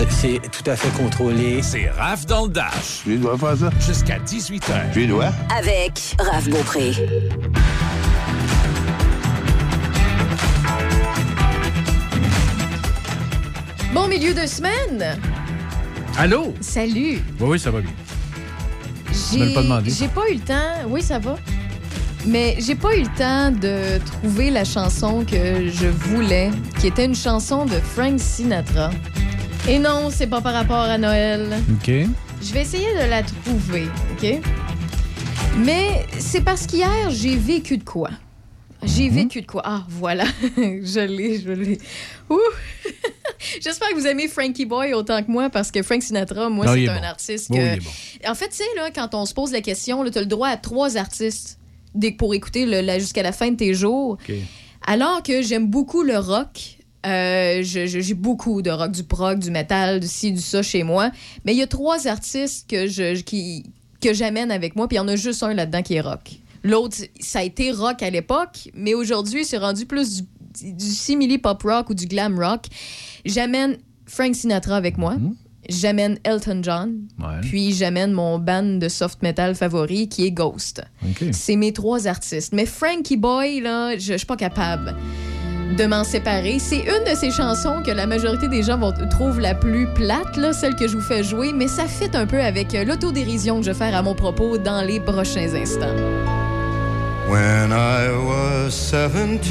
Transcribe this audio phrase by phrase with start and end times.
[0.00, 1.62] Euh, c'est tout à fait contrôlé.
[1.62, 3.02] C'est Raph dans le Dash.
[3.04, 3.70] Tu dois faire ça?
[3.86, 4.92] Jusqu'à 18h.
[4.92, 5.30] Tu dois?
[5.54, 6.92] Avec Raph Beaupré.
[13.92, 15.18] Bon milieu de semaine!
[16.16, 16.54] Allô?
[16.60, 17.20] Salut!
[17.40, 17.90] Oui, oui, ça va bien.
[19.32, 19.90] J'ai pas demandé.
[19.90, 20.88] j'ai pas eu le temps.
[20.88, 21.36] Oui, ça va.
[22.26, 27.04] Mais j'ai pas eu le temps de trouver la chanson que je voulais, qui était
[27.04, 28.90] une chanson de Frank Sinatra.
[29.68, 31.46] Et non, c'est pas par rapport à Noël.
[31.72, 31.90] OK.
[32.42, 34.40] Je vais essayer de la trouver, OK?
[35.58, 38.10] Mais c'est parce qu'hier, j'ai vécu de quoi?
[38.82, 39.14] J'ai Mhm.
[39.14, 39.62] vécu de quoi?
[39.64, 40.24] Ah, voilà.
[40.56, 41.78] je l'ai, je l'ai.
[42.30, 42.38] Ouh!
[43.60, 46.82] J'espère que vous aimez Frankie Boy autant que moi, parce que Frank Sinatra, moi, c'est
[46.84, 47.04] est un bon.
[47.04, 47.78] artiste que...
[47.78, 47.90] bon.
[48.30, 50.48] En fait, tu sais, là, quand on se pose la question, tu as le droit
[50.48, 51.58] à trois artistes
[52.18, 54.12] pour écouter le- jusqu'à la fin de tes jours.
[54.12, 54.34] OK.
[54.86, 60.00] Alors que j'aime beaucoup le rock, euh, j'ai beaucoup de rock, du prog, du metal,
[60.00, 61.10] du ci, du ça chez moi.
[61.44, 63.64] Mais il y a trois artistes que je, qui,
[64.00, 66.30] que j'amène avec moi, puis il y en a juste un là-dedans qui est rock.
[66.62, 70.22] L'autre, ça a été rock à l'époque, mais aujourd'hui, c'est rendu plus
[70.60, 72.66] du, du simili pop rock ou du glam rock.
[73.24, 75.16] J'amène Frank Sinatra avec moi.
[75.68, 77.06] J'amène Elton John.
[77.18, 77.40] Ouais.
[77.42, 80.82] Puis j'amène mon band de soft metal favori qui est Ghost.
[81.04, 81.28] OK.
[81.32, 82.52] C'est mes trois artistes.
[82.52, 84.96] Mais Frankie Boy, là, je, je suis pas capable
[85.76, 86.58] de m'en séparer.
[86.58, 90.36] C'est une de ces chansons que la majorité des gens vont trouvent la plus plate,
[90.36, 93.58] là, celle que je vous fais jouer, mais ça fit un peu avec euh, l'autodérision
[93.58, 95.94] que je vais faire à mon propos dans les prochains instants.
[97.28, 99.42] When I was 17,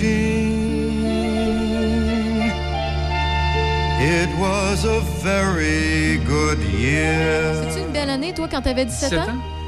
[4.02, 7.54] it was a very good year.
[7.70, 9.24] C'est-tu une belle année, toi, quand t'avais 17 ans?
[9.24, 9.59] It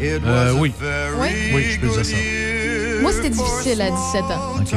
[0.00, 0.72] Euh, oui.
[1.54, 2.16] Oui, je peux dire ça.
[3.02, 4.56] Moi, c'était difficile à 17 ans.
[4.60, 4.74] OK.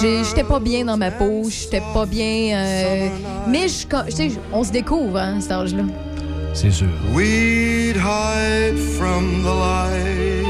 [0.00, 2.56] J'ai- J'étais pas bien dans ma peau, j'étais pas bien.
[2.56, 3.08] euh,
[3.48, 5.82] mais je, co- tu sais, on se découvre, hein, à cet âge-là.
[6.54, 6.86] C'est sûr.
[7.14, 10.46] We'd hide from the lights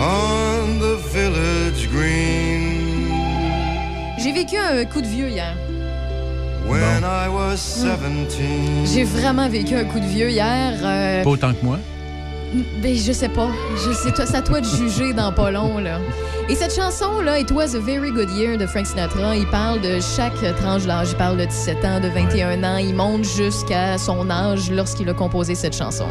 [0.00, 3.08] on the village green
[4.18, 5.54] J'ai vécu un coup de vieux hier.
[6.66, 8.86] When I was 17.
[8.92, 10.72] J'ai vraiment vécu un coup de vieux hier.
[10.82, 11.78] euh, Pas autant que moi.
[12.82, 13.48] Ben, je sais pas.
[13.84, 15.98] Je sais, toi- c'est à toi de juger dans pas long, là.
[16.48, 19.98] Et cette chanson-là, It Was a Very Good Year de Frank Sinatra, il parle de
[20.00, 21.08] chaque tranche d'âge.
[21.10, 22.76] Il parle de 17 ans, de 21 ans.
[22.76, 26.06] Il monte jusqu'à son âge lorsqu'il a composé cette chanson.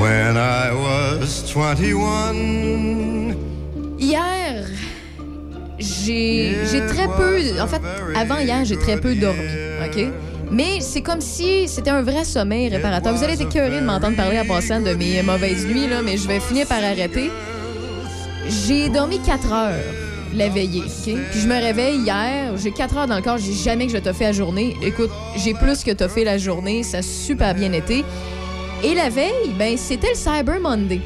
[0.00, 3.34] When I was 21.
[3.98, 4.64] Hier,
[5.78, 6.54] j'ai
[6.88, 7.60] très peu.
[7.60, 7.80] En fait,
[8.14, 9.40] avant hier, j'ai très peu dormi.
[9.84, 10.06] OK?
[10.50, 13.14] Mais c'est comme si c'était un vrai sommeil réparateur.
[13.14, 16.18] Vous allez être écœurés de m'entendre parler à passant de mes mauvaises nuits, là, mais
[16.18, 17.30] je vais finir par arrêter.
[18.66, 19.80] J'ai dormi 4 heures
[20.34, 21.14] la veillée, OK?
[21.30, 23.98] Puis je me réveille hier, j'ai 4 heures dans le corps, j'ai jamais que je
[23.98, 24.76] t'ai fait la journée.
[24.82, 28.04] Écoute, j'ai plus que t'as fait la journée, ça a super bien été.
[28.84, 31.00] Et la veille, ben c'était le Cyber Monday.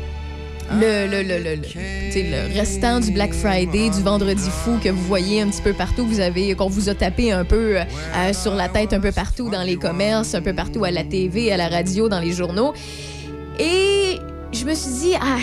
[0.73, 5.49] Le, le, le, le, restant du Black Friday, du Vendredi fou que vous voyez un
[5.49, 8.93] petit peu partout, vous avez qu'on vous a tapé un peu euh, sur la tête
[8.93, 12.09] un peu partout dans les commerces, un peu partout à la TV, à la radio,
[12.09, 12.75] dans les journaux.
[13.61, 14.19] Et
[14.53, 15.39] je me suis dit, ah,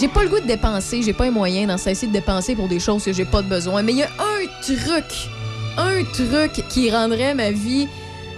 [0.00, 2.68] j'ai pas le goût de dépenser, j'ai pas les moyens d'en cesser de dépenser pour
[2.68, 3.82] des choses que j'ai pas de besoin.
[3.82, 5.28] Mais il y a un truc,
[5.76, 7.88] un truc qui rendrait ma vie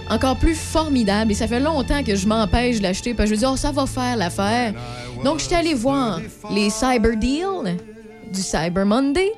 [0.09, 1.31] encore plus formidable.
[1.31, 3.57] Et ça fait longtemps que je m'empêche de l'acheter parce que je me dis, oh,
[3.57, 4.73] ça va faire l'affaire.
[5.23, 6.19] Donc, j'étais allée voir
[6.51, 7.77] les Cyber Deals
[8.31, 9.31] du Cyber Monday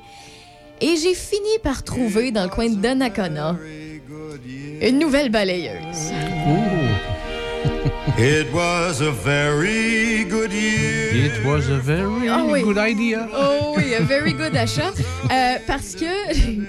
[0.80, 3.56] et j'ai fini par trouver dans le coin de Donnacona
[4.82, 6.12] une nouvelle balayeuse.
[8.18, 11.12] It was a very good year.
[11.26, 12.62] It was a very Ah oui.
[12.62, 13.28] good idea.
[13.34, 14.92] Oh oui, a very good achat.
[15.26, 16.06] Euh, parce que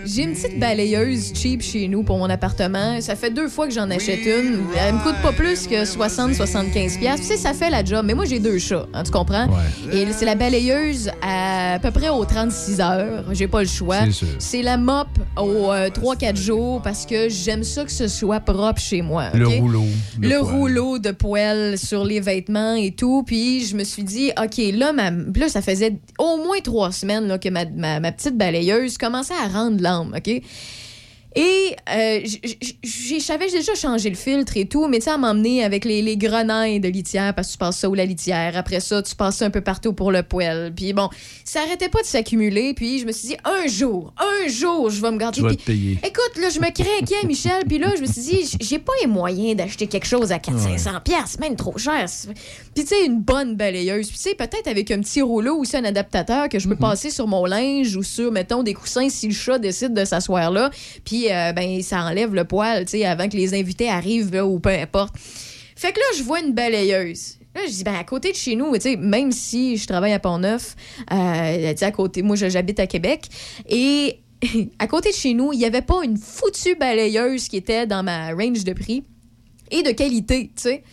[0.04, 3.00] j'ai une petite balayeuse cheap chez nous pour mon appartement.
[3.02, 4.62] Ça fait deux fois que j'en achète une.
[4.76, 6.98] Elle me coûte pas plus que 60-75$.
[6.98, 7.22] piastres.
[7.22, 8.04] Tu sais, ça fait la job.
[8.04, 9.46] Mais moi, j'ai deux chats, hein, tu comprends?
[9.46, 9.96] Ouais.
[9.96, 13.26] Et c'est la balayeuse à, à peu près aux 36 heures.
[13.32, 13.98] J'ai pas le choix.
[14.40, 15.08] C'est la mop
[15.40, 19.26] aux euh, 3-4 jours parce que j'aime ça que ce soit propre chez moi.
[19.36, 19.86] Le rouleau.
[20.20, 21.12] le rouleau de
[21.78, 23.24] sur les vêtements et tout.
[23.26, 25.12] Puis je me suis dit, OK, là, ma...
[25.12, 29.82] là ça faisait au moins trois semaines là, que ma petite balayeuse commençait à rendre
[29.82, 30.42] l'âme, OK?
[31.40, 32.22] Et euh,
[33.20, 36.18] j'avais déjà changé le filtre et tout, mais tu sais, à m'emmener avec les, les
[36.18, 38.58] grenailles de litière, parce que tu passes ça ou la litière.
[38.58, 40.74] Après ça, tu passes ça un peu partout pour le poêle.
[40.76, 41.10] Puis bon,
[41.44, 42.74] ça arrêtait pas de s'accumuler.
[42.74, 45.36] Puis je me suis dit, un jour, un jour, je vais me garder.
[45.38, 46.00] Tu vas Puis- te payer.
[46.04, 49.08] Écoute, là, je me craquais, Michel, puis là, je me suis dit, j'ai pas les
[49.08, 52.06] moyens d'acheter quelque chose à 400-500 pièces, même trop cher.
[52.74, 54.08] Puis tu sais, une bonne balayeuse.
[54.08, 57.12] Puis tu sais, peut-être avec un petit rouleau ou un adaptateur que je peux passer
[57.12, 60.72] sur mon linge ou sur, mettons, des coussins si le chat décide de s'asseoir là.
[61.06, 64.60] Puis euh, ben ça enlève le poil, tu sais, avant que les invités arrivent ou
[64.60, 65.16] peu importe.
[65.76, 67.38] Fait que là, je vois une balayeuse.
[67.54, 70.14] Là, je dis, ben, à côté de chez nous, tu sais, même si je travaille
[70.14, 70.76] à Pont-Neuf,
[71.12, 73.26] euh, à côté, moi, j'habite à Québec,
[73.68, 74.20] et
[74.80, 78.04] à côté de chez nous, il n'y avait pas une foutue balayeuse qui était dans
[78.04, 79.04] ma range de prix
[79.72, 80.84] et de qualité, tu sais.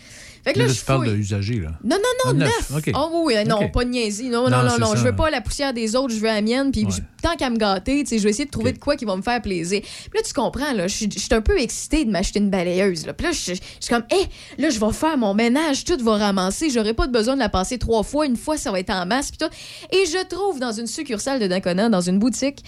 [0.44, 1.14] Fait que là, Là, je tu parles fouille.
[1.14, 1.70] de usager, là.
[1.82, 2.92] Non, non, non, Ah, neuf.
[2.94, 4.28] Oh oui, non, pas de niaiserie.
[4.28, 4.94] Non, non, Non, non.
[4.94, 6.70] Je veux pas la poussière des autres, je veux la mienne.
[6.70, 6.90] Puis Ouais.
[7.22, 9.16] tant qu'à me gâter, tu sais, je vais essayer de trouver de quoi qui va
[9.16, 9.80] me faire plaisir.
[9.80, 13.06] Puis là, tu comprends, là, je suis un peu excitée de m'acheter une balayeuse.
[13.06, 13.14] Là.
[13.14, 14.26] Puis là, je suis comme, hé,
[14.62, 16.68] là, je vais faire mon ménage, tout va ramasser.
[16.68, 18.26] J'aurai pas de besoin de la passer trois fois.
[18.26, 19.30] Une fois, ça va être en masse.
[19.30, 19.54] Puis tout.
[19.96, 22.62] Et je trouve dans une succursale de Dacona, dans une boutique,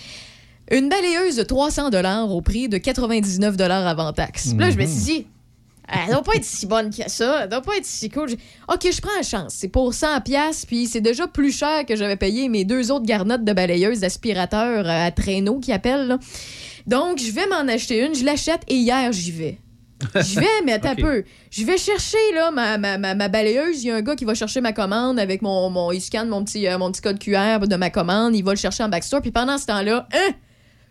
[0.71, 1.91] une balayeuse de 300
[2.31, 4.49] au prix de 99 avant taxe.
[4.49, 5.27] Puis là, je me suis dit,
[5.89, 7.43] elle doit pas être si bonne que ça.
[7.45, 8.31] Elle doit pas être si cool.
[8.69, 9.55] OK, je prends la chance.
[9.57, 13.07] C'est pour 100 pièces puis c'est déjà plus cher que j'avais payé mes deux autres
[13.07, 16.07] garnottes de balayeuses d'aspirateur euh, à traîneau qui appellent.
[16.09, 16.19] là.
[16.87, 18.15] Donc, je vais m'en acheter une.
[18.15, 19.59] Je l'achète et hier, j'y vais.
[20.15, 20.99] Je vais, mais attends OK.
[20.99, 21.25] un peu.
[21.51, 23.83] Je vais chercher là, ma, ma, ma, ma balayeuse.
[23.83, 26.29] Il y a un gars qui va chercher ma commande avec mon, mon il scanne
[26.29, 28.35] mon petit, euh, mon petit code QR de ma commande.
[28.37, 29.23] Il va le chercher en backstore.
[29.23, 30.33] Puis pendant ce temps-là, hein,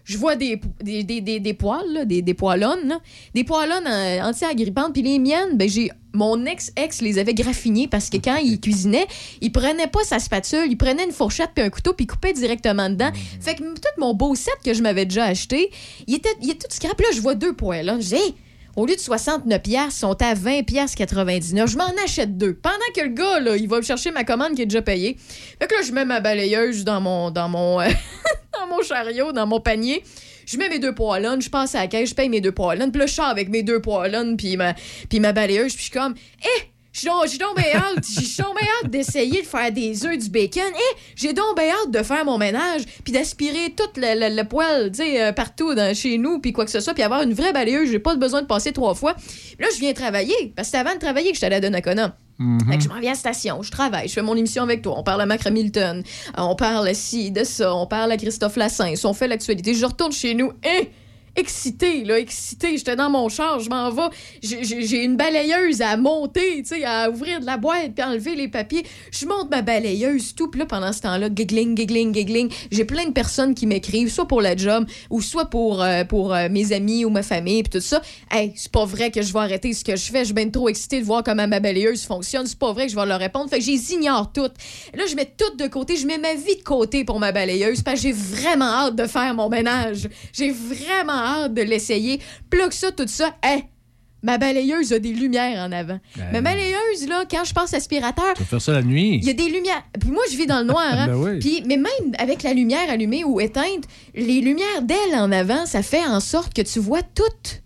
[0.05, 2.99] je vois des, des, des, des, des poils, là, des, des poilonnes, là.
[3.33, 4.93] des poilonnes euh, anti-agrippantes.
[4.93, 9.07] Puis les miennes, ben, j'ai mon ex-ex les avait graffinées parce que quand il cuisinait,
[9.41, 12.33] il prenait pas sa spatule, il prenait une fourchette puis un couteau puis il coupait
[12.33, 13.11] directement dedans.
[13.41, 15.71] Fait que tout mon beau set que je m'avais déjà acheté,
[16.07, 16.99] il était, il était tout scrap.
[16.99, 17.55] Là, je vois deux.
[17.59, 18.35] Je dis, Hey,
[18.75, 21.69] au lieu de 69 pièces, sont à 20 pièces 99.
[21.69, 22.54] Je m'en achète deux.
[22.54, 25.18] Pendant que le gars là, il va chercher ma commande qui est déjà payée.
[25.60, 27.89] Fait que là, je mets ma balayeuse dans mon dans mon euh,
[28.88, 30.04] chariot, dans mon panier.
[30.45, 32.92] Je mets mes deux poêlons, je passe à la caisse, je paye mes deux poêlons.
[32.92, 34.75] Puis là, je avec mes deux poêlons puis ma,
[35.10, 35.74] puis ma balayeuse.
[35.74, 36.13] Puis je suis comme,
[36.44, 36.63] eh,
[36.95, 38.06] je suis donc- je suis bien hâte.
[38.07, 40.63] Je suis donc bien hâte d'essayer de faire des œufs, du bacon.
[40.74, 44.47] Eh, j'ai donc bien hâte de faire mon ménage puis d'aspirer tout le, le, le
[44.47, 46.94] poêle, tu sais, euh, partout dans, chez nous puis quoi que ce soit.
[46.94, 47.92] Puis avoir une vraie balayeuse.
[47.92, 49.15] J'ai pas besoin de passer trois fois.
[49.59, 50.53] Là, je viens travailler.
[50.56, 52.15] Parce que c'est avant de travailler que j'étais allée à Donnacona.
[52.69, 54.81] Fait que je m'en viens à la station, je travaille, je fais mon émission avec
[54.81, 54.95] toi.
[54.98, 56.03] On parle à Mac Hamilton,
[56.38, 59.74] on parle ci, de ça, on parle à Christophe Lassens, on fait l'actualité.
[59.74, 60.81] Je retourne chez nous, hein,
[61.35, 62.77] excité, là, excité.
[62.77, 64.09] J'étais dans mon char, je m'en vais.
[64.41, 68.47] J'ai- une balayeuse à monter, tu sais, à ouvrir de la boîte puis enlever les
[68.47, 68.83] papiers.
[69.11, 70.49] Je monte ma balayeuse, tout.
[70.49, 72.49] Puis là, pendant ce temps-là, giggling, giggling, giggling.
[72.71, 76.33] J'ai plein de personnes qui m'écrivent, soit pour la job ou soit pour, euh, pour
[76.33, 78.01] euh, mes amis ou ma famille puis tout ça.
[78.31, 80.19] Hey, c'est pas vrai que je vais arrêter ce que je fais.
[80.19, 82.47] Je suis bien trop excitée de voir comment ma balayeuse fonctionne.
[82.47, 83.49] C'est pas vrai que je vais leur répondre.
[83.49, 84.53] Fait que je les ignore toutes.
[84.93, 85.97] Là, je mets tout de côté.
[85.97, 89.07] Je mets ma vie de côté pour ma balayeuse parce que j'ai vraiment hâte de
[89.07, 90.07] faire mon ménage.
[90.33, 92.19] J'ai vraiment hâte de l'essayer.
[92.50, 93.36] Plug ça, tout ça.
[93.44, 93.63] Hey,
[94.24, 96.00] ma balayeuse a des lumières en avant.
[96.31, 99.16] Ma balayeuse, là, quand je passe aspirateur, Tu vas faire ça la nuit.
[99.22, 99.83] il y a des lumières.
[100.00, 100.86] Puis moi, je vis dans le noir.
[100.92, 101.07] Hein?
[101.10, 101.39] Ben oui.
[101.39, 103.83] Puis, mais même avec la lumière allumée ou éteinte,
[104.16, 107.04] les lumières d'elle en avant, ça fait en sorte que tu vois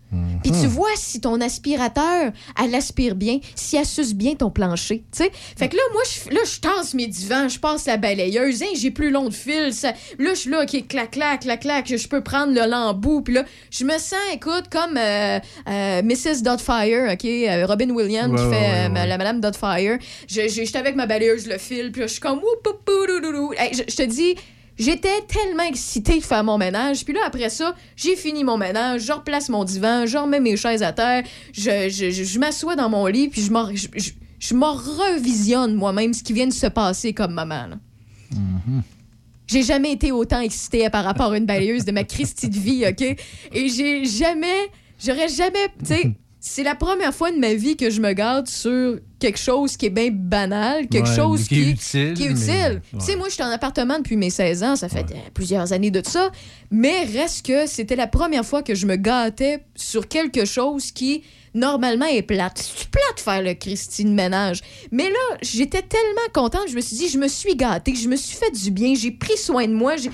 [0.09, 0.17] tout.
[0.43, 0.61] Puis Mhm.
[0.61, 2.31] tu vois si ton aspirateur,
[2.63, 5.31] elle aspire bien, si elle suce bien ton plancher, tu sais.
[5.57, 8.67] Fait que là, moi, je, là, je tasse mes divans, je passe la balayeuse, hein,
[8.75, 9.73] j'ai plus long de fil.
[9.73, 13.21] Ça, là, je suis là, OK, clac, clac, clac, clac, je peux prendre le lambeau.
[13.21, 16.41] Puis là, je me sens, écoute, comme euh, euh, Mrs.
[16.43, 19.97] Dotfire, OK, euh, Robin Williams qui fait ouais, ouais, la Madame Dotfire.
[20.27, 22.41] J'étais avec ma balayeuse, le fil, puis je suis comme...
[23.57, 24.35] Hey, je te dis...
[24.79, 27.03] J'étais tellement excitée de faire mon ménage.
[27.03, 29.01] Puis là, après ça, j'ai fini mon ménage.
[29.01, 31.23] Je replace mon divan, je remets mes chaises à terre.
[31.53, 33.87] Je, je, je- je m'assois dans mon lit, puis je m'en- je,
[34.71, 37.67] revisionne moi-même ce qui vient de se passer comme maman.
[37.67, 37.75] là.
[39.47, 42.85] J'ai jamais été autant excitée par rapport à une balayeuse de ma Christie de vie,
[42.87, 43.01] OK?
[43.01, 44.69] Et j'ai jamais...
[45.03, 45.67] J'aurais jamais...
[45.79, 49.37] Tu sais, c'est la première fois de ma vie que je me garde sur quelque
[49.39, 52.81] chose qui est bien banal, quelque Ouais, chose qui est utile, qui est mais- utile.
[52.97, 54.75] Tu sais, moi, je suis en appartement depuis mes 16 ans.
[54.77, 56.31] Ça fait euh, plusieurs années de ça.
[56.71, 61.23] Mais reste que c'était la première fois que je me gâtais sur quelque chose qui,
[61.53, 62.57] normalement, est plate.
[62.77, 64.61] C'est plate de faire le Christine ménage?
[64.91, 66.69] Mais là, j'étais tellement contente.
[66.69, 67.95] Je me suis dit, je me suis gâtée.
[67.95, 68.93] Je me suis fait du bien.
[68.95, 69.97] J'ai pris soin de moi.
[69.97, 70.11] J'ai-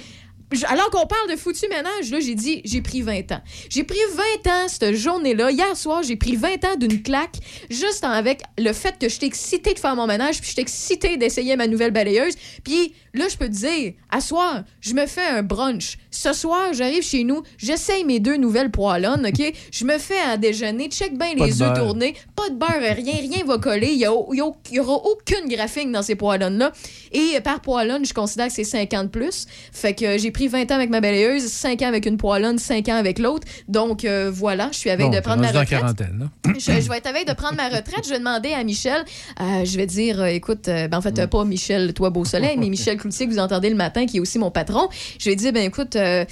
[0.68, 3.42] Alors qu'on parle de foutu ménage, là, j'ai dit, j'ai pris 20 ans.
[3.70, 3.98] J'ai pris
[4.44, 5.50] 20 ans cette journée-là.
[5.52, 7.38] Hier soir, j'ai pris 20 ans d'une claque,
[7.70, 11.18] juste en- avec le fait que j'étais excitée de faire mon ménage, puis j'étais excitée
[11.18, 12.36] d'essayer ma nouvelle balayeuse.
[12.64, 15.98] Puis là, je peux te dire, à soir, je me fais un brunch.
[16.12, 19.54] Ce soir, j'arrive chez nous, j'essaye mes deux nouvelles poêlonnes, OK?
[19.72, 23.44] Je me fais un déjeuner, check bien les œufs tournés, pas de beurre, rien, rien
[23.46, 23.92] va coller.
[23.94, 26.72] Il y, a- il y a- il y aura aucune graphine dans ces poêlonnes-là.
[27.12, 29.48] Et par poêlonne, je considère que c'est 50 plus.
[29.74, 32.90] Fait que j'ai pris 20 ans avec ma balayeuse, 5 ans avec une poêlonne, 5
[32.90, 33.48] ans avec l'autre.
[33.70, 35.70] Donc euh, voilà, je suis avec Bon, de prendre ma retraite.
[35.70, 36.30] quarantaine.
[36.46, 38.02] Je, je vais être avec de prendre ma retraite.
[38.06, 39.04] Je vais demander à Michel.
[39.42, 42.70] euh, je vais dire, euh, écoute, ben, en fait, pas Michel, toi, Beau Soleil, mais
[42.70, 44.90] Michel Cloutier, que vous entendez le matin, qui est aussi mon patron.
[45.20, 46.26] Je vais dire, ben écoute, euh,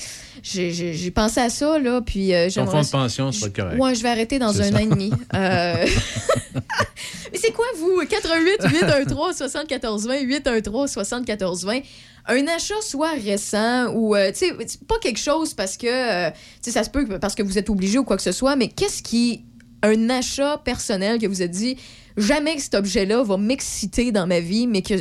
[0.43, 3.79] j'ai- pensé à ça, là, puis euh, Ton fonds de pension sera correct.
[3.79, 4.75] Ouais, je vais arrêter dans un ça.
[4.75, 5.11] an et demi.
[5.33, 5.85] Euh,
[7.31, 8.01] Mais c'est quoi, vous?
[8.07, 11.79] 88 813 74 20 813 74 20
[12.27, 16.35] un achat soit récent ou, euh, tu sais, pas quelque chose parce que, euh, tu
[16.61, 18.69] sais, ça se peut parce que vous êtes obligé ou quoi que ce soit, mais
[18.69, 19.43] qu'est-ce qui,
[19.81, 21.75] un achat personnel que vous avez dit,
[22.15, 24.93] jamais que cet objet-là va m'exciter dans ma vie, mais que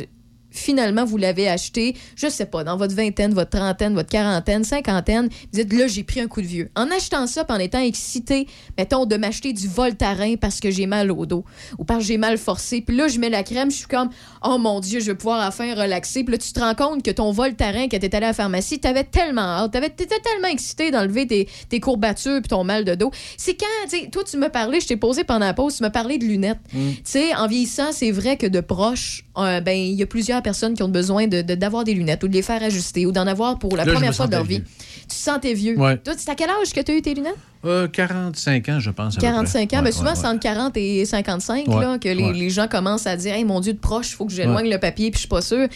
[0.53, 5.27] finalement vous l'avez acheté, je sais pas, dans votre vingtaine, votre trentaine, votre quarantaine, cinquantaine,
[5.27, 6.69] vous dites là, j'ai pris un coup de vieux.
[6.75, 10.85] En achetant ça, puis en étant excité, mettons, de m'acheter du Voltaren parce que j'ai
[10.85, 11.43] mal au dos
[11.77, 14.09] ou parce que j'ai mal forcé, puis là, je mets la crème, je suis comme,
[14.43, 16.23] oh mon Dieu, je vais pouvoir enfin relaxer.
[16.23, 18.79] Puis là, tu te rends compte que ton Voltaren, quand t'étais allé à la pharmacie,
[18.79, 23.11] t'avais tellement hâte, t'étais tellement excité d'enlever tes, tes courbatures puis ton mal de dos.
[23.37, 25.83] C'est quand, tu sais, toi, tu me parlais, je t'ai posé pendant la pause, tu
[25.83, 26.59] me parlais de lunettes.
[26.73, 26.91] Mm.
[26.91, 30.42] Tu sais, en vieillissant, c'est vrai que de proche, euh, ben, il y a plusieurs
[30.43, 33.25] personnes qui ont besoin de- d'avoir des lunettes ou de les faire ajuster ou d'en
[33.25, 34.61] avoir pour la Là, première fois de leur vie.
[35.01, 35.77] Tu te sentais vieux.
[35.79, 35.97] Ouais.
[35.97, 37.33] Toi, c'est à quel âge que tu as eu tes lunettes?
[37.65, 39.13] Euh, 45 ans, je pense.
[39.13, 39.31] à peu près.
[39.33, 39.81] 45 ans.
[39.83, 42.33] Mais souvent, ouais, c'est entre 40 et 55 Ouais, là, que les, ouais.
[42.33, 44.79] les gens commencent à dire Hey, mon Dieu, de proche, il faut que j'éloigne le
[44.79, 45.67] papier, puis je suis pas sûre.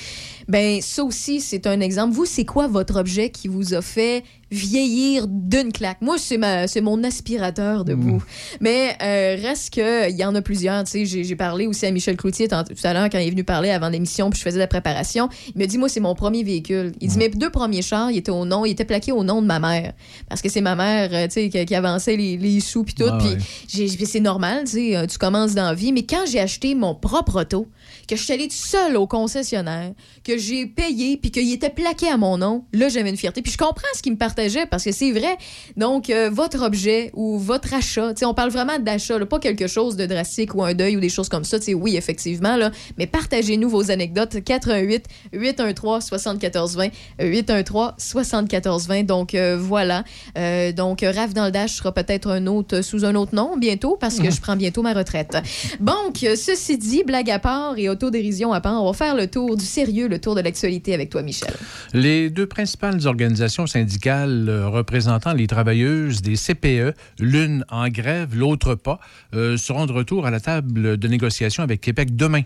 [0.47, 2.13] Ben, ça aussi, c'est un exemple.
[2.13, 5.97] Vous, c'est quoi votre objet qui vous a fait vieillir d'une claque?
[6.01, 8.23] Moi, c'est ma- c'est mon aspirateur de boue.
[8.61, 10.83] Mais euh, reste que, il y en a plusieurs.
[10.85, 13.27] Tu sais, j'ai j'ai parlé aussi à Michel Cloutier tant- tout à l'heure quand il
[13.27, 15.27] est venu parler avant l'émission, puis je faisais la préparation.
[15.53, 16.93] Il me dit, moi, c'est mon premier véhicule.
[17.01, 19.41] Il dit, mes deux premiers chars, ils étaient au nom, ils étaient plaqués au nom
[19.41, 19.91] de ma mère.
[20.29, 22.93] Parce que c'est ma mère, euh, tu sais, qui, qui avançait les, les sous, puis
[22.93, 23.05] tout.
[23.09, 24.05] Ah puis ouais.
[24.05, 25.91] c'est normal, tu sais, euh, tu commences dans la vie.
[25.93, 27.67] Mais quand j'ai acheté mon propre auto,
[28.07, 29.91] que je suis allée toute seule au concessionnaire,
[30.23, 33.41] que j'ai payé, puis qu'il était plaqué à mon nom, là, j'avais une fierté.
[33.41, 35.37] Puis je comprends ce qu'il me partageait, parce que c'est vrai.
[35.75, 39.67] Donc, euh, votre objet ou votre achat, tu sais, on parle vraiment d'achat, pas quelque
[39.67, 41.59] chose de drastique ou un deuil ou des choses comme ça.
[41.59, 44.43] Tu sais, oui, effectivement, là, mais partagez-nous vos anecdotes.
[44.43, 49.03] 88 813 74 20 813 74 20.
[49.03, 50.03] Donc, euh, voilà.
[50.37, 53.57] Euh, donc, euh, Raph dans le Dash sera peut-être un autre sous un autre nom
[53.57, 55.37] bientôt parce que je prends bientôt ma retraite.
[55.79, 59.27] Donc, euh, ceci dit, blague à part et autodérision à part, on va faire le
[59.27, 61.53] tour du sérieux, le tour de l'actualité avec toi, Michel.
[61.93, 68.75] Les deux principales organisations syndicales euh, représentant les travailleuses des CPE, l'une en grève, l'autre
[68.75, 68.99] pas,
[69.33, 72.43] euh, seront de retour à la table de négociation avec Québec demain.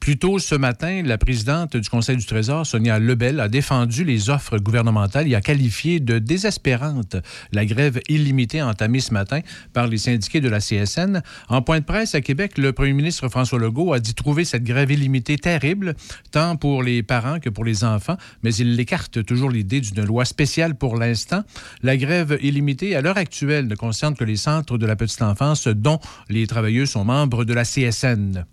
[0.00, 4.30] Plus tôt ce matin, la présidente du Conseil du Trésor, Sonia Lebel, a défendu les
[4.30, 7.16] offres gouvernementales et a qualifié de désespérante
[7.52, 9.40] la grève illimitée entamée ce matin
[9.72, 11.22] par les syndiqués de la CSN.
[11.48, 14.62] En point de presse à Québec, le premier ministre François Legault a dit trouver cette
[14.62, 15.94] grève illimitée terrible,
[16.30, 20.24] tant pour les parents que pour les enfants, mais il écarte toujours l'idée d'une loi
[20.24, 21.42] spéciale pour l'instant.
[21.82, 25.66] La grève illimitée, à l'heure actuelle, ne concerne que les centres de la petite enfance
[25.66, 25.98] dont
[26.28, 28.44] les travailleux sont membres de la CSN.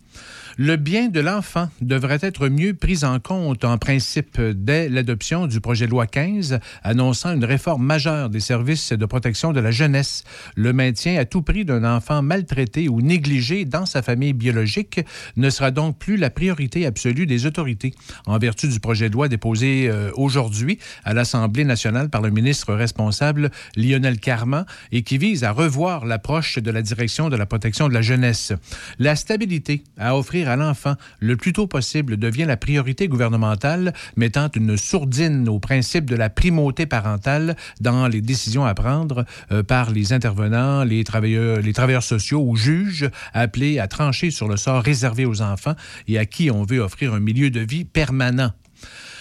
[0.57, 5.59] Le bien de l'enfant devrait être mieux pris en compte en principe dès l'adoption du
[5.59, 10.23] projet de loi 15 annonçant une réforme majeure des services de protection de la jeunesse.
[10.55, 15.01] Le maintien à tout prix d'un enfant maltraité ou négligé dans sa famille biologique
[15.37, 17.95] ne sera donc plus la priorité absolue des autorités.
[18.27, 22.75] En vertu du projet de loi déposé euh, aujourd'hui à l'Assemblée nationale par le ministre
[22.75, 27.87] responsable Lionel Carman et qui vise à revoir l'approche de la direction de la protection
[27.87, 28.53] de la jeunesse.
[28.99, 34.49] La stabilité à offrir à l'enfant le plus tôt possible devient la priorité gouvernementale, mettant
[34.55, 39.91] une sourdine au principe de la primauté parentale dans les décisions à prendre euh, par
[39.91, 44.81] les intervenants, les travailleurs, les travailleurs sociaux ou juges appelés à trancher sur le sort
[44.83, 45.75] réservé aux enfants
[46.07, 48.51] et à qui on veut offrir un milieu de vie permanent.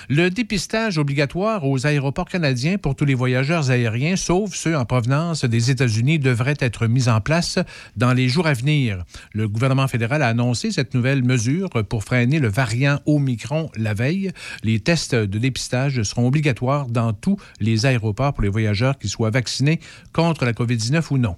[0.08, 5.44] Le dépistage obligatoire aux aéroports canadiens pour tous les voyageurs aériens, sauf ceux en provenance
[5.44, 7.58] des États-Unis, devrait être mis en place
[7.96, 9.04] dans les jours à venir.
[9.32, 14.32] Le gouvernement fédéral a annoncé cette nouvelle mesure pour freiner le variant Omicron la veille.
[14.64, 19.30] Les tests de dépistage seront obligatoires dans tous les aéroports pour les voyageurs qui soient
[19.30, 19.80] vaccinés
[20.12, 21.36] contre la COVID-19 ou non.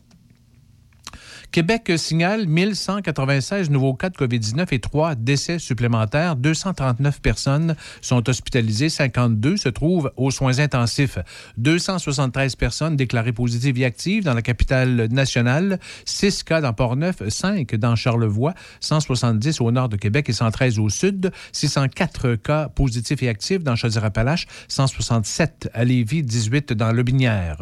[1.55, 6.35] Québec signale 1196 nouveaux cas de COVID-19 et trois décès supplémentaires.
[6.35, 11.17] 239 personnes sont hospitalisées, 52 se trouvent aux soins intensifs.
[11.59, 17.77] 273 personnes déclarées positives et actives dans la capitale nationale, 6 cas dans Port-Neuf, 5
[17.77, 23.29] dans Charlevoix, 170 au nord de Québec et 113 au sud, 604 cas positifs et
[23.29, 27.59] actifs dans Chaudière-Appalaches, 167 à Lévis, 18 dans Lobinière.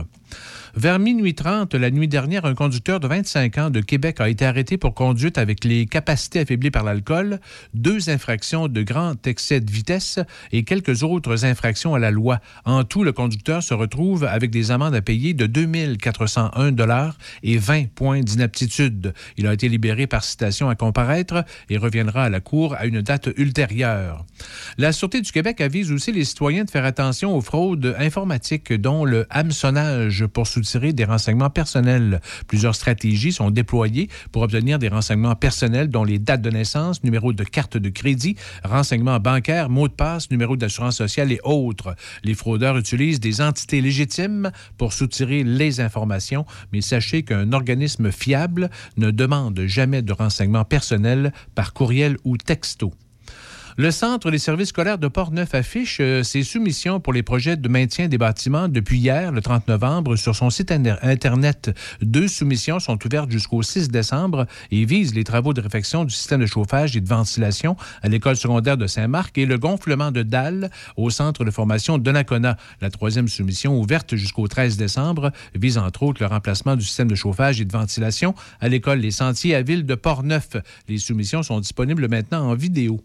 [0.75, 4.47] Vers minuit 30, la nuit dernière, un conducteur de 25 ans de Québec a été
[4.47, 7.41] arrêté pour conduite avec les capacités affaiblies par l'alcool,
[7.75, 10.19] deux infractions de grand excès de vitesse
[10.51, 12.41] et quelques autres infractions à la loi.
[12.65, 17.19] En tout, le conducteur se retrouve avec des amendes à payer de 2 401 dollars
[17.43, 19.13] et 20 points d'inaptitude.
[19.37, 23.03] Il a été libéré par citation à comparaître et reviendra à la Cour à une
[23.03, 24.25] date ultérieure.
[24.79, 29.05] La Sûreté du Québec avise aussi les citoyens de faire attention aux fraudes informatiques, dont
[29.05, 32.21] le hameçonnage pour tirer des renseignements personnels.
[32.47, 37.33] Plusieurs stratégies sont déployées pour obtenir des renseignements personnels dont les dates de naissance, numéro
[37.33, 41.95] de carte de crédit, renseignements bancaires, mots de passe, numéro d'assurance sociale et autres.
[42.25, 48.71] Les fraudeurs utilisent des entités légitimes pour soutirer les informations, mais sachez qu'un organisme fiable
[48.97, 52.93] ne demande jamais de renseignements personnels par courriel ou texto.
[53.79, 57.69] Le Centre des services scolaires de Port-Neuf affiche euh, ses soumissions pour les projets de
[57.71, 61.75] maintien des bâtiments depuis hier, le 30 novembre, sur son site Internet.
[62.03, 66.41] Deux soumissions sont ouvertes jusqu'au 6 décembre et visent les travaux de réfection du système
[66.41, 70.71] de chauffage et de ventilation à l'école secondaire de Saint-Marc et le gonflement de dalles
[70.99, 72.59] au centre de formation de Nacona.
[72.83, 77.15] La troisième soumission, ouverte jusqu'au 13 décembre, vise entre autres le remplacement du système de
[77.15, 80.59] chauffage et de ventilation à l'école Les Sentiers à Ville de Port-Neuf.
[80.89, 83.01] Les soumissions sont disponibles maintenant en vidéo.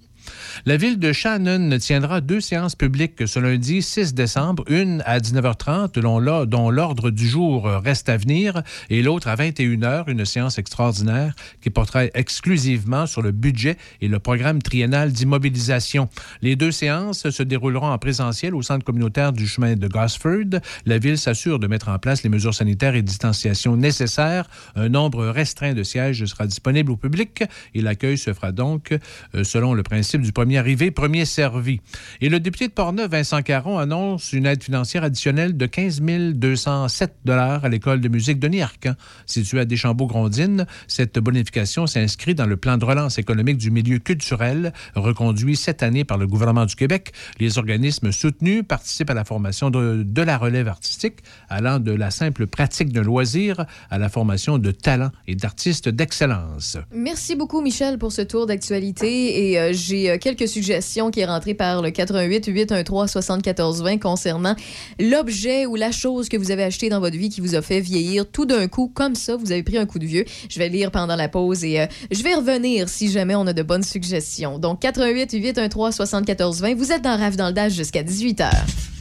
[0.66, 6.00] La ville de Shannon tiendra deux séances publiques ce lundi 6 décembre, une à 19h30
[6.46, 11.70] dont l'ordre du jour reste à venir et l'autre à 21h, une séance extraordinaire qui
[11.70, 16.10] portera exclusivement sur le budget et le programme triennal d'immobilisation.
[16.42, 20.60] Les deux séances se dérouleront en présentiel au centre communautaire du chemin de Gosford.
[20.86, 24.50] La ville s'assure de mettre en place les mesures sanitaires et de distanciation nécessaires.
[24.76, 27.44] Un nombre restreint de sièges sera disponible au public
[27.74, 28.92] et l'accueil se fera donc
[29.36, 31.82] euh, selon le principe du premier arrivé, premier servi.
[32.22, 36.02] Et le député de Portneuf, Vincent Caron, annonce une aide financière additionnelle de 15
[36.34, 38.88] 207 à l'école de musique de Nierk,
[39.26, 40.66] située à Deschambault-Grondines.
[40.88, 46.04] Cette bonification s'inscrit dans le plan de relance économique du milieu culturel, reconduit cette année
[46.04, 47.12] par le gouvernement du Québec.
[47.40, 51.18] Les organismes soutenus participent à la formation de, de la relève artistique,
[51.50, 56.78] allant de la simple pratique d'un loisir à la formation de talents et d'artistes d'excellence.
[56.92, 59.50] Merci beaucoup, Michel, pour ce tour d'actualité.
[59.50, 64.56] Et euh, j'ai euh, quelques suggestions qui est rentrées par le 88 813 7420 concernant
[65.00, 67.80] l'objet ou la chose que vous avez acheté dans votre vie qui vous a fait
[67.80, 70.26] vieillir tout d'un coup, comme ça, vous avez pris un coup de vieux.
[70.50, 73.54] Je vais lire pendant la pause et euh, je vais revenir si jamais on a
[73.54, 74.60] de bonnes suggestions.
[74.60, 78.97] Donc 88 813 7420, vous êtes dans Rave dans le Dash jusqu'à 18h.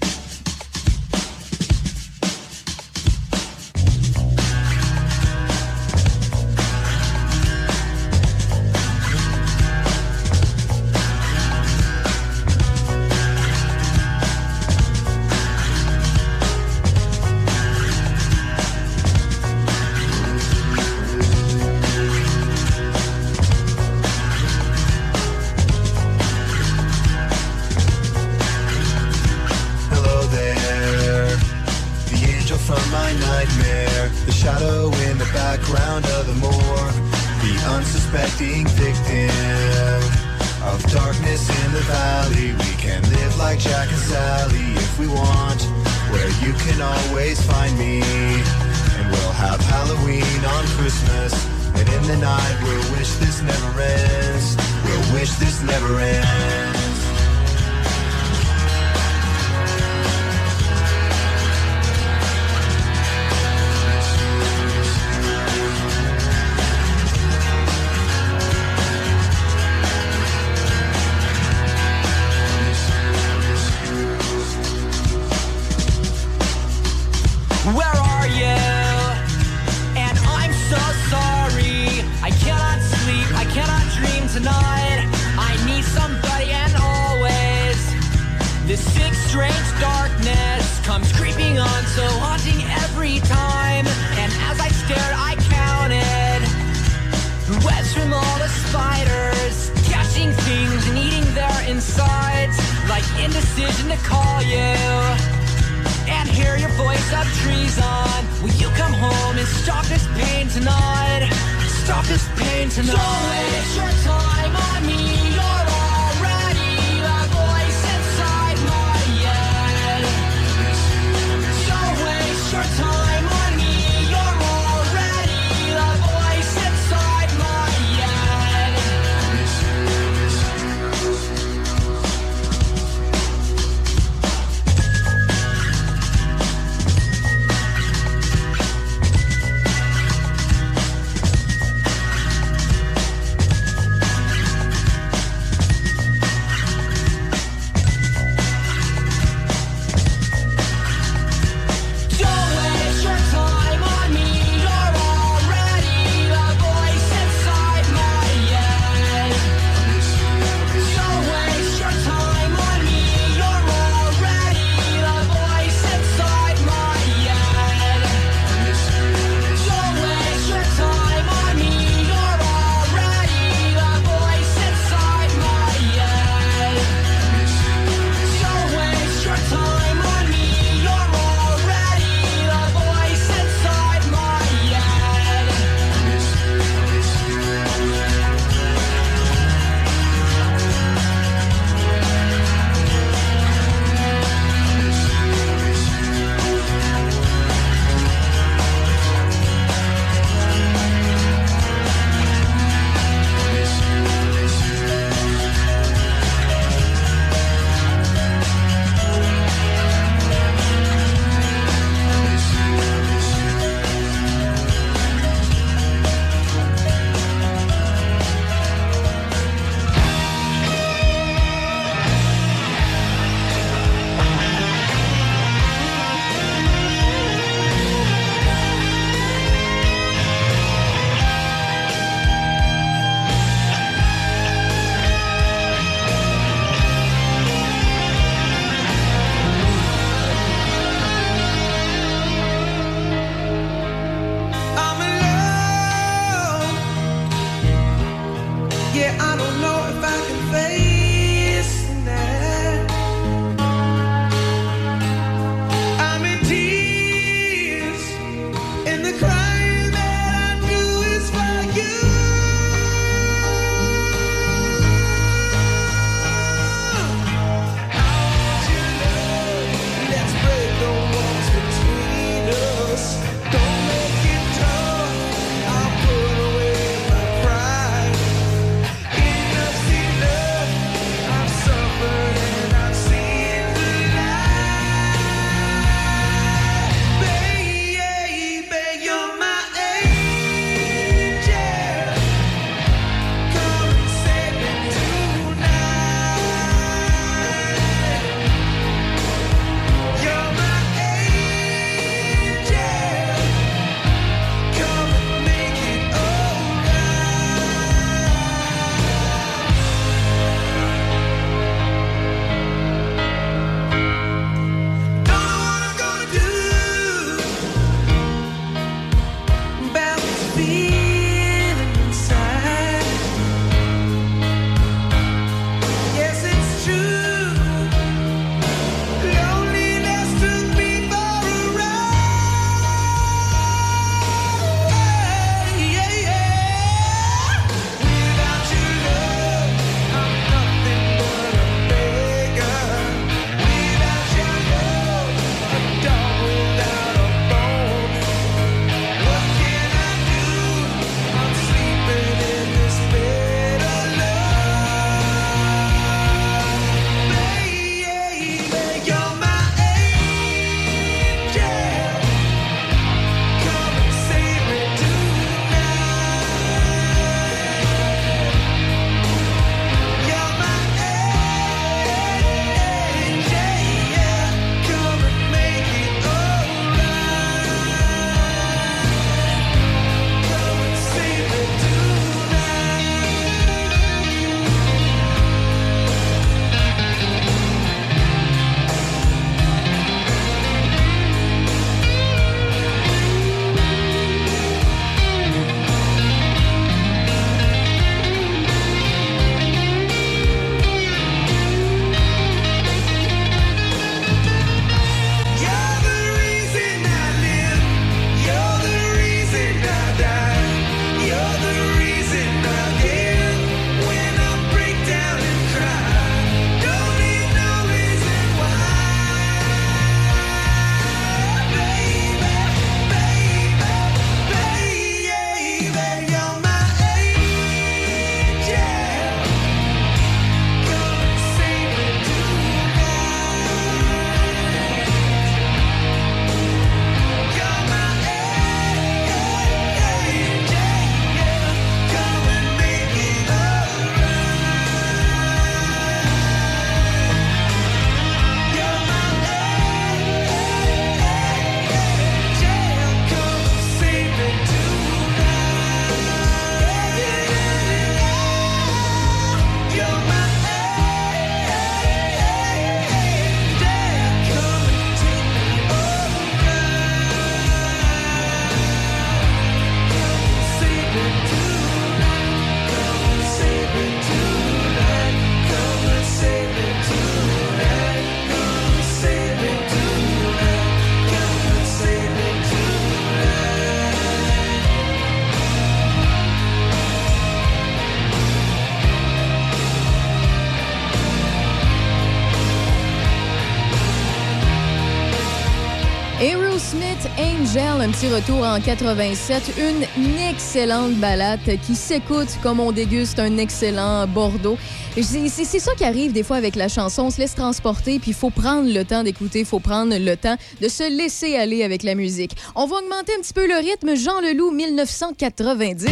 [498.16, 499.74] Petit retour en 87.
[499.79, 504.79] Une excellente balade qui s'écoute comme on déguste un excellent Bordeaux.
[505.20, 507.24] C'est ça qui arrive des fois avec la chanson.
[507.24, 510.37] On se laisse transporter, puis il faut prendre le temps d'écouter, il faut prendre le
[510.37, 512.57] temps de se laisser aller avec la musique.
[512.74, 514.16] On va augmenter un petit peu le rythme.
[514.16, 516.07] Jean Leloup, 1990.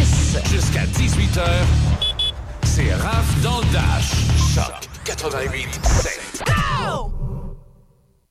[0.51, 1.43] Jusqu'à 18h,
[2.65, 4.11] c'est Raph dans le Dash.
[4.53, 5.79] Choc 88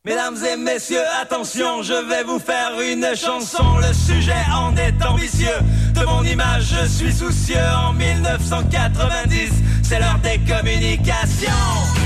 [0.06, 3.78] Mesdames et messieurs, attention, je vais vous faire une chanson.
[3.78, 5.48] Le sujet en est ambitieux.
[5.94, 7.56] De mon image, je suis soucieux.
[7.74, 9.50] En 1990,
[9.82, 12.03] c'est l'heure des communications.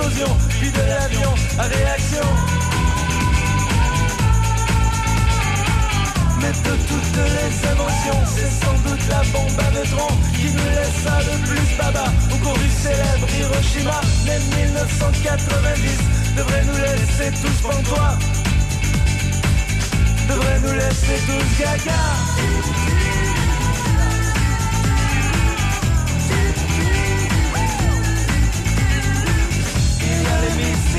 [0.00, 2.26] Explosion, puis de l'avion à réaction.
[6.40, 11.18] Mais de toutes les inventions, c'est sans doute la bombe à neutrons qui nous laissa
[11.20, 14.00] le plus baba au cours du célèbre Hiroshima.
[14.26, 15.98] Mais 1990
[16.36, 18.18] devrait nous laisser tous pantois,
[20.28, 23.39] devrait nous laisser tous gaga.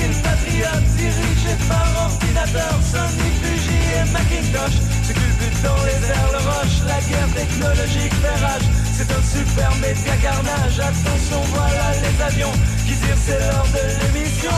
[0.01, 4.77] Les missiles patriotes dirigés par ordinateur Sony, Fuji et Macintosh.
[5.03, 8.67] Ce culbute dans les airs le roche La guerre technologique fait rage.
[8.93, 12.51] C'est un super média carnage Attention voilà les avions
[12.85, 14.57] Qui tirent c'est l'heure de l'émission.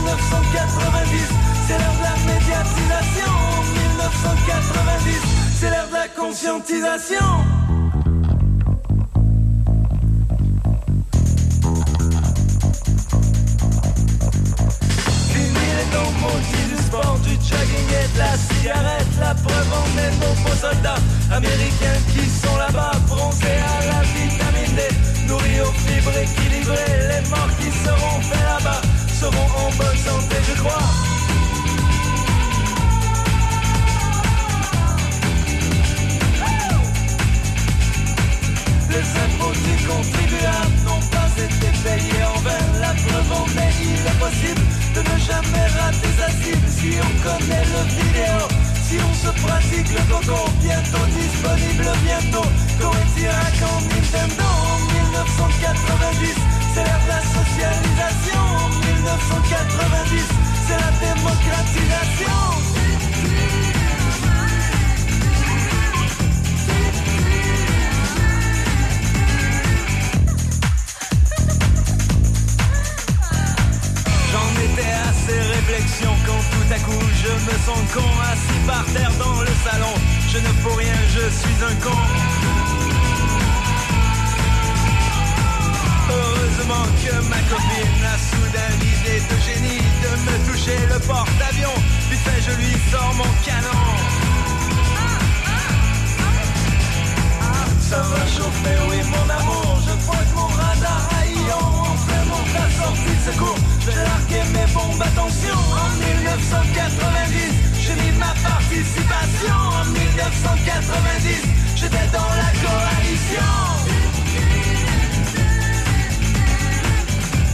[0.00, 1.28] 1990
[1.66, 3.32] C'est l'heure de la médiatisation.
[3.88, 5.20] 1990
[5.58, 7.63] C'est l'heure de la conscientisation
[17.22, 19.06] du jogging et de la cigarette.
[19.20, 22.92] La preuve en est nos soldats américains qui sont là-bas.
[23.08, 24.82] Bronzés à la vitamine D,
[25.26, 30.60] nourris aux fibres équilibrées Les morts qui seront faits là-bas seront en bonne santé je
[30.60, 30.88] crois.
[38.90, 42.64] Les impôts du contribuable n'ont pas été payés en vain.
[42.80, 47.12] La preuve en est, il est possible de ne jamais rater sa cible si on
[47.22, 48.38] connaît le vidéo.
[48.86, 52.48] Si on se pratique le coco, bientôt disponible, bientôt.
[52.78, 56.34] Coetirak en Nintendo en 1990,
[56.74, 58.42] c'est l'ère de la socialisation.
[58.60, 60.28] En 1990,
[60.66, 62.73] c'est la démocratisation.
[76.66, 79.94] Tout à coup je me sens con assis par terre dans le salon.
[80.28, 81.98] Je ne fous rien, je suis un con.
[86.10, 91.78] Heureusement que ma copine a soudain l'idée de génie de me toucher le porte-avions.
[92.10, 93.80] Vite fait, je lui sors mon canon.
[97.80, 102.24] Ça va chauffer, oui mon amour Je pointe mon radar à Ion En plein
[102.54, 104.08] la sortie de secours Je vais
[104.94, 107.50] combattants en 1990.
[107.80, 111.42] J'ai mis ma participation en 1990.
[111.74, 113.50] J'étais dans la coalition.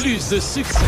[0.00, 0.78] Plus de succès.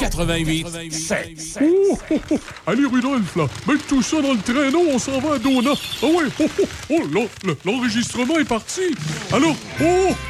[0.00, 1.58] 88 7.
[1.62, 2.38] Oh, oh, oh.
[2.66, 5.70] Allez, Rudolph, là, mets tout ça dans le traîneau, on s'en va à Dona.
[6.02, 6.46] Ah ouais, oh,
[6.90, 8.94] oh, oh, l'enregistrement est parti.
[9.32, 9.84] Alors, oh,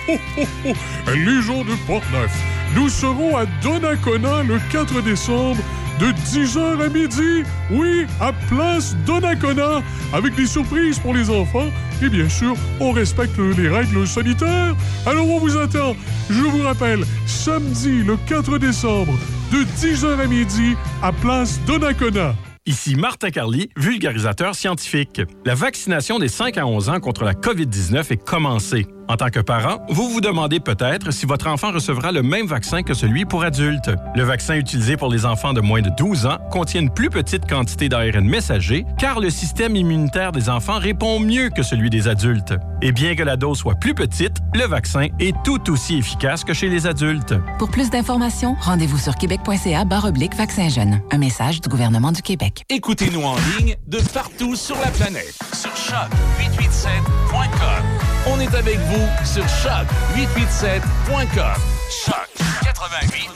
[0.08, 0.72] oh, oh, oh,
[1.12, 2.32] les gens de Portneuf,
[2.74, 5.62] nous serons à Donnacona le 4 décembre
[6.00, 11.70] de 10h à midi, oui, à Place Donnacona, avec des surprises pour les enfants.
[12.02, 14.74] Et bien sûr, on respecte les règles sanitaires.
[15.06, 15.96] Alors on vous attend.
[16.30, 19.12] Je vous rappelle, samedi le 4 décembre,
[19.52, 22.34] de 10h à midi, à Place Donnacona.
[22.66, 25.20] Ici Martin Carly, vulgarisateur scientifique.
[25.44, 28.86] La vaccination des 5 à 11 ans contre la COVID-19 est commencée.
[29.08, 32.82] En tant que parent, vous vous demandez peut-être si votre enfant recevra le même vaccin
[32.82, 33.90] que celui pour adultes.
[34.14, 37.48] Le vaccin utilisé pour les enfants de moins de 12 ans contient une plus petite
[37.48, 42.54] quantité d'ARN messager car le système immunitaire des enfants répond mieux que celui des adultes.
[42.80, 46.54] Et bien que la dose soit plus petite, le vaccin est tout aussi efficace que
[46.54, 47.34] chez les adultes.
[47.58, 51.00] Pour plus d'informations, rendez-vous sur québec.ca oblique vaccin jeune.
[51.10, 52.62] Un message du gouvernement du Québec.
[52.68, 55.38] Écoutez-nous en ligne de partout sur la planète.
[55.52, 58.13] Sur choc887.com.
[58.26, 61.60] On est avec vous sur choc887.com.
[62.06, 62.28] Choc
[62.62, 63.28] 88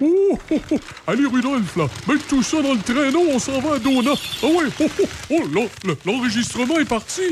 [0.00, 0.78] Oh, oh, oh.
[1.06, 4.10] Allez, Rudolph, là, mets tout ça dans le traîneau, on s'en va à Dona.
[4.42, 4.86] Ah ouais, oh,
[5.30, 5.42] oh, oh
[6.04, 7.22] l'enregistrement est parti.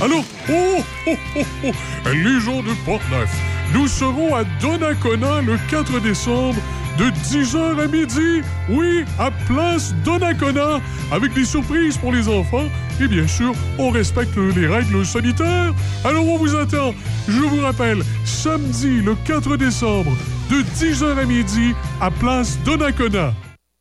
[0.00, 1.72] Alors, oh, oh, oh, oh,
[2.08, 3.28] les gens de Portneuf,
[3.74, 6.60] nous serons à Donnacona le 4 décembre
[6.98, 10.80] de 10h à midi, oui, à Place Donnacona,
[11.10, 12.68] avec des surprises pour les enfants.
[13.00, 15.72] Et bien sûr, on respecte les règles sanitaires.
[16.04, 16.94] Alors on vous attend.
[17.28, 20.12] Je vous rappelle, samedi le 4 décembre,
[20.50, 23.32] de 10h à midi, à Place Donnacona.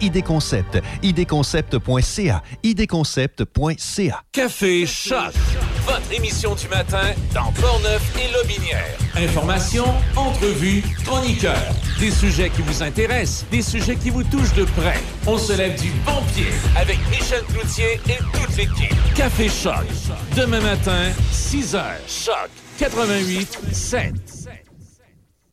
[0.00, 0.80] ID Concept.
[1.02, 2.42] idconcept.ca.
[2.62, 4.22] idconcept.ca.
[4.32, 5.32] Café Choc.
[5.86, 8.96] Votre émission du matin dans Portneuf et Lobinière.
[9.16, 9.84] Information,
[10.16, 11.74] entrevues, chroniqueurs.
[12.00, 15.00] Des sujets qui vous intéressent, des sujets qui vous touchent de près.
[15.26, 18.94] On se lève du bon pied avec Michel Cloutier et toute l'équipe.
[19.14, 19.86] Café Choc.
[20.36, 21.82] Demain matin, 6 h.
[22.06, 24.35] Choc 88 7.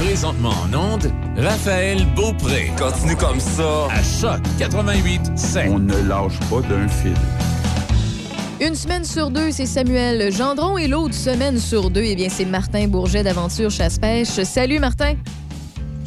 [0.00, 2.70] Présentement en onde, Raphaël Beaupré.
[2.78, 3.88] Continue comme ça.
[3.90, 5.66] À Choc 88 7.
[5.70, 7.14] On ne lâche pas d'un fil.
[8.60, 12.44] Une semaine sur deux, c'est Samuel Gendron et l'autre semaine sur deux, eh bien, c'est
[12.44, 14.42] Martin Bourget d'Aventure Chasse-Pêche.
[14.42, 15.14] Salut, Martin.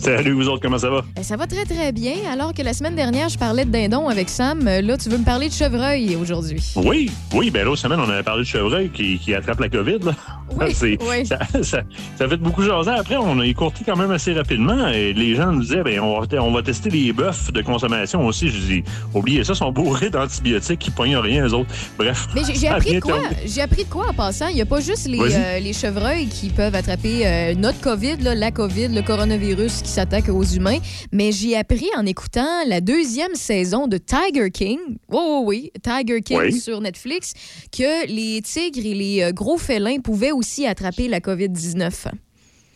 [0.01, 1.03] Salut, vous autres, comment ça va?
[1.15, 2.13] Ben, ça va très, très bien.
[2.31, 4.63] Alors que la semaine dernière, je parlais de dindon avec Sam.
[4.65, 6.59] Là, tu veux me parler de chevreuil aujourd'hui.
[6.75, 7.51] Oui, oui.
[7.51, 9.99] Ben l'autre semaine, on avait parlé de chevreuil qui, qui attrape la COVID.
[9.99, 10.13] Là.
[10.59, 10.75] Oui,
[11.07, 11.25] oui.
[11.27, 11.83] Ça, ça,
[12.17, 12.89] ça, fait beaucoup jaser.
[12.89, 14.87] Après, on a écourté quand même assez rapidement.
[14.87, 18.25] Et les gens nous disaient, ben, on, va, on va tester les bœufs de consommation
[18.25, 18.49] aussi.
[18.49, 18.83] Je dis,
[19.13, 21.69] oubliez ça, ils sont bourrés d'antibiotiques qui pognent rien, eux autres.
[21.99, 22.27] Bref.
[22.33, 23.19] Mais j'ai appris de quoi?
[23.45, 24.47] J'ai appris de quoi en passant?
[24.47, 28.17] Il n'y a pas juste les, euh, les chevreuils qui peuvent attraper euh, notre COVID,
[28.17, 30.77] là, la COVID, le coronavirus qui s'attaque aux humains,
[31.11, 34.79] mais j'ai appris en écoutant la deuxième saison de Tiger King,
[35.11, 36.57] oh oui, Tiger King oui.
[36.57, 37.33] sur Netflix,
[37.73, 41.91] que les tigres et les euh, gros félins pouvaient aussi attraper la COVID-19.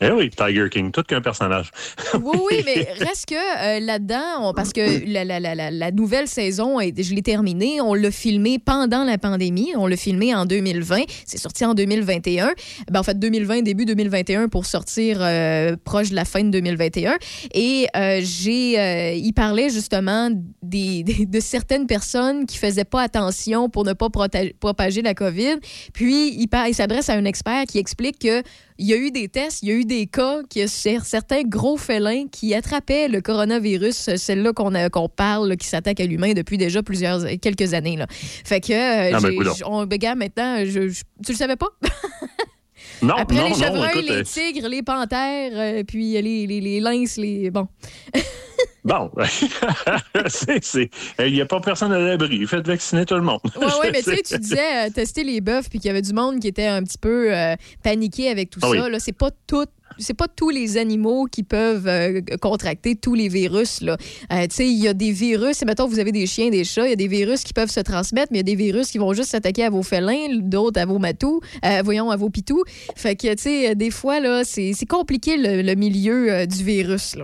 [0.02, 1.72] Eh oui, Tiger King, tout qu'un personnage.
[2.16, 6.80] oui, oui, mais reste que euh, là-dedans, parce que la, la, la, la, nouvelle saison,
[6.82, 11.38] je l'ai terminée, on l'a filmé pendant la pandémie, on l'a filmé en 2020, c'est
[11.38, 12.54] sorti en 2021.
[12.92, 17.16] Ben, en fait, 2020, début 2021 pour sortir euh, proche de la fin de 2021.
[17.54, 20.30] Et euh, j'ai, il parlait justement
[20.62, 25.56] des, des, de certaines personnes qui faisaient pas attention pour ne pas propager la COVID.
[25.94, 28.44] Puis, il, il s'adresse à un expert qui explique que
[28.78, 31.78] il y a eu des tests, il y a eu des cas, a certains gros
[31.78, 36.84] félins qui attrapaient le coronavirus, celle-là qu'on qu'on parle, qui s'attaque à l'humain depuis déjà
[36.84, 37.96] plusieurs quelques années.
[37.96, 38.08] Là.
[38.10, 39.32] Fait que, euh, ah, ben,
[39.66, 41.70] on, ben, gars, maintenant, je, je, tu le savais pas?
[43.02, 46.80] Non, Après non, les chevreuils, les euh, tigres, les panthères, euh, puis les, les, les
[46.80, 47.50] lynx, les.
[47.52, 47.68] Bon.
[48.86, 49.10] Bon,
[51.20, 52.46] il n'y a pas personne à l'abri.
[52.46, 53.40] Faites vacciner tout le monde.
[53.58, 56.04] Ouais, ouais, mais tu sais, tu disais euh, tester les bœufs, puis qu'il y avait
[56.04, 58.72] du monde qui était un petit peu euh, paniqué avec tout Ah ça.
[58.86, 58.92] oui.
[58.92, 59.66] Là, c'est pas tout.
[59.98, 63.82] C'est pas tous les animaux qui peuvent euh, contracter tous les virus.
[63.84, 66.90] Euh, il y a des virus, et mettons, vous avez des chiens, des chats, il
[66.90, 68.98] y a des virus qui peuvent se transmettre, mais il y a des virus qui
[68.98, 72.64] vont juste s'attaquer à vos félins, d'autres à vos matous, euh, voyons, à vos pitous.
[72.96, 77.16] Fait que, tu sais, des fois, là, c'est compliqué le, milieu du virus.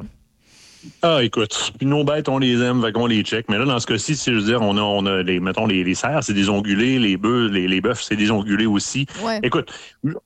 [1.01, 3.47] Ah, écoute, puis nos bêtes, on les aime, fait qu'on les check.
[3.49, 5.67] Mais là, dans ce cas-ci, si je veux dire, on a, on a les, mettons,
[5.67, 9.05] les, les cerfs, c'est des ongulés, les bœufs, les, les bœufs, c'est des ongulés aussi.
[9.23, 9.39] Ouais.
[9.43, 9.71] Écoute,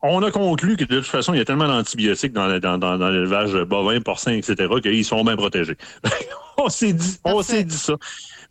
[0.01, 3.09] on a conclu que de toute façon, il y a tellement d'antibiotiques dans, dans, dans
[3.09, 5.77] l'élevage bovin, porcin, etc., qu'ils sont bien protégés.
[6.57, 7.95] on s'est dit, on s'est dit ça.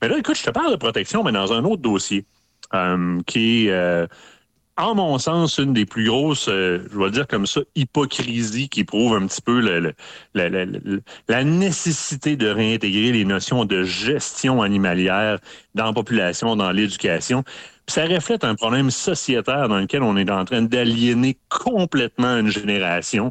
[0.02, 2.24] Mais là, écoute, je te parle de protection, mais dans un autre dossier,
[2.74, 4.06] euh, qui est, euh,
[4.76, 8.84] en mon sens, une des plus grosses, euh, je vais dire comme ça, hypocrisie qui
[8.84, 9.60] prouve un petit peu
[11.28, 15.38] la nécessité de réintégrer les notions de gestion animalière
[15.74, 17.44] dans la population, dans l'éducation.
[17.86, 23.30] Ça reflète un problème sociétaire dans lequel on est en train d'aliéner complètement une génération.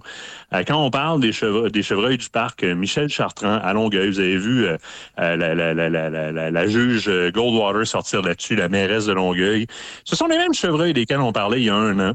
[0.54, 4.12] Euh, quand on parle des, chevre- des chevreuils du parc euh, Michel Chartrand à Longueuil,
[4.12, 4.78] vous avez vu euh,
[5.18, 5.56] la,
[6.52, 9.66] la- juge Goldwater sortir là-dessus, la mairesse de Longueuil.
[10.06, 12.14] Ce sont les mêmes chevreuils desquels on parlait il y a un an.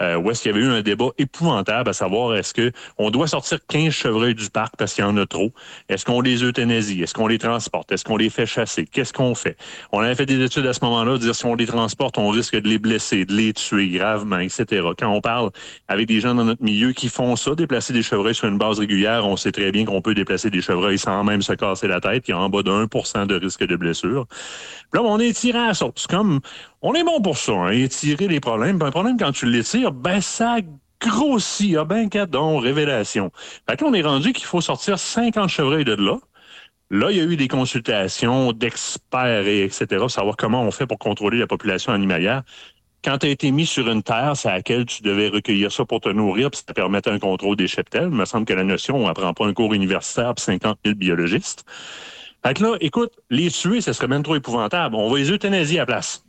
[0.00, 3.10] Euh, où est-ce qu'il y avait eu un débat épouvantable à savoir est-ce que on
[3.10, 5.52] doit sortir 15 chevreuils du parc parce qu'il y en a trop?
[5.88, 7.02] Est-ce qu'on les euthanasie?
[7.02, 7.92] Est-ce qu'on les transporte?
[7.92, 8.86] Est-ce qu'on les fait chasser?
[8.86, 9.56] Qu'est-ce qu'on fait?
[9.92, 12.56] On avait fait des études à ce moment-là, dire si on les transporte, on risque
[12.56, 14.86] de les blesser, de les tuer gravement, etc.
[14.98, 15.50] Quand on parle
[15.88, 18.78] avec des gens dans notre milieu qui font ça, déplacer des chevreuils sur une base
[18.78, 22.00] régulière, on sait très bien qu'on peut déplacer des chevreuils sans même se casser la
[22.00, 24.26] tête, a en bas de 1% de risque de blessure.
[24.92, 26.06] Là, on est tiré à la sauce.
[26.06, 26.40] Comme
[26.88, 28.78] on est bon pour ça, hein, étirer les problèmes.
[28.78, 30.58] Puis un problème, quand tu l'étires, ben ça
[31.00, 31.76] grossit.
[31.76, 33.32] Ah ben cadon, révélation.
[33.68, 36.18] Fait que là, on est rendu qu'il faut sortir 50 chevreuils de là.
[36.90, 39.86] Là, il y a eu des consultations d'experts et etc.
[39.98, 42.44] pour savoir comment on fait pour contrôler la population animalière.
[43.02, 45.84] Quand tu as été mis sur une terre, c'est à laquelle tu devais recueillir ça
[45.84, 48.10] pour te nourrir, puis ça permettait un contrôle des cheptels.
[48.12, 50.96] Il me semble que la notion, on apprend pas un cours universitaire puis 50 000
[50.96, 51.64] biologistes.
[52.46, 54.94] Fait que là, écoute, les tuer, ça serait même trop épouvantable.
[54.94, 56.25] On va les euthanasier à la place.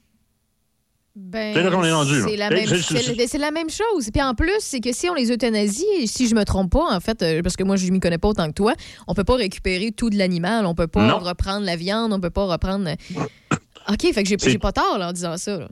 [1.19, 2.25] Ben, C'est là qu'on est rendu, là.
[2.29, 4.09] C'est la, même- la chose.
[4.13, 6.99] Puis en plus, c'est que si on les euthanasie, si je me trompe pas, en
[6.99, 8.73] fait, euh, parce que moi, je m'y connais pas autant que toi,
[9.07, 10.65] on peut pas récupérer tout de l'animal.
[10.67, 11.17] On peut pas Non.
[11.17, 12.89] reprendre la viande, on peut pas reprendre.
[13.89, 15.57] OK, fait que j'ai pas tort là, en disant ça.
[15.57, 15.67] là.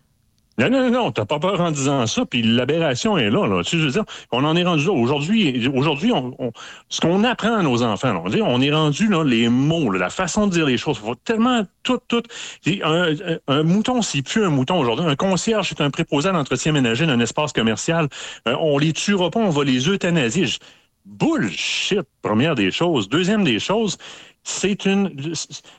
[0.57, 3.61] Non, non, non, t'as pas peur en disant ça, puis l'aberration est là, là.
[3.63, 4.93] Tu veux dire, on en est rendu là.
[4.93, 6.51] Aujourd'hui, aujourd'hui, on, on-
[6.87, 9.99] ce qu'on apprend à nos enfants, là, on, on est rendu là, les mots, là,
[9.99, 10.97] la façon de dire les choses.
[10.97, 12.23] Faut tellement tout, tout.
[12.83, 15.05] Un, mouton, c'est plus un mouton aujourd'hui.
[15.05, 18.07] Un concierge, c'est un préposé à l'entretien ménager d'un espace commercial.
[18.47, 20.45] Euh, on les tuera pas, on va les euthanasier.
[21.05, 23.09] Bullshit, première des choses.
[23.09, 23.97] Deuxième des choses,
[24.45, 25.33] c'est une,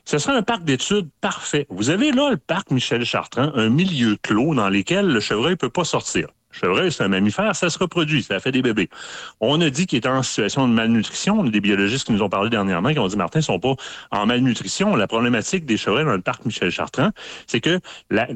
[0.04, 1.66] ce serait un parc d'études parfait.
[1.70, 5.70] Vous avez là le parc Michel Chartrand, un milieu clos dans lequel le chevreuil peut
[5.70, 6.28] pas sortir.
[6.60, 8.88] Chevreuil, c'est un mammifère, ça se reproduit, ça fait des bébés.
[9.40, 11.40] On a dit qu'il était en situation de malnutrition.
[11.40, 13.74] On des biologistes qui nous ont parlé dernièrement, qui ont dit, Martin, ils sont pas
[14.10, 14.96] en malnutrition.
[14.96, 17.10] La problématique des chevreuils dans le parc Michel Chartrand,
[17.46, 17.80] c'est que
[18.10, 18.26] la,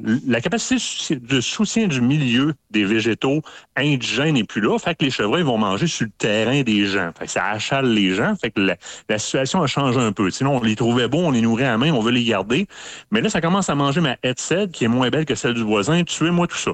[0.41, 3.43] capacité de soutien du milieu des végétaux
[3.77, 4.79] indigènes n'est plus là.
[4.79, 7.11] Fait que les chevreuils vont manger sur le terrain des gens.
[7.19, 8.35] Fait que ça achale les gens.
[8.37, 8.61] Fait que
[9.09, 10.31] la, situation a changé un peu.
[10.31, 12.67] Sinon, on les trouvait beaux, on les nourrait à main, on veut les garder.
[13.11, 15.63] Mais là, ça commence à manger ma headset, qui est moins belle que celle du
[15.63, 16.05] voisin.
[16.05, 16.73] Tuez-moi tout ça.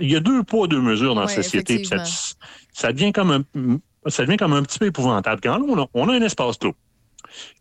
[0.00, 1.78] Il y a deux poids, deux mesures dans la société.
[1.84, 1.96] Ça,
[2.72, 3.78] ça devient comme un,
[4.10, 5.40] ça devient comme un petit peu épouvantable.
[5.42, 6.74] Quand là, on a, on a un espace clos.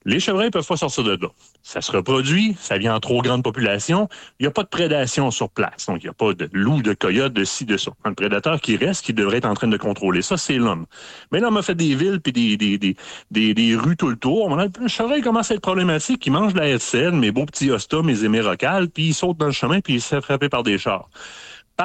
[0.05, 1.30] Les chevreuils peuvent pas sortir de là.
[1.63, 4.07] Ça se reproduit, ça vient en trop grande population.
[4.39, 5.88] Il n'y a pas de prédation sur place.
[5.88, 7.89] Donc, il n'y a pas de loup, de coyote, de ci, de ça.
[8.05, 10.86] Le prédateur qui reste, qui devrait être en train de contrôler ça, c'est l'homme.
[11.32, 12.95] Mais l'homme a fait des villes puis des, des, des,
[13.32, 14.45] des, des rues tout le tour.
[14.45, 16.24] On a- Le chevreuil commence à être problématique.
[16.28, 19.47] Il mange de la SN, mes beaux petits hostas, mes hémérocales, puis il saute dans
[19.47, 21.09] le chemin, puis il se fait frapper par des chars.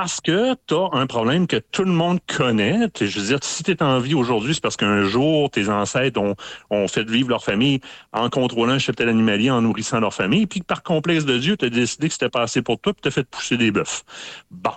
[0.01, 2.86] Parce que tu as un problème que tout le monde connaît.
[3.01, 6.20] Je veux dire, si tu es en vie aujourd'hui, c'est parce qu'un jour, tes ancêtres
[6.20, 6.36] ont,
[6.70, 7.80] ont fait vivre leur famille
[8.12, 11.64] en contrôlant un cheptel animalier, en nourrissant leur famille, puis par complexe de Dieu, tu
[11.64, 14.05] as décidé que c'était pas assez pour toi, puis tu fait pousser des bœufs.
[14.53, 14.70] Bon.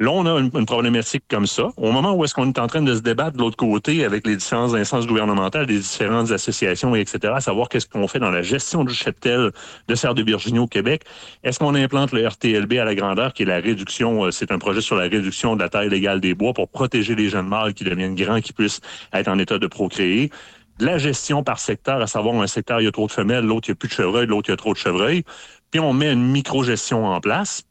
[0.00, 1.70] Là, on a une, problématique comme ça.
[1.76, 4.24] Au moment où est-ce qu'on est en train de se débattre de l'autre côté avec
[4.28, 8.30] les différentes instances gouvernementales, les différentes associations, et etc., à savoir qu'est-ce qu'on fait dans
[8.30, 9.50] la gestion du cheptel
[9.88, 11.02] de serre de Virginie au Québec,
[11.42, 14.58] est-ce qu'on implante le RTLB à la grandeur, qui est la réduction, euh, c'est un
[14.60, 17.74] projet sur la réduction de la taille légale des bois pour protéger les jeunes mâles
[17.74, 18.80] qui deviennent grands, qui puissent
[19.12, 20.30] être en état de procréer.
[20.78, 23.68] La gestion par secteur, à savoir un secteur, il y a trop de femelles, l'autre,
[23.68, 25.24] il n'y a plus de chevreuils, l'autre, il y a trop de chevreuils.
[25.72, 27.64] Puis on met une micro-gestion en place.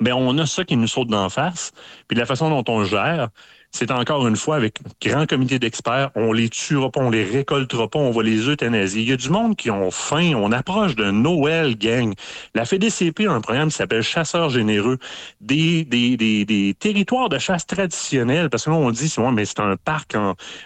[0.00, 1.72] Ben on a ça qui nous saute d'en face.
[2.06, 3.28] Puis la façon dont on gère,
[3.70, 7.24] c'est encore une fois avec un grand comité d'experts, on les tuera pas, on les
[7.24, 9.02] récoltera pas, on va les euthanasier.
[9.02, 12.12] Il y a du monde qui ont faim, on approche de Noël, gang.
[12.54, 14.98] La FDCP a un programme qui s'appelle Chasseurs généreux,
[15.40, 19.44] des, des, des, des territoires de chasse traditionnels, parce que là, on dit, ouais, mais
[19.44, 20.16] c'est un parc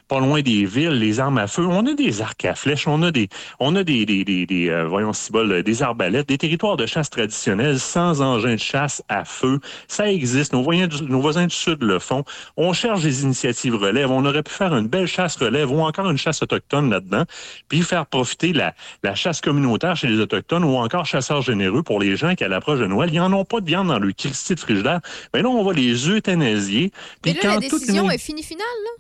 [0.09, 1.67] pas loin des villes, les armes à feu.
[1.67, 3.29] On a des arcs à flèches, on a des,
[3.59, 8.21] on a des, des, des, des euh, des arbalètes, des territoires de chasse traditionnels sans
[8.23, 9.59] engin de chasse à feu.
[9.89, 10.53] Ça existe.
[10.53, 12.25] Nos voisins du, nos voisins du Sud le font.
[12.57, 14.11] On cherche des initiatives relève.
[14.11, 17.25] On aurait pu faire une belle chasse relève ou encore une chasse autochtone là-dedans,
[17.69, 22.01] puis faire profiter la, la chasse communautaire chez les Autochtones ou encore chasseurs généreux pour
[22.01, 24.13] les gens qui, à l'approche de Noël, ils n'en ont pas de viande dans le
[24.13, 25.01] Christie de frigidaire.
[25.35, 26.93] Mais là, on va les euthanasier.
[27.25, 28.91] Mais Puis là, la quand décision une- est finie finale, là.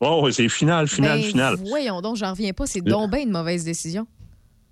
[0.00, 1.54] Oh, c'est final, final, Ben, final.
[1.66, 2.66] Voyons donc, j'en reviens pas.
[2.66, 4.06] C'est donc bien une mauvaise décision.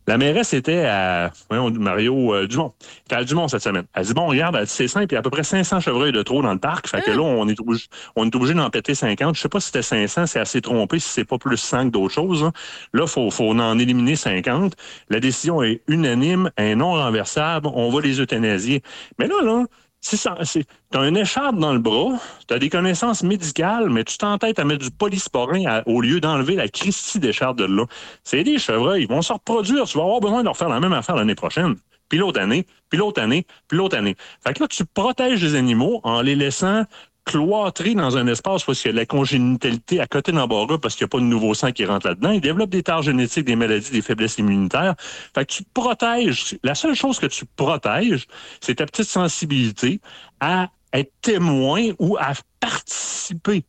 [0.07, 2.75] La mairesse était à voyons, Mario euh, Dumont.
[2.81, 3.85] Elle était à Dumont cette semaine.
[3.95, 6.23] Elle dit bon, regarde, c'est simple, il y a à peu près 500 chevreuils de
[6.23, 6.89] trop dans le parc.
[6.89, 7.87] Fait que là, on est obligé,
[8.17, 9.35] on est obligé d'en péter 50.
[9.35, 12.13] Je sais pas si c'était 500, c'est assez trompé, si c'est pas plus 5 d'autres
[12.15, 12.43] choses.
[12.45, 12.53] hein.
[12.93, 14.75] Là, faut, faut en éliminer 50.
[15.09, 17.69] La décision est unanime, est non renversable.
[17.73, 18.83] On va les euthanasier.
[19.19, 19.65] Mais là, là,
[20.05, 24.65] c'est, t'as un écharpe dans le bras, t'as des connaissances médicales, mais tu t'entêtes à
[24.65, 27.87] mettre du polysporin au lieu d'enlever la Christie d'écharpe de là.
[28.23, 29.85] C'est des chevreuils, ils vont se reproduire.
[29.85, 31.77] Tu vas avoir besoin de refaire la même affaire l'année prochaine.
[32.11, 34.15] Puis l'autre année, puis l'autre année, puis l'autre année.
[34.47, 36.85] Fait que là, tu protèges les animaux en les laissant
[37.25, 41.05] cloîtrés dans un espace où il y a la congénitalité à côté d'embarras parce qu'il
[41.05, 42.31] n'y a pas de nouveau sang qui rentre là-dedans.
[42.31, 44.95] Ils développent des tares génétiques, des maladies, des faiblesses immunitaires.
[45.35, 46.57] Fait que tu protèges.
[46.63, 48.27] La seule chose que tu protèges,
[48.61, 50.01] c'est ta petite sensibilité
[50.41, 53.65] à être témoin ou à participer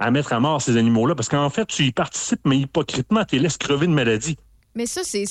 [0.00, 1.14] à mettre à mort ces animaux-là.
[1.14, 4.36] Parce qu'en fait, tu y participes, mais hypocritement, tu les laisses crever de maladie.
[4.76, 5.24] Mais ça, c'est-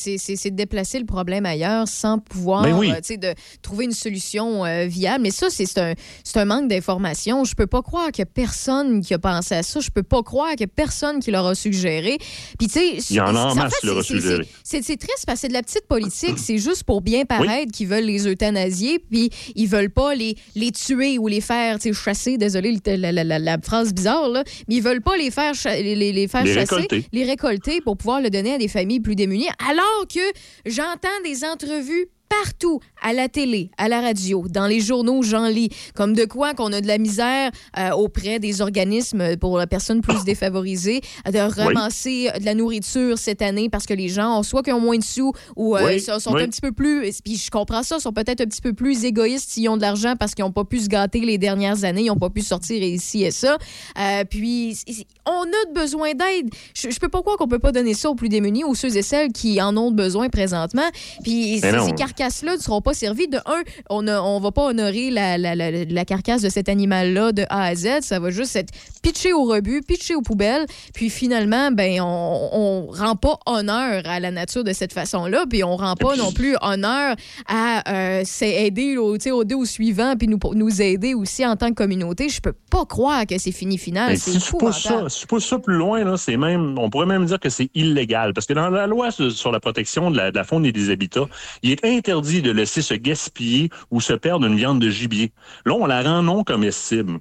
[0.50, 2.92] de déplacer le problème ailleurs sans pouvoir Ben oui.
[2.92, 5.24] euh, de trouver une solution euh, viable.
[5.24, 5.94] Mais ça, c'est un,
[6.36, 7.44] un manque d'information.
[7.46, 9.80] Je peux pas croire qu'il y a personne qui a pensé à ça.
[9.80, 12.18] Je peux pas croire qu'il y a personne qui leur a suggéré.
[12.58, 14.46] Puis, tu sais, Il y en a en c'est- masse qui suggéré.
[14.64, 16.38] C'est triste parce que c'est de la petite politique.
[16.38, 20.72] C'est juste pour bien paraître qu'ils veulent les euthanasier, puis ils veulent pas les, les
[20.72, 22.38] tuer ou les faire chasser.
[22.38, 24.44] Désolé la, la- la- la phrase bizarre, là.
[24.68, 27.06] Mais ils veulent pas les faire, les- les faire Les chasser, récolter.
[27.14, 29.29] les récolter pour pouvoir le donner à des familles plus démunies.
[29.68, 30.20] Alors que
[30.66, 35.70] j'entends des entrevues partout, à la télé, à la radio, dans les journaux, j'en lis,
[35.96, 40.02] comme de quoi qu'on a de la misère euh, auprès des organismes pour les personnes
[40.02, 44.44] plus défavorisées, euh, de ramasser de la nourriture cette année parce que les gens ont
[44.44, 46.44] soit qui ont moins de sous ou euh, Oui, sont, sont oui.
[46.44, 49.50] un petit peu plus, puis je comprends ça, sont peut-être un petit peu plus égoïstes
[49.50, 52.08] s'ils ont de l'argent parce qu'ils n'ont pas pu se gâter les dernières années, ils
[52.08, 53.58] n'ont pas pu sortir ici et ça.
[54.00, 54.78] Euh, puis
[55.26, 56.50] on a besoin d'aide.
[56.76, 58.96] Je, je peux pas croire qu'on peut pas donner ça aux plus démunis, aux ceux
[58.98, 60.88] et celles qui en ont besoin présentement.
[61.24, 61.86] Puis Mais ces, non.
[61.86, 63.28] ces carcasses-là ne seront pas servies.
[63.28, 66.70] De un, on ne on va pas honorer la, la- la- la carcasse de cet
[66.70, 68.02] animal-là de A à Z.
[68.02, 70.66] Ça va juste être pitché au rebut, pitché aux poubelles.
[70.94, 75.46] Puis finalement, ben on, on rend pas honneur à la nature de cette façon-là.
[75.50, 77.16] Puis on rend pas non plus honneur
[77.48, 81.70] à euh, aider au, au deux au suivant, puis nous, nous aider aussi en tant
[81.70, 82.30] que communauté.
[82.30, 84.18] Je peux pas croire que c'est fini final.
[84.18, 85.10] C'est si tu pousses épouvantable.
[85.12, 88.34] ça, si ça plus loin, là, c'est même, on pourrait même dire que c'est illégal.
[88.34, 90.72] Parce que dans la loi sur sur la protection de la, de la faune et
[90.72, 91.28] des habitats,
[91.64, 95.32] il est interdit de laisser se gaspiller ou se perdre une viande de gibier.
[95.66, 97.20] Là, on la rend non comestible.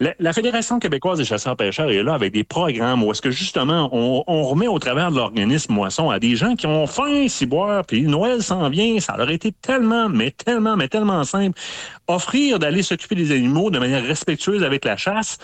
[0.00, 4.22] La, Fédération québécoise des chasseurs-pêcheurs est là avec des programmes où est-ce que justement on,
[4.26, 7.84] on remet au travers de l'organisme moisson à des gens qui ont faim, si boire,
[7.84, 11.58] puis Noël s'en vient, ça leur a été tellement, mais tellement, mais tellement simple.
[12.08, 15.38] Offrir d'aller s'occuper des animaux de manière respectueuse avec la chasse,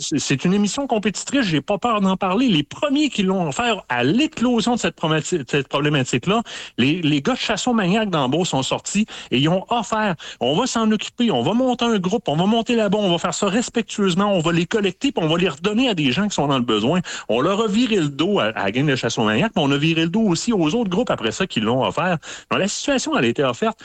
[0.00, 2.48] c'est une émission compétitrice, j'ai pas peur d'en parler.
[2.48, 6.42] Les premiers qui l'ont offert à l'éclosion de cette problématique- cette problématique-là,
[6.78, 10.14] les, gars de Chasson Maniac d'Ambeau sont sortis et ils ont offert.
[10.40, 13.18] On va s'en occuper, on va monter un groupe, on va monter là-bas, on va
[13.18, 16.28] faire ça respectueusement, on va les collecter, puis on va les redonner à des gens
[16.28, 17.00] qui sont dans le besoin.
[17.28, 20.02] On leur a viré le dos à, la gang de Maniac, mais on a viré
[20.02, 22.18] le dos aussi aux autres groupes après ça qui l'ont offert.
[22.50, 23.78] Donc, la situation, elle a été offerte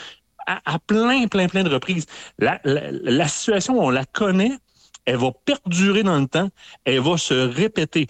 [0.48, 2.06] à, plein, plein, plein de reprises.
[2.40, 4.52] La situation, on la connaît,
[5.06, 6.50] elle va perdurer dans le temps,
[6.86, 8.08] elle va se répéter.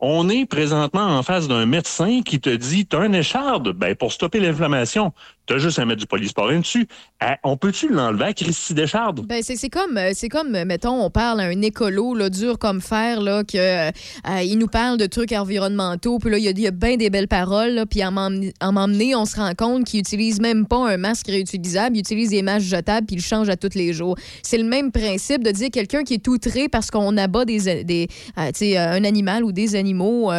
[0.00, 3.96] On est présentement en face d'un médecin qui te dit, tu as un écharde, ben,
[3.96, 5.12] pour stopper l'inflammation,
[5.48, 6.86] tu as juste à mettre du polysporine dessus.
[7.20, 9.26] Ah, on peut-tu l'enlever à Christy Deschardes?
[9.26, 12.82] Ben, c'est comme, euh, c'est comme, mettons, on parle à un écolo, là, dur comme
[12.82, 13.90] fer, là, que, euh,
[14.28, 17.08] euh, il nous parle de trucs environnementaux, puis là, il y a, a bien des
[17.08, 21.28] belles paroles, puis à m'emmener, on se rend compte qu'il utilise même pas un masque
[21.28, 24.16] réutilisable, il utilise des masques jetables, puis il change à tous les jours.
[24.42, 28.08] C'est le même principe de dire quelqu'un qui est outré parce qu'on abat des, des
[28.36, 30.30] euh, un animal ou des animaux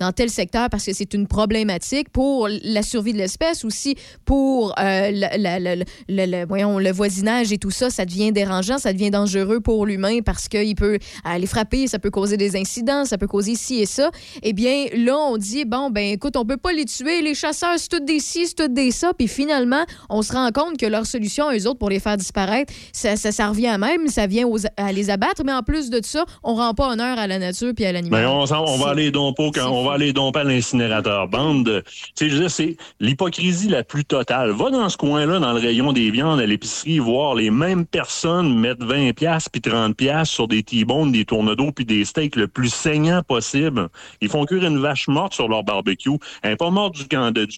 [0.00, 4.53] dans tel secteur parce que c'est une problématique pour la survie de l'espèce, aussi pour
[4.54, 8.92] pour euh, la- le, le- voyons, le voisinage et tout ça, ça devient dérangeant, ça
[8.92, 10.98] devient dangereux pour l'humain parce qu'il peut
[11.36, 14.12] les frapper, ça peut causer des incidents, ça peut causer ci et ça.
[14.44, 17.74] Eh bien, là, on dit, bon, ben écoute, on peut pas les tuer, les chasseurs,
[17.78, 19.10] c'est tout des ci, c'est tout des ça.
[19.18, 22.72] Puis finalement, on se rend compte que leur solution, eux autres, pour les faire disparaître,
[22.92, 25.90] ça, ça, ça revient à même, ça vient aux- à les abattre, mais en plus
[25.90, 28.20] de ça, on rend pas honneur à la nature puis à l'animal.
[28.20, 28.44] Mais on,
[28.78, 31.26] va aller domper on va aller domper à l'incinérateur.
[31.26, 31.82] Bande de,
[32.14, 34.43] tu sais, c'est l'hypocrisie la plus totale.
[34.52, 38.58] Va dans ce coin-là, dans le rayon des viandes à l'épicerie, voir les mêmes personnes
[38.58, 42.46] mettre 20 pièces puis 30 pièces sur des T-bones, des tournedos puis des steaks le
[42.46, 43.88] plus saignant possible.
[44.20, 46.18] Ils font cuire une vache morte sur leur barbecue.
[46.42, 47.06] Elle n'est pas morte du,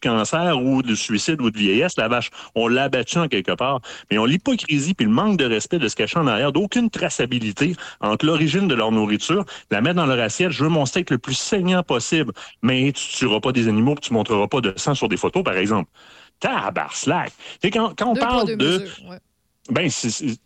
[0.00, 2.30] cancer ou du suicide ou de vieillesse, la vache.
[2.54, 3.80] On l'a abattue en quelque part.
[4.10, 7.74] Mais on l'hypocrisie puis le manque de respect de se cacher en arrière, d'aucune traçabilité
[8.00, 10.50] entre l'origine de leur nourriture, la mettre dans leur assiette.
[10.50, 12.32] Je veux mon steak le plus saignant possible.
[12.62, 15.56] Mais tu tueras pas des animaux tu montreras pas de sang sur des photos, par
[15.56, 15.90] exemple.
[16.40, 17.32] Tabarslack.
[17.36, 18.56] Tu sais, Quand, quand on Deux parle de...
[18.56, 19.18] mesures, ouais.
[19.68, 19.90] Ben,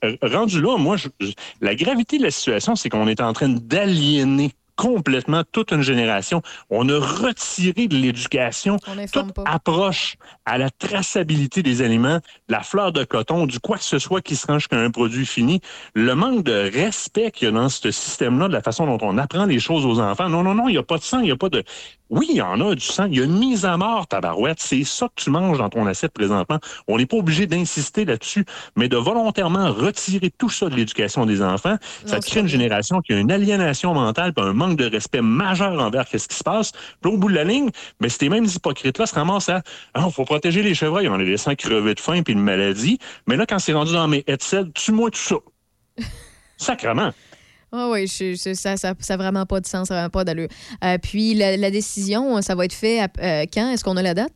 [0.04, 3.34] euh, rendu là, moi, je- je- la gravité de la situation, c'est qu'on est en
[3.34, 6.40] train d'aliéner complètement toute une génération.
[6.70, 8.78] On a retiré de l'éducation
[9.12, 9.44] toute pas.
[9.44, 10.16] approche
[10.46, 14.36] à la traçabilité des aliments, la fleur de coton, du quoi que ce soit qui
[14.36, 15.60] se rend jusqu'à un produit fini.
[15.92, 19.18] Le manque de respect qu'il y a dans ce système-là, de la façon dont on
[19.18, 20.30] apprend les choses aux enfants.
[20.30, 21.62] Non, non, non, il n'y a pas de sang, il n'y a pas de...
[22.10, 23.06] Oui, il y en a du sang.
[23.06, 24.58] Il y a une mise à mort, tabarouette.
[24.58, 26.58] C'est ça que tu manges dans ton assiette présentement.
[26.88, 28.44] On n'est pas obligé d'insister là-dessus,
[28.76, 33.12] mais de volontairement retirer tout ça de l'éducation des enfants, ça crée une génération qui
[33.12, 36.72] a une aliénation mentale puis un manque de respect majeur envers ce qui se passe.
[37.00, 39.62] Puis au bout de la ligne, mais ces mêmes hypocrites-là se ramassent à
[39.94, 42.98] Ah, faut protéger les chevreuils en les laissant crever de faim puis de maladie.
[43.28, 45.36] Mais là, quand c'est rendu dans mes headsets, tue-moi tout ça.
[46.56, 47.12] Sacrement.
[47.72, 50.10] Ah oui, je- je- ça n'a ça, a vraiment pas de sens, ça n'a vraiment
[50.10, 50.48] pas d'allure.
[50.82, 53.70] Euh, puis la, la décision, ça va être fait à- euh, quand?
[53.70, 54.32] Est-ce qu'on a la date?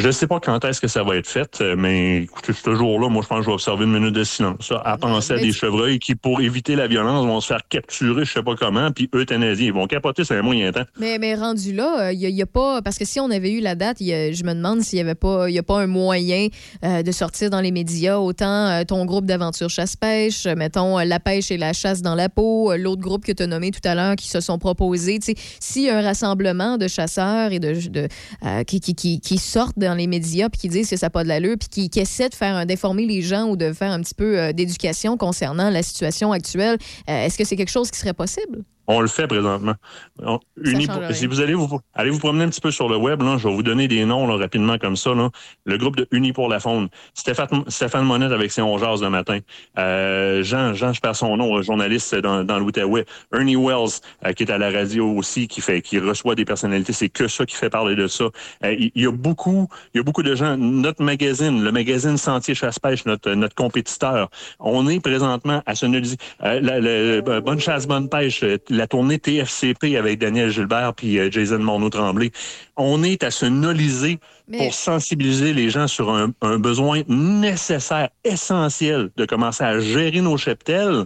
[0.00, 2.74] Je ne sais pas quand est-ce que ça va être fait, euh, mais écoutez, ce
[2.74, 4.68] jour-là, moi, je pense que je vais observer une minute de silence.
[4.68, 8.24] ça, à penser à des chevreuils qui, pour éviter la violence, vont se faire capturer,
[8.24, 9.66] je sais pas comment, puis euthanasier.
[9.66, 10.84] Ils vont capoter, c'est un moyen temps.
[10.98, 12.80] Mais, mais rendu là, il n'y a, pas.
[12.82, 15.02] Parce que si on avait eu la date, y a- je me demande s'il n'y
[15.02, 16.48] avait pas, y a pas un moyen
[16.84, 18.18] euh, de sortir dans les médias.
[18.18, 22.14] Autant euh, ton groupe d'aventure chasse-pêche, euh, mettons euh, la pêche et la chasse dans
[22.14, 24.58] la peau, euh, l'autre groupe que tu as nommé tout à l'heure qui se sont
[24.58, 25.18] proposés.
[25.60, 28.08] S'il y a un rassemblement de chasseurs et de, de
[28.46, 31.22] euh, qui, qui, qui, qui sortent les médias puis qui disent que ça n'a pas
[31.22, 34.00] de l'allure puis qui, qui essaient de faire d'informer les gens ou de faire un
[34.00, 36.78] petit peu euh, d'éducation concernant la situation actuelle,
[37.08, 38.64] euh, est-ce que c'est quelque chose qui serait possible?
[38.92, 39.74] On le fait présentement.
[40.20, 43.22] On- Uni- si vous allez vous, allez vous promener un petit peu sur le web,
[43.22, 45.14] là, je vais vous donner des noms là, rapidement comme ça.
[45.14, 45.30] Là.
[45.64, 46.88] Le groupe de Unis pour la faune.
[47.14, 49.38] Stéphane, Stéphane Monette avec ses on jase le matin.
[49.78, 53.04] Euh, Jean, Jean, je perds son nom, journaliste dans, dans l'Outaouais.
[53.32, 56.92] Ernie Wells, euh, qui est à la radio aussi, qui fait, qui reçoit des personnalités.
[56.92, 58.24] C'est que ça qui fait parler de ça.
[58.64, 60.56] Euh, il y, a beaucoup, il y a beaucoup de gens.
[60.56, 65.74] Notre magazine, le magazine Sentier Chasse-Pêche, notre, notre compétiteur, on est présentement à.
[66.42, 70.94] Euh, la- la- euh, bonne chasse, bonne pêche, euh, la tournée TFCP avec Daniel Gilbert
[70.94, 72.30] puis euh, Jason Morneau-Tremblay.
[72.76, 74.18] On est à se noliser
[74.48, 80.22] Mais- pour sensibiliser les gens sur un, un besoin nécessaire, essentiel, de commencer à gérer
[80.22, 81.04] nos cheptels,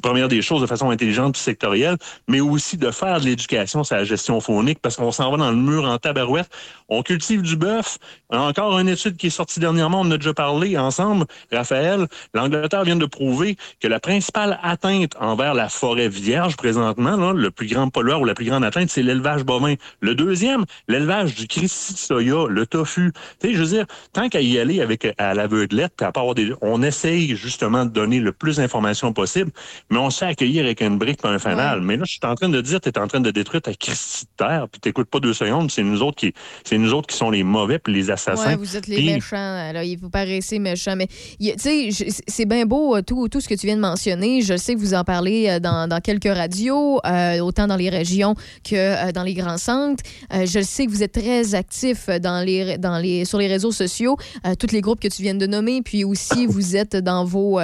[0.00, 1.96] première des choses de façon intelligente puis sectorielle,
[2.28, 5.50] mais aussi de faire de l'éducation sur la gestion faunique parce qu'on s'en va dans
[5.50, 6.48] le mur en tabarouette.
[6.88, 7.98] On cultive du bœuf.
[8.30, 12.06] Encore une étude qui est sortie dernièrement, on en a déjà parlé ensemble, Raphaël.
[12.32, 17.50] L'Angleterre vient de prouver que la principale atteinte envers la forêt vierge présentement, là, le
[17.50, 19.74] plus grand pollueur ou la plus grande atteinte, c'est l'élevage bovin.
[20.00, 23.12] Le deuxième, l'élevage du Christi de soya, le tofu.
[23.40, 26.20] Tu sais, je veux dire, tant qu'à y aller avec à l'aveuglette, puis à pas
[26.20, 29.50] avoir des, on essaye justement de donner le plus d'informations possible,
[29.90, 31.80] mais on se fait accueillir avec une brique et un fanal.
[31.80, 33.72] Mais là, je suis en train de dire, tu es en train de détruire ta
[33.74, 36.34] Christi de terre, puis t'écoutes pas deux secondes, c'est nous autres qui,
[36.64, 38.50] c'est nous autres qui sont les mauvais puis les assassins.
[38.50, 39.72] Ouais, vous êtes les Puis- méchants.
[39.72, 39.82] Là.
[39.84, 40.96] Il vous paraissez méchants.
[40.96, 41.88] Mais tu sais,
[42.28, 44.42] c'est bien beau euh, tout, tout ce que tu viens de mentionner.
[44.42, 47.90] Je sais que vous en parlez euh, dans, dans quelques radios, euh, autant dans les
[47.90, 48.34] régions
[48.68, 50.02] que euh, dans les grands centres.
[50.32, 53.72] Euh, je sais que vous êtes très actifs dans les, dans les, sur les réseaux
[53.72, 54.16] sociaux,
[54.58, 55.82] tous les groupes que tu viens de nommer.
[55.82, 57.60] Puis aussi, vous êtes dans vos,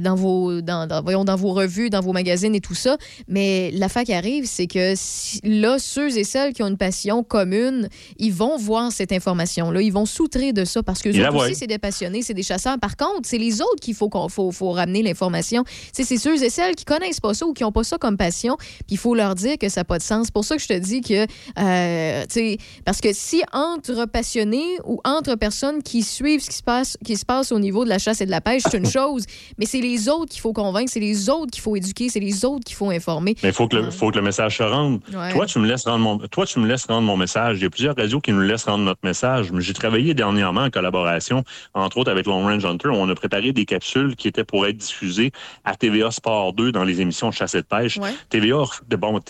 [0.00, 2.96] dans vos, dans, dans- voyons, dans vos revues, dans vos magazines et tout ça.
[3.28, 7.22] Mais l'affaire qui arrive, c'est que si- là, ceux et celles qui ont une passion
[7.22, 7.88] commune,
[8.18, 9.80] ils vont voir cette information-là.
[9.82, 11.12] Ils vont soutrer de ça parce que eux
[11.46, 12.78] aussi, c'est des passionnés, c'est des chasseurs.
[12.78, 15.64] Par contre, c'est les autres qu'il faut, qu'on faut, faut ramener l'information.
[15.92, 18.16] C'est ceux et celles qui connaissent pas ça ou qui n'ont pas pas ça comme
[18.16, 20.26] passion, puis il faut leur dire que ça n'a pas de sens.
[20.26, 21.26] C'est pour ça que je te dis que,
[21.58, 26.56] euh, tu sais, parce que si entre passionnés ou entre personnes qui suivent ce qui
[26.56, 28.78] se passe, qui se passe au niveau de la chasse et de la pêche, c'est
[28.78, 29.24] une chose,
[29.58, 32.44] mais c'est les autres qu'il faut convaincre, c'est les autres qu'il faut éduquer, c'est les
[32.44, 33.34] autres qu'il faut informer.
[33.42, 35.00] Mais il faut, que le- faut que le message se rende.
[35.12, 35.32] Ouais.
[35.32, 37.58] Toi, tu me laisses rendre mon, toi, tu me laisses rendre mon message.
[37.58, 39.50] Il y a plusieurs radios qui nous laissent rendre notre message.
[39.58, 41.42] J'ai travaillé dernièrement en collaboration,
[41.74, 42.88] entre autres avec Long Range Hunter.
[42.92, 45.32] On a préparé des capsules qui étaient pour être diffusées
[45.64, 47.98] à TVA Sport 2 dans les émissions de chasse et de pêche.
[48.28, 49.20] TVA, de- bon,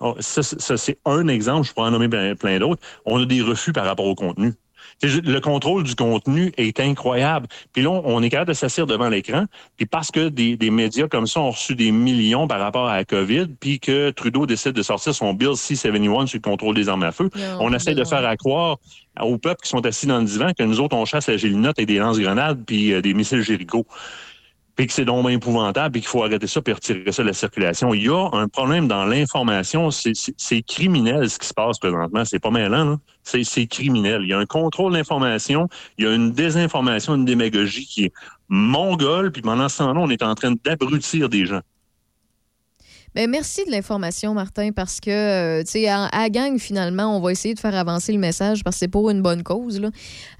[0.00, 1.66] oh, ça, c'est- ça, c'est un exemple.
[1.66, 2.82] Je pourrais en nommer plein, plein d'autres.
[3.04, 4.52] On a des refus par rapport au contenu.
[5.02, 7.48] Le contrôle du contenu est incroyable.
[7.74, 9.44] Puis là, on est capable de s'asseoir devant l'écran.
[9.76, 12.96] Puis parce que des, des médias comme ça ont reçu des millions par rapport à
[12.96, 16.88] la COVID, puis que Trudeau décide de sortir son Bill C-71 sur le contrôle des
[16.88, 17.28] armes à feu,
[17.60, 18.78] on essaie de faire à croire
[19.20, 21.78] aux peuples qui sont assis dans le divan que nous autres, on chasse la gélinote
[21.78, 23.86] et des lance-grenades puis euh, des missiles Jéricho
[24.76, 27.32] puis que c'est donc épouvantable, puis qu'il faut arrêter ça, puis retirer ça de la
[27.32, 27.94] circulation.
[27.94, 29.90] Il y a un problème dans l'information.
[29.90, 32.24] C'est- criminel ce qui se passe présentement.
[32.24, 32.98] C'est pas mêlant.
[33.22, 34.20] C'est criminel.
[34.22, 35.68] Il y a un contrôle de l'information,
[35.98, 38.12] il y a une désinformation, une démagogie qui est
[38.48, 41.60] mongole, puis pendant ce temps-là, on est en train d'abrutir des gens.
[43.16, 47.20] Ben, merci de l'information, Martin, parce que, euh, tu sais, à, à gang, finalement, on
[47.20, 49.80] va essayer de faire avancer le message parce que c'est pour une bonne cause.
[49.80, 49.88] Là.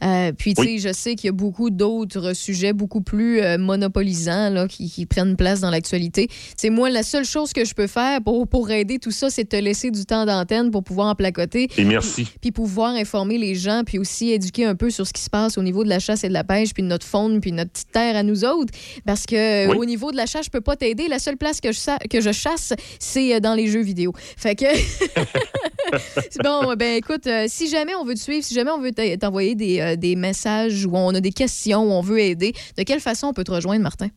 [0.04, 0.78] Euh, puis, tu sais, Oui.
[0.78, 5.06] je sais qu'il y a beaucoup d'autres sujets beaucoup plus euh, monopolisants là, qui, qui
[5.06, 6.28] prennent place dans l'actualité.
[6.54, 9.44] C'est moi, la seule chose que je peux faire pour, pour aider tout ça, c'est
[9.44, 11.70] de te laisser du temps d'antenne pour pouvoir en placoter.
[11.78, 12.28] Et merci.
[12.42, 15.56] Puis pouvoir informer les gens, puis aussi éduquer un peu sur ce qui se passe
[15.56, 17.56] au niveau de la chasse et de la pêche, puis de notre faune, puis de
[17.56, 18.74] notre petite terre à nous autres.
[19.06, 19.78] Parce que Oui.
[19.78, 21.08] au niveau de la chasse, je peux pas t'aider.
[21.08, 22.65] La seule place que je, que je chasse,
[22.98, 24.12] c'est euh, dans les jeux vidéo.
[24.36, 24.66] Fait que.
[26.42, 29.54] Bon, ben écoute, euh, si jamais on veut te suivre, si jamais on veut t'envoyer
[29.54, 33.00] des, euh, des messages ou on a des questions ou on veut aider, de quelle
[33.00, 34.08] façon on peut te rejoindre, Martin?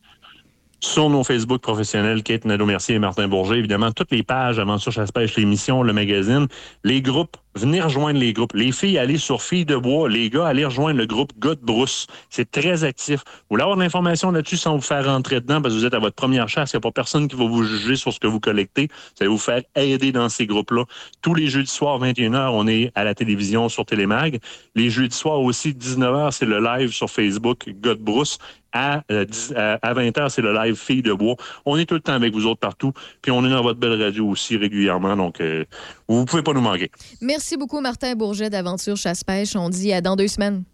[0.82, 3.58] sur nos Facebook professionnels, Kate Nadeau-Mercier et Martin Bourget.
[3.58, 6.46] Évidemment, toutes les pages Aventure Chasse-Pêche, l'émission, le magazine,
[6.84, 8.54] les groupes, venez rejoindre les groupes.
[8.54, 10.08] Les filles, allez sur Filles de Bois.
[10.08, 12.06] Les gars, allez rejoindre le groupe Gars de Brousse.
[12.28, 13.20] C'est très actif.
[13.26, 15.94] Vous voulez avoir de l'information là-dessus sans vous faire rentrer dedans parce que vous êtes
[15.94, 16.72] à votre première chasse.
[16.72, 18.88] Il n'y a pas personne qui va vous juger sur ce que vous collectez.
[18.90, 20.84] Vous allez vous faire aider dans ces groupes-là.
[21.22, 24.38] Tous les jeudis soirs, 21h, on est à la télévision sur Télémag.
[24.74, 28.38] Les jeudis soirs aussi, 19h, c'est le live sur Facebook Gars de Brousse.
[28.72, 31.34] À, euh, 10 à, à 20h, c'est le live Filles de Bois.
[31.66, 32.92] On est tout le temps avec vous autres partout.
[33.20, 35.16] Puis on est dans votre belle radio aussi régulièrement.
[35.16, 35.64] Donc, euh,
[36.06, 36.88] vous pouvez pas nous manquer.
[37.20, 39.56] Merci beaucoup, Martin Bourget d'Aventure Chasse-Pêche.
[39.56, 40.64] On dit à dans deux semaines.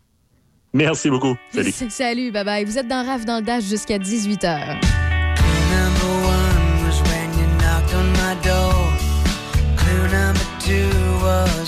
[0.72, 1.36] Merci beaucoup.
[1.52, 1.72] Salut.
[1.90, 2.64] Salut, bye bye.
[2.64, 4.42] Vous êtes dans RAF dans le Dash jusqu'à 18h.
[4.42, 8.92] Number one was when you knocked on my door.
[9.76, 10.90] Clue number two
[11.22, 11.65] was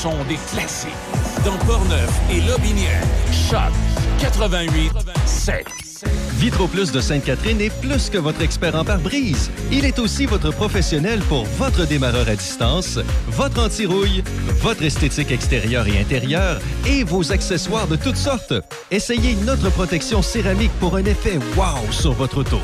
[0.00, 0.90] Le son des classiques.
[1.44, 3.02] Dans Portneuf et Lobinière.
[3.32, 3.72] Choc
[4.20, 4.92] 88
[5.26, 5.66] 7.
[6.36, 9.50] Vitroplus de Sainte-Catherine est plus que votre expert en pare-brise.
[9.70, 12.98] Il est aussi votre professionnel pour votre démarreur à distance,
[13.28, 14.22] votre anti-rouille,
[14.62, 18.54] votre esthétique extérieure et intérieure et vos accessoires de toutes sortes.
[18.90, 22.60] Essayez notre protection céramique pour un effet wow sur votre auto.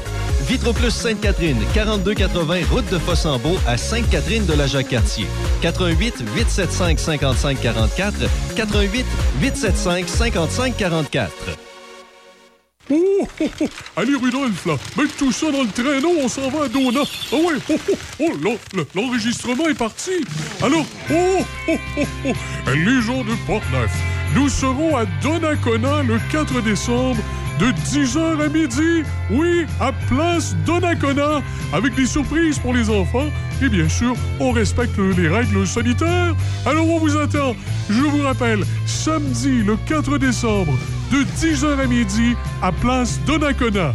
[0.49, 5.26] Vitroplus Sainte-Catherine, 4280 route de Fossambeau à Sainte-Catherine de la Jacques-Cartier.
[5.67, 8.14] 88 875 55 44
[8.55, 9.07] 88
[9.41, 11.33] 875 55 44.
[12.89, 13.64] Oh, oh, oh,
[13.97, 17.01] allez, Rudolph, là, mets tout ça dans le traîneau, on s'en va à Dona.
[17.33, 17.75] Ah ouais, oh,
[18.21, 20.25] oh, oh, l'enregistrement est parti.
[20.62, 22.33] Alors, oh, oh, oh, oh,
[22.73, 23.91] les gens de Portneuf,
[24.37, 27.21] nous serons à Donnacona le 4 décembre
[27.59, 29.03] de 10h à midi.
[29.33, 31.43] Oui, à Place Donnacona,
[31.73, 36.34] avec des surprises pour les enfants et bien sûr, on respecte les règles sanitaires.
[36.64, 37.54] Alors on vous attend.
[37.88, 40.72] Je vous rappelle, samedi le 4 décembre,
[41.12, 43.94] de 10h à midi, à Place Donnacona.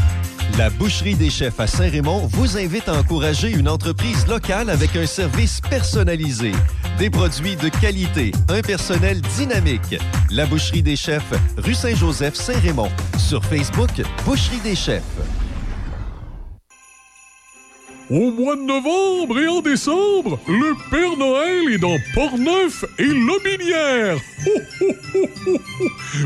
[0.57, 5.05] La Boucherie des Chefs à Saint-Raymond vous invite à encourager une entreprise locale avec un
[5.05, 6.51] service personnalisé,
[6.97, 9.95] des produits de qualité, un personnel dynamique.
[10.29, 12.89] La Boucherie des Chefs, rue Saint-Joseph, Saint-Raymond.
[13.17, 15.40] Sur Facebook, Boucherie des Chefs.
[18.11, 24.17] Au mois de novembre et en décembre, le Père Noël est dans Portneuf et Lobinière.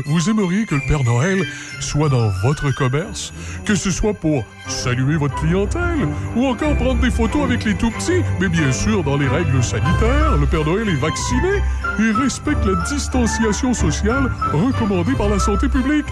[0.06, 1.46] Vous aimeriez que le Père Noël
[1.78, 3.32] soit dans votre commerce,
[3.64, 7.92] que ce soit pour saluer votre clientèle ou encore prendre des photos avec les tout
[7.92, 10.36] petits, mais bien sûr dans les règles sanitaires.
[10.40, 11.62] Le Père Noël est vacciné
[12.00, 16.06] et respecte la distanciation sociale recommandée par la santé publique.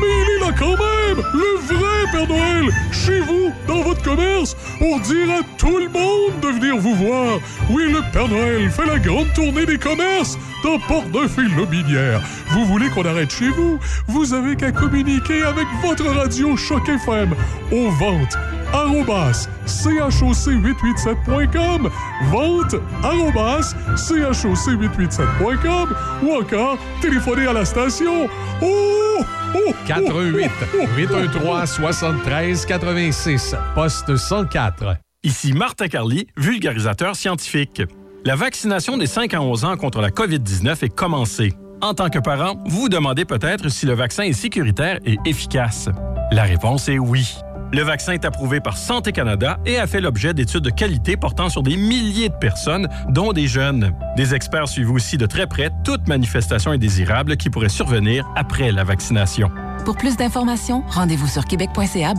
[0.00, 5.30] Mais il quand même, le vrai Père Noël, chez vous, dans votre commerce, pour dire
[5.30, 7.38] à tout le monde de venir vous voir.
[7.70, 12.20] Oui, le Père Noël fait la grande tournée des commerces dans Port-Neuf et Lobinière.
[12.50, 13.78] Vous voulez qu'on arrête chez vous?
[14.08, 17.34] Vous avez qu'à communiquer avec votre radio Choc FM
[17.70, 18.36] aux ventes
[18.72, 21.90] arrobas choc887.com
[22.30, 28.28] vente arrobas choc887.com ou encore téléphoner à la station.
[28.62, 29.18] Oh,
[29.54, 30.50] oh, 88
[30.96, 34.96] 813 73 86 poste 104.
[35.24, 37.82] Ici Martin Carly, vulgarisateur scientifique.
[38.24, 41.52] La vaccination des 5 à 11 ans contre la COVID-19 est commencée.
[41.80, 45.88] En tant que parent, vous vous demandez peut-être si le vaccin est sécuritaire et efficace.
[46.30, 47.34] La réponse est oui.
[47.72, 51.48] Le vaccin est approuvé par Santé Canada et a fait l'objet d'études de qualité portant
[51.48, 53.92] sur des milliers de personnes, dont des jeunes.
[54.14, 58.84] Des experts suivent aussi de très près toute manifestation indésirable qui pourrait survenir après la
[58.84, 59.50] vaccination.
[59.86, 62.12] Pour plus d'informations, rendez-vous sur québec.ca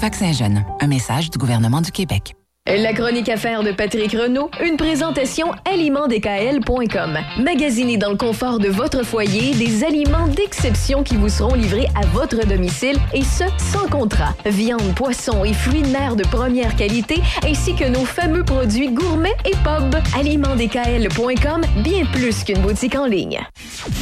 [0.00, 0.64] vaccin jeune.
[0.80, 2.34] Un message du gouvernement du Québec.
[2.66, 7.16] La chronique affaires de Patrick Renault, une présentation alimentdkl.com.
[7.38, 12.04] Magasinez dans le confort de votre foyer des aliments d'exception qui vous seront livrés à
[12.06, 14.34] votre domicile et ce, sans contrat.
[14.44, 19.36] Viande, poisson et fruits de mer de première qualité ainsi que nos fameux produits gourmets
[19.44, 19.94] et pub.
[20.18, 23.46] alimentdkl.com, bien plus qu'une boutique en ligne.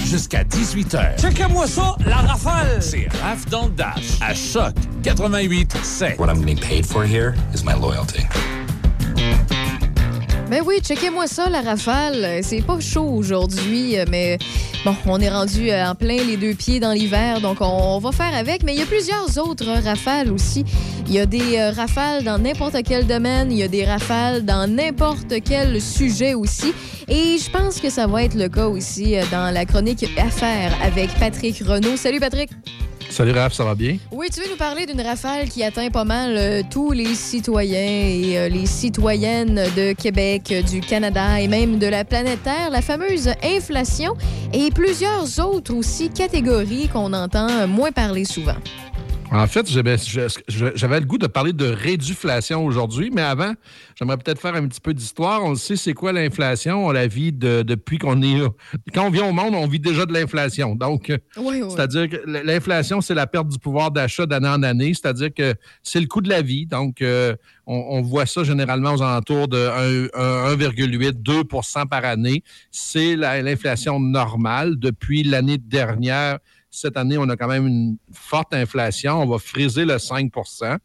[0.06, 1.20] Jusqu'à 18h.
[1.20, 2.80] Checkez-moi ça, la rafale!
[2.80, 4.72] C'est Raph dans le Dash à Choc
[5.04, 6.18] 88 7.
[6.18, 8.26] What I'm getting paid for here is my loyalty.
[10.50, 12.40] Ben oui, checkez-moi ça, la rafale.
[12.42, 14.38] C'est pas chaud aujourd'hui, mais
[14.84, 18.12] bon, on est rendu euh, en plein les deux pieds dans l'hiver, donc on va
[18.12, 18.62] faire avec.
[18.62, 20.64] Mais il y a plusieurs autres rafales aussi.
[21.06, 24.44] Il y a des euh, rafales dans n'importe quel domaine, il y a des rafales
[24.44, 26.72] dans n'importe quel sujet aussi.
[27.08, 30.72] Et je pense que ça va être le cas aussi euh, dans la chronique Affaires
[30.82, 31.96] avec Patrick Renault.
[31.96, 32.50] Salut Patrick!
[33.14, 33.98] Salut Raph, ça va bien?
[34.10, 37.78] Oui, tu veux nous parler d'une rafale qui atteint pas mal euh, tous les citoyens
[37.78, 42.70] et euh, les citoyennes de Québec, euh, du Canada et même de la planète Terre,
[42.72, 44.16] la fameuse inflation
[44.52, 48.56] et plusieurs autres aussi catégories qu'on entend moins parler souvent.
[49.36, 49.96] En fait, j'avais
[51.00, 53.52] le goût de parler de réduflation aujourd'hui, mais avant,
[53.98, 55.42] j'aimerais peut-être faire un petit peu d'histoire.
[55.42, 56.86] On le sait, c'est quoi l'inflation?
[56.86, 58.40] On la vit de- depuis qu'on est.
[58.94, 60.76] Quand on vient au monde, on vit déjà de l'inflation.
[60.76, 61.68] Donc, Oui, oui.
[61.68, 64.94] c'est-à-dire que l'inflation, c'est la perte du pouvoir d'achat d'année en année.
[64.94, 66.66] C'est-à-dire que c'est le coût de la vie.
[66.66, 67.34] Donc, euh,
[67.66, 72.44] on, on voit ça généralement aux alentours de un- un 1,8-2% par année.
[72.70, 74.78] C'est la- l'inflation normale.
[74.78, 76.38] Depuis l'année dernière,
[76.74, 79.22] cette année, on a quand même une forte inflation.
[79.22, 80.78] On va friser le 5%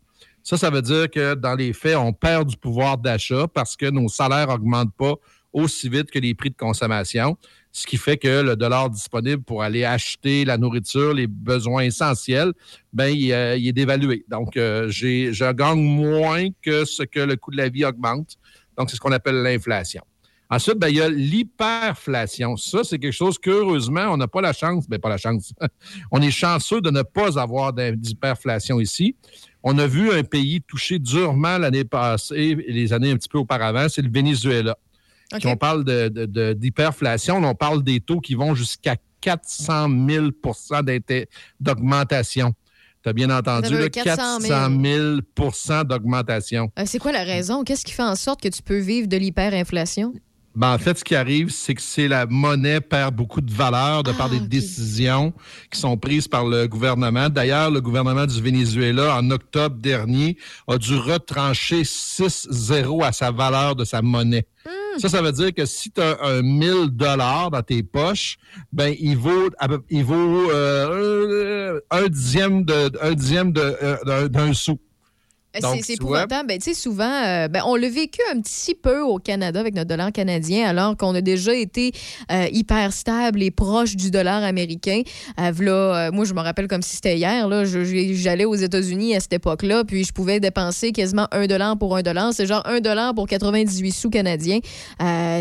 [0.44, 3.88] Ça, ça veut dire que dans les faits, on perd du pouvoir d'achat parce que
[3.90, 5.16] nos salaires n'augmentent pas
[5.52, 7.36] aussi vite que les prix de consommation,
[7.72, 12.54] ce qui fait que le dollar disponible pour aller acheter la nourriture, les besoins essentiels,
[12.94, 14.26] ben, il, euh, est dévalué.
[14.28, 18.38] Donc, euh, je gagne moins que ce que le coût de la vie augmente.
[18.78, 20.04] Donc, c'est ce qu'on appelle l'inflation.
[20.52, 22.58] Ensuite, ben, il y a l'hyperflation.
[22.58, 25.54] Ça, c'est quelque chose qu'heureusement, on n'a pas la chance, ben pas la chance,
[26.12, 29.16] on est chanceux de ne pas avoir d'hyperflation ici.
[29.64, 33.38] On a vu un pays touché durement l'année passée et les années un petit peu
[33.38, 34.76] auparavant, c'est le Venezuela.
[35.34, 35.42] OK.
[35.44, 39.88] Quand on parle de- de- de- d'hyperflation, on parle des taux qui vont jusqu'à 400
[40.08, 40.30] 000
[40.84, 41.28] d'inté-
[41.60, 42.54] d'augmentation.
[43.04, 46.72] Tu as bien entendu, là, 400 400 000% d'augmentation.
[46.80, 47.64] Euh, c'est quoi la raison?
[47.64, 50.14] Qu'est-ce qui fait en sorte que tu peux vivre de l'hyperinflation?
[50.56, 54.04] Ben, en fait, ce qui arrive, c'est que c'est la monnaie perd beaucoup de valeur
[54.04, 55.32] de Ah, par des décisions
[55.72, 57.30] qui sont prises par le gouvernement.
[57.30, 63.76] D'ailleurs, le gouvernement du Venezuela, en octobre dernier, a dû retrancher 6-0 à sa valeur
[63.76, 64.48] de sa monnaie.
[64.66, 65.00] Hmm.
[65.00, 68.38] Ça, ça veut dire que si tu as un 1000 dollars dans tes poches,
[68.74, 69.50] ben il vaut,
[69.90, 74.80] il vaut euh, un dixième de, un dixième de, euh, d'un sou.
[75.56, 76.48] Euh, C'est épouvantable.
[76.48, 79.74] Ben, tu sais, souvent, euh, ben, on l'a vécu un petit peu au Canada avec
[79.74, 81.92] notre dollar canadien, alors qu'on a déjà été
[82.32, 85.02] euh, hyper stable et proche du dollar américain.
[85.40, 87.48] Euh, euh, moi, je me rappelle comme si c'était hier.
[87.48, 91.96] Là, j'allais aux États-Unis à cette époque-là, puis je pouvais dépenser quasiment un dollar pour
[91.96, 92.32] un dollar.
[92.32, 94.60] C'est genre un dollar pour 98 sous canadiens.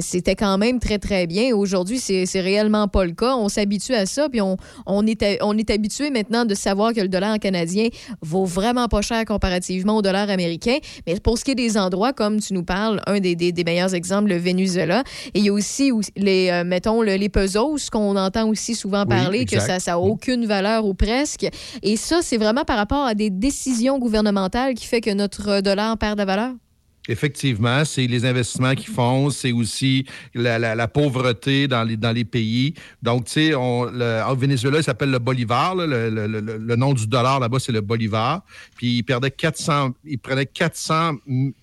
[0.01, 1.55] C'était quand même très, très bien.
[1.55, 3.37] Aujourd'hui, c'est c'est réellement pas le cas.
[3.37, 4.57] On s'habitue à ça, puis on,
[4.87, 7.89] on est, on est habitué maintenant de savoir que le dollar canadien
[8.23, 10.79] vaut vraiment pas cher comparativement au dollar américain.
[11.07, 13.65] Mais pour ce qui est des endroits, comme tu nous parles, un des, des- des
[13.65, 15.03] meilleurs exemples, le Venezuela,
[15.35, 19.03] et il y a aussi les, euh, mettons, le- les pesos, qu'on entend aussi souvent
[19.03, 21.47] Oui, parler, que ça n'a aucune valeur ou presque.
[21.83, 25.97] Et ça, c'est vraiment par rapport à des décisions gouvernementales qui fait que notre dollar
[25.99, 26.53] perd de valeur?
[27.09, 30.05] Effectivement, c'est les investissements qu'ils font, c'est aussi
[30.35, 32.75] la, la- pauvreté dans les, dans les pays.
[33.03, 35.75] Donc, tu sais, au Venezuela, il s'appelle le bolivar.
[35.87, 38.43] le, le- le- le nom du dollar là-bas, c'est le bolivar.
[38.77, 41.17] Puis, il perdait 400, il prenait 400,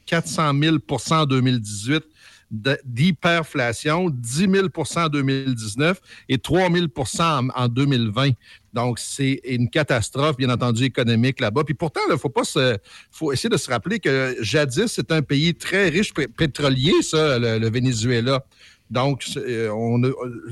[0.07, 0.77] 400 000
[1.11, 2.03] en 2018
[2.51, 5.99] de- d'hyperflation, 10 000% en 2019
[6.29, 6.85] et 3 000
[7.19, 8.31] en, en 2020.
[8.75, 11.63] Donc, c'est une catastrophe, bien entendu, économique là-bas.
[11.63, 12.77] Puis pourtant, il faut pas se,
[13.09, 17.39] faut essayer de se rappeler que jadis, c'est un pays très riche pé- pétrolier, ça,
[17.39, 18.45] le, Venezuela.
[18.89, 19.71] Donc, euh,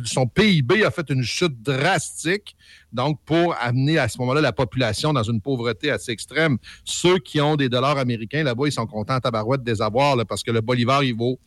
[0.05, 2.55] son PIB a fait une chute drastique.
[2.93, 7.41] Donc, pour amener à ce moment-là la population dans une pauvreté assez extrême, ceux qui
[7.41, 10.51] ont des dollars américains là-bas, ils sont contents à tabarouette de les avoir parce que
[10.51, 11.37] le bolivar, il vaut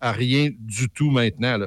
[0.00, 1.58] à rien du tout maintenant.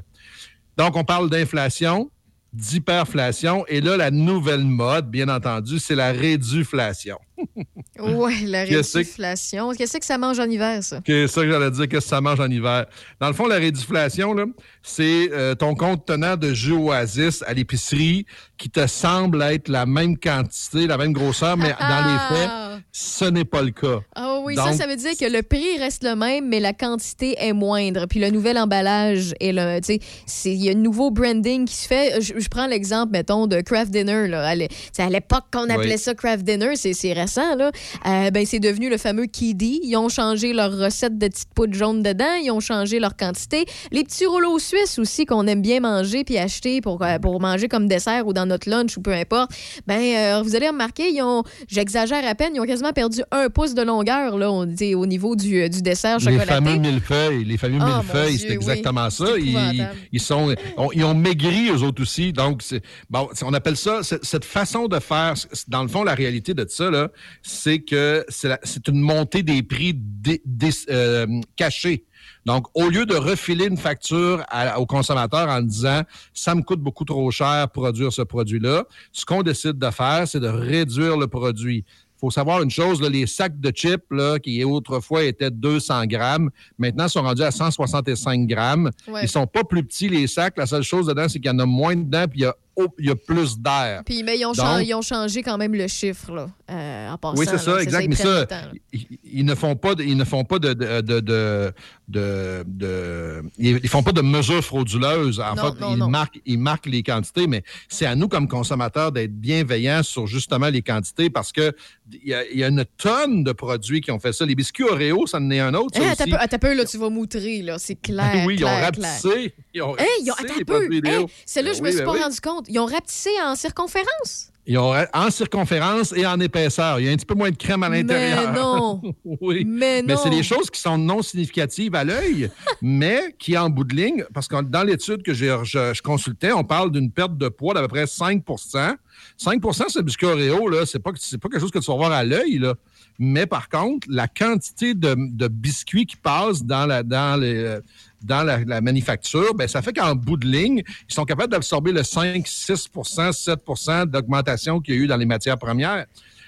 [0.76, 2.10] Donc, on parle d'inflation,
[2.56, 7.18] d'hyperflation, et là, la nouvelle mode, bien entendu, c'est la réduflation.
[7.98, 9.72] Oui, la Qu'est-ce que- réduflation.
[9.72, 11.00] Qu'est-ce que ça mange en hiver, ça?
[11.06, 12.86] C'est ça que j'allais dire, qu'est-ce que ça mange en hiver?
[13.22, 14.36] Dans le fond, la réduflation,
[14.84, 18.26] c'est euh, ton compte tenant de jus Oasis à l'épicerie
[18.58, 22.50] qui te semble être la même quantité, la même grosseur, mais dans les faits,
[22.98, 24.00] ce n'est pas le cas.
[24.16, 26.72] Ah oui, ça, Donc, ça veut dire que le prix reste le même, mais la
[26.72, 28.06] quantité est moindre.
[28.06, 29.82] Puis le nouvel emballage est le.
[29.82, 32.22] Tu sais, il y a un nouveau branding qui se fait.
[32.22, 34.30] Je, je prends l'exemple, mettons, de Craft Dinner.
[34.30, 34.48] Là.
[34.48, 35.98] À l'époque qu'on appelait Oui.
[35.98, 37.56] ça Craft Dinner, c'est c'est récent.
[37.58, 37.70] Là.
[38.06, 39.82] Euh, ben, c'est devenu le fameux Kiddy.
[39.84, 42.36] Ils ont changé leur recette de petites poudres jaunes dedans.
[42.42, 43.66] Ils ont changé leur quantité.
[43.92, 47.68] Les petits rouleaux suisses aussi qu'on aime bien manger puis acheter pour, euh, pour manger
[47.68, 49.52] comme dessert ou dans notre lunch ou peu importe.
[49.86, 53.50] Ben, euh, vous allez remarquer, ils ont, j'exagère à peine, ils ont quasiment perdu un
[53.50, 56.46] pouce de longueur là, on dit, au niveau du, euh, du dessert Les chocolaté.
[56.52, 59.12] fameux millefeuilles, les fameux Ah, millefeuilles, c'est exactement oui.
[59.12, 59.38] ça.
[59.38, 62.34] Ils, ils sont, on- ils ont maigri eux autres aussi.
[62.34, 62.64] Donc,
[63.10, 65.34] bon, on appelle ça cette, façon de faire.
[65.68, 67.10] Dans le fond, la réalité de ça là,
[67.42, 71.26] c'est que c'est une montée des prix dé- dé- euh,
[71.56, 72.06] cachés.
[72.46, 76.02] Donc, au lieu de refiler une facture à- au consommateur en disant
[76.34, 80.40] ça me coûte beaucoup trop cher produire ce produit-là, ce qu'on décide de faire, c'est
[80.40, 81.86] de réduire le produit.
[82.26, 86.08] Il faut savoir une chose, là, les sacs de chips, là, qui autrefois étaient 200
[86.08, 86.50] grammes,
[86.80, 88.90] maintenant sont rendus à 165 grammes.
[89.08, 89.22] Ouais.
[89.22, 90.58] Ils sont pas plus petits, les sacs.
[90.58, 92.56] La seule chose dedans, c'est qu'il y en a moins dedans, puis il y a,
[93.00, 94.02] il y a plus d'air.
[94.06, 97.10] Puis mais ils ont, Donc- chan- ils ont changé quand même le chiffre là, euh,
[97.10, 97.38] en passant.
[97.38, 98.08] Oui, c'est ça, exact.
[98.10, 98.46] Mais ça,
[98.92, 101.74] ils, ils ne font pas de, ils ne font pas de, de, de, de,
[102.08, 105.40] de- de- ils font pas de mesures frauduleuses.
[105.40, 106.10] En Non, fait, non, ils non.
[106.10, 110.70] marquent, ils marquent les quantités, mais c'est à nous comme consommateurs d'être bienveillants sur justement
[110.70, 111.74] les quantités parce que
[112.12, 114.46] il y, a, il y a une tonne de produits qui ont fait ça.
[114.46, 116.00] Les biscuits Oreo, ça en est un autre.
[116.00, 116.34] Hein, attends aussi.
[116.56, 117.78] Un peu, là, tu vas moutrer, là.
[117.80, 118.44] C'est clair.
[118.46, 119.54] oui, ils ont clair, rapetissé.
[119.74, 121.02] Ils ont Hein, ils ont, rapetissé.
[121.08, 122.22] Hein, Celle-là, Ben je me oui, suis ben pas oui.
[122.24, 122.65] rendu compte.
[122.68, 124.52] Ils ont rapetissé en circonférence.
[124.68, 127.00] Ils ont en circonférence et en épaisseur.
[127.00, 128.52] Il y a un petit peu moins de crème à l'intérieur.
[128.52, 129.02] Mais non.
[129.42, 129.64] oui.
[129.64, 130.16] Mais non.
[130.18, 132.50] c'est des choses qui sont non significatives à l'œil,
[132.82, 136.64] mais qui, en bout de ligne, parce que dans l'étude que je, je consultais, on
[136.64, 138.96] parle d'une perte de poids d'à peu près 5%
[139.38, 141.98] 5 c'est le biscuit Oreo, là, c'est pas, c'est pas quelque chose que tu vas
[141.98, 142.74] voir à l'œil, là.
[143.18, 147.80] Mais par contre, la quantité de, de biscuits qui passent dans, la, dans, les,
[148.26, 151.92] dans la, la manufacture, ben, ça fait qu'en bout de ligne, ils sont capables d'absorber
[151.92, 156.06] le 5, 6% 7% d'augmentation qu'il y a eu dans les matières premières.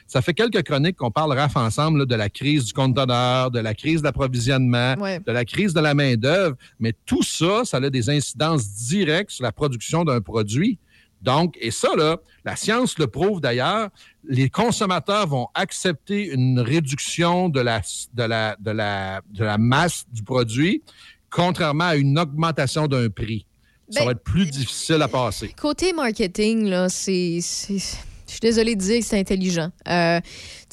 [0.10, 3.60] Ça fait quelques chroniques qu'on parle RAF ensemble là, de la crise du conteneur, de
[3.60, 5.20] la crise d'approvisionnement, Ouais.
[5.20, 6.56] de la crise de la main-d'œuvre.
[6.80, 10.80] Mais tout ça, ça a des incidences directes sur la production d'un produit.
[11.22, 13.90] Donc, et ça, là, la science le prouve d'ailleurs,
[14.30, 17.82] les consommateurs vont accepter une réduction de la,
[18.14, 20.84] de la, de la, de la masse du produit,
[21.30, 23.46] contrairement à une augmentation d'un prix.
[23.90, 25.54] Ça Ben, va être plus difficile à passer.
[25.60, 27.40] Côté marketing, là, c'est.
[27.40, 29.72] Je suis désolée de dire que c'est intelligent.
[29.88, 30.20] Euh,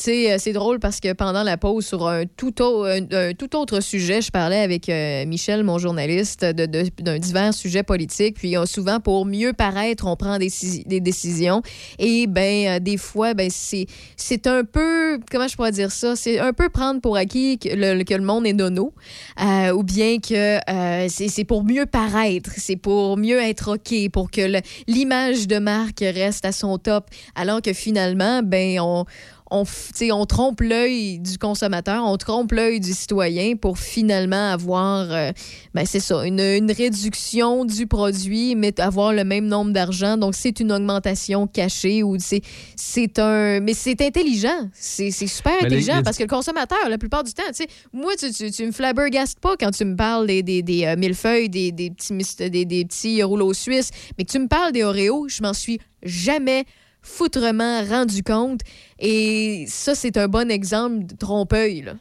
[0.08, 4.60] euh, c'est drôle parce que pendant la pause, sur un tout, autre sujet, je parlais
[4.60, 8.36] avec euh, Michel, mon journaliste, de- de- d'un divers sujet politique.
[8.36, 11.62] Puis souvent, pour mieux paraître, on prend des, déci- des décisions.
[11.98, 15.18] Et ben, euh, des fois, ben, c'est un peu.
[15.30, 16.16] Comment je pourrais dire ça?
[16.16, 18.92] C'est un peu prendre pour acquis que le, monde est nono.
[19.40, 20.58] Euh, ou bien que
[21.08, 26.44] c'est pour mieux paraître, c'est pour mieux être OK, pour que l'image de marque reste
[26.44, 29.04] à son top, alors que finalement, ben, on,
[29.62, 29.64] on,
[30.12, 35.30] on trompe l'œil du consommateur, on trompe l'œil du citoyen pour finalement avoir, euh,
[35.74, 40.16] ben, c'est ça, une, une réduction du produit, mais avoir le même nombre d'argent.
[40.16, 42.16] Donc, c'est une augmentation cachée ou
[42.76, 43.60] c'est un.
[43.60, 44.68] Mais c'est intelligent.
[44.74, 47.66] C'est super Mais intelligent les- parce que le consommateur, la plupart du temps, tu sais,
[47.92, 50.96] moi, tu, tu, tu me flabbergastes pas quand tu me parles des, des, des euh,
[50.96, 52.12] millefeuilles, des, des, petits,
[52.50, 55.78] des, des petits rouleaux suisses, mais que tu me parles des Oreos, je m'en suis
[56.02, 56.64] jamais
[57.04, 58.60] foutrement rendu compte.
[58.98, 61.82] Et ça, c'est un bon exemple de trompe-œil.
[61.82, 61.94] là.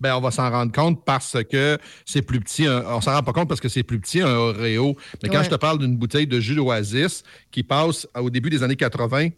[0.00, 2.66] Ben, on va s'en rendre compte parce que c'est plus petit.
[2.66, 4.96] un- on s'en rend pas compte parce que c'est plus petit un Oreo.
[5.22, 5.44] Mais quand Ouais.
[5.44, 9.28] je te parle d'une bouteille de jus d'Oasis qui passe au début des années 80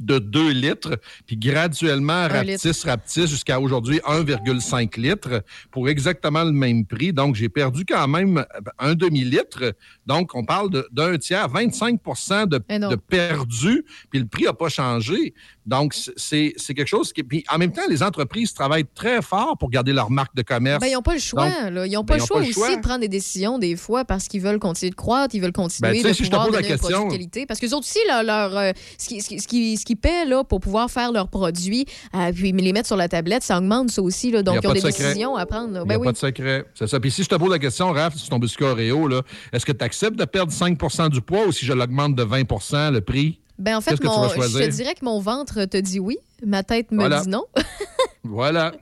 [0.00, 0.96] de 2 litres,
[1.26, 5.42] puis graduellement rapetisse, rapetisse jusqu'à aujourd'hui 1,5 litres
[5.72, 7.12] pour exactement le même prix.
[7.12, 8.44] Donc, j'ai perdu quand même
[8.78, 9.74] un demi-litre.
[10.08, 12.00] Donc, on parle d'un tiers, 25
[12.48, 12.92] de, Énorme.
[12.94, 15.34] de perdu, puis le prix n'a pas changé.
[15.66, 17.22] Donc, c'est quelque chose qui...
[17.22, 20.80] Puis en même temps, les entreprises travaillent très fort pour garder leur marque de commerce.
[20.80, 21.44] Ben, ils n'ont pas le choix.
[21.46, 21.86] Donc, là.
[21.86, 22.74] Ils n'ont ben, pas le choix pas aussi choix.
[22.74, 25.92] de prendre des décisions des fois parce qu'ils veulent continuer de croître, ils veulent continuer
[25.92, 27.44] Ben, de si je te pouvoir pose la question- de qualité.
[27.44, 29.94] Parce que autres aussi, leur, leur, euh, ce qui, ce qui, ce qui, ce qui
[29.94, 33.58] paie là, pour pouvoir faire leurs produits, euh, puis les mettre sur la tablette, ça
[33.58, 34.30] augmente ça aussi.
[34.30, 34.42] Là.
[34.42, 35.04] Donc, Il ils ont des secret.
[35.08, 35.74] décisions à prendre.
[35.74, 35.82] là.
[35.84, 36.04] Il n'y a oui.
[36.06, 36.64] pas de secret.
[36.74, 36.98] C'est ça.
[36.98, 39.10] Puis si je te pose la question, Raph, sur ton biscuit Oreo,
[39.52, 39.84] est-ce que tu
[40.16, 43.40] de perdre 5% du poids ou si je l'augmente de 20% le prix?
[43.58, 46.16] Ben, en fait, mon- vas je te dirais que mon ventre te dit oui,
[46.46, 47.20] ma tête me Voilà.
[47.22, 47.44] dit non.
[48.24, 48.72] Voilà.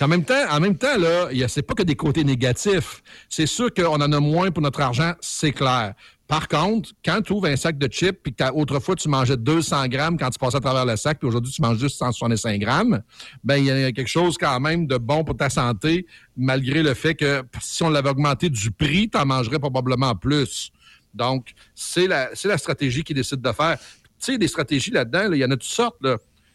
[0.00, 3.02] en même temps, en même temps, là, c'est pas que des côtés négatifs.
[3.30, 5.94] C'est sûr qu'on en a moins pour notre argent, c'est clair.
[6.26, 9.88] Par contre, quand tu ouvres un sac de chips, puis que autrefois tu mangeais 200
[9.88, 13.02] grammes quand tu passais à travers le sac, puis aujourd'hui tu manges juste 165 grammes,
[13.42, 16.06] ben il y a quelque chose quand même de bon pour ta santé,
[16.36, 20.72] malgré le fait que si on l'avait augmenté du prix, tu en mangerais probablement plus.
[21.12, 23.78] Donc, c'est la, stratégie qu'ils décident de faire.
[24.18, 25.98] Tu sais, des stratégies là-dedans, là, il y en a toutes sortes.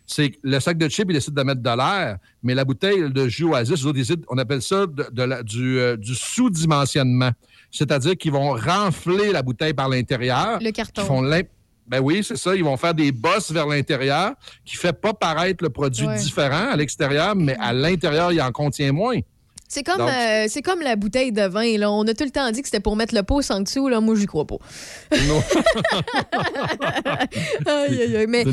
[0.05, 3.27] C'est le sac de chips, ils décident de mettre de l'air, mais la bouteille de
[3.27, 3.85] jus Oasis,
[4.27, 7.31] on appelle ça euh, du sous-dimensionnement.
[7.71, 10.59] C'est-à-dire qu'ils vont renfler la bouteille par l'intérieur.
[10.61, 11.03] Le carton.
[11.05, 11.21] Font
[11.89, 12.55] ben oui, c'est ça.
[12.55, 14.33] Ils vont faire des bosses vers l'intérieur
[14.63, 16.17] qui ne fait pas paraître le produit Ouais.
[16.19, 19.17] différent à l'extérieur, mais à l'intérieur, il en contient moins.
[19.67, 21.77] C'est comme, euh, c'est comme la bouteille de vin.
[21.77, 21.91] Là.
[21.91, 23.87] On a tout le temps dit que c'était pour mettre le pouce en dessous.
[23.87, 24.01] Là.
[24.01, 24.57] Moi, j'y crois pas.
[25.27, 25.43] Non.
[28.27, 28.45] Mais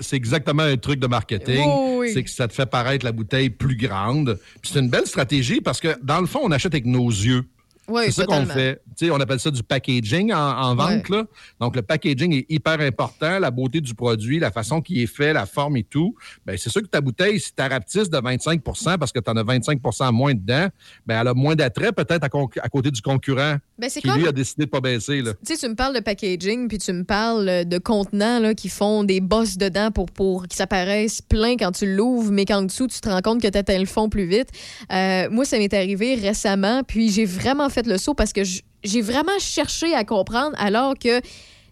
[0.00, 1.64] C'est exactement un truc de marketing.
[1.66, 2.10] Oui, oui.
[2.12, 4.38] C'est que ça te fait paraître la bouteille plus grande.
[4.62, 7.44] C'est une belle stratégie parce que, dans le fond, on achète avec nos yeux.
[7.88, 8.82] Oui, c'est ça qu'on fait.
[8.96, 11.08] Tu sais, on appelle ça du packaging en, en vente.
[11.08, 11.24] Là.
[11.60, 13.38] Donc, le packaging est hyper important.
[13.38, 16.14] La beauté du produit, la façon qu'il est fait, la forme et tout.
[16.44, 19.36] Ben, c'est sûr que ta bouteille, si tu rapetisses de 25% parce que tu en
[19.36, 20.68] as 25% moins dedans,
[21.06, 24.32] ben, elle a moins d'attrait peut-être à côté du concurrent Ben, qui, comme- lui, a
[24.32, 25.22] décidé de pas baisser.
[25.22, 25.32] Là.
[25.46, 28.68] Tu sais, tu me parles de packaging, puis tu me parles de contenants là, qui
[28.68, 32.88] font des bosses dedans pour, pour qu'ils s'apparaissent plein quand tu l'ouvres, mais qu'en dessous,
[32.88, 34.48] tu te rends compte que tu atteins le fond plus vite.
[34.92, 38.42] Euh, moi, ça m'est arrivé récemment, puis j'ai vraiment fait le saut parce que
[38.84, 41.20] j'ai vraiment cherché à comprendre alors que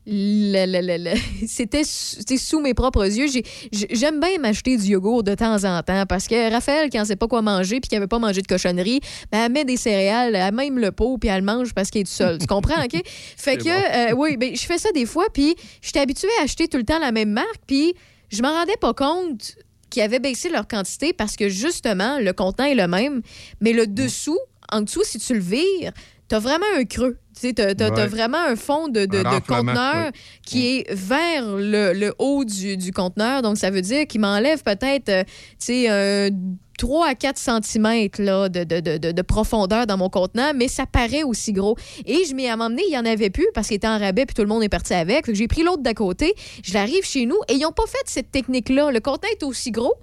[1.46, 3.26] c'était sous mes propres yeux.
[3.28, 7.00] J'ai- j'ai- J'aime bien m'acheter du yogourt de temps en temps parce que Raphaël, quand
[7.00, 9.00] elle sait pas quoi manger puis qu'elle veut pas manger de cochonnerie,
[9.32, 12.02] ben, elle met des céréales, elle même le pot puis elle le mange parce qu'elle
[12.02, 12.38] est seule.
[12.38, 13.00] Tu comprends, OK?
[13.36, 13.68] Fait que,
[14.12, 16.84] euh, oui, ben, je fais ça des fois puis j'étais habituée à acheter tout le
[16.84, 17.94] temps la même marque puis
[18.30, 19.56] je m'en rendais pas compte
[19.90, 23.22] qu'ils avaient baissé leur quantité parce que justement, le contenant est le même,
[23.60, 24.38] mais le dessous,
[24.72, 25.92] en dessous, si tu le vires,
[26.28, 27.19] t'as vraiment un creux.
[27.35, 28.07] Tu sais, t'as, t'as- t'as Ouais.
[28.09, 30.20] vraiment un fond de, de, conteneur oui.
[30.44, 33.43] qui est vers le, le haut du, du conteneur.
[33.43, 36.31] Donc, ça veut dire qu'il m'enlève peut-être, euh, tu sais, euh,
[36.78, 40.69] 3 à 4 cm là, de, de- de- de- de profondeur dans mon contenant, mais
[40.69, 41.77] ça paraît aussi gros.
[42.07, 44.24] Et je m'y ai emmené, il n'y en avait plus parce qu'il était en rabais
[44.27, 45.32] puis tout le monde est parti avec.
[45.35, 46.35] J'ai pris l'autre d'à côté,
[46.65, 48.90] je l'arrive chez nous et ils n'ont pas fait cette technique-là.
[48.93, 49.94] Le contenant est aussi gros,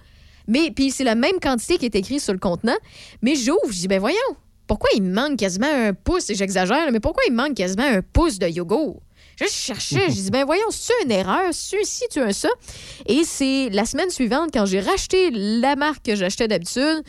[0.47, 2.77] mais puis c'est la même quantité qui est écrite sur le contenant,
[3.21, 4.17] mais j'ouvre, je dis, ben voyons,
[4.67, 8.39] pourquoi il manque quasiment un pouce, et j'exagère, mais pourquoi il manque quasiment un pouce
[8.39, 9.01] de yogourt?
[9.39, 12.49] Je cherchais, je dis, ben voyons, c'est une erreur, c'est ci, tu as ça.
[13.07, 17.03] Et c'est la semaine suivante, quand j'ai racheté la marque que j'achetais d'habitude,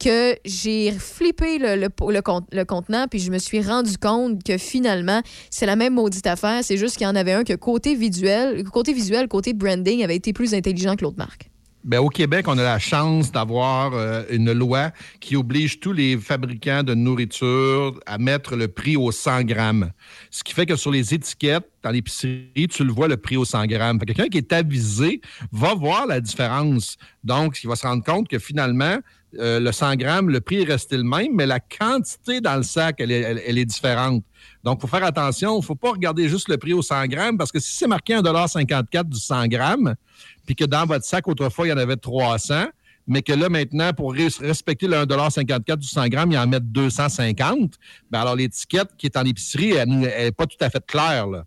[0.00, 5.76] que j'ai flippé le contenant, puis je me suis rendu compte que finalement, c'est la
[5.76, 6.60] même maudite affaire.
[6.62, 10.16] C'est juste qu'il y en avait un que côté visuel, côté visuel, côté branding avait
[10.16, 11.50] été plus intelligent que l'autre marque.
[11.84, 14.90] Ben, au Québec, on a la chance d'avoir euh, une loi
[15.20, 19.90] qui oblige tous les fabricants de nourriture à mettre le prix au 100 grammes.
[20.30, 23.44] Ce qui fait que sur les étiquettes, dans l'épicerie, tu le vois le prix au
[23.44, 23.98] 100 grammes.
[24.00, 25.20] Quelqu'un qui est avisé
[25.52, 26.96] va voir la différence.
[27.22, 28.98] Donc, il va se rendre compte que finalement,
[29.38, 32.64] euh, le 100 grammes, le prix est resté le même, mais la quantité dans le
[32.64, 34.24] sac, elle est, elle- elle est différente.
[34.64, 35.54] Donc, il faut faire attention.
[35.54, 37.86] Il ne faut pas regarder juste le prix au 100 grammes parce que si c'est
[37.86, 39.94] marqué 1,54 du 100 grammes,
[40.46, 42.66] puis que dans votre sac, autrefois, il y en avait 300,
[43.06, 46.60] mais que là, maintenant, pour res- respecter le 1,54 du 100 grammes, il en met
[46.60, 47.74] 250,
[48.10, 51.26] ben alors l'étiquette qui est en épicerie, elle n'est pas tout à fait claire.
[51.26, 51.44] Là.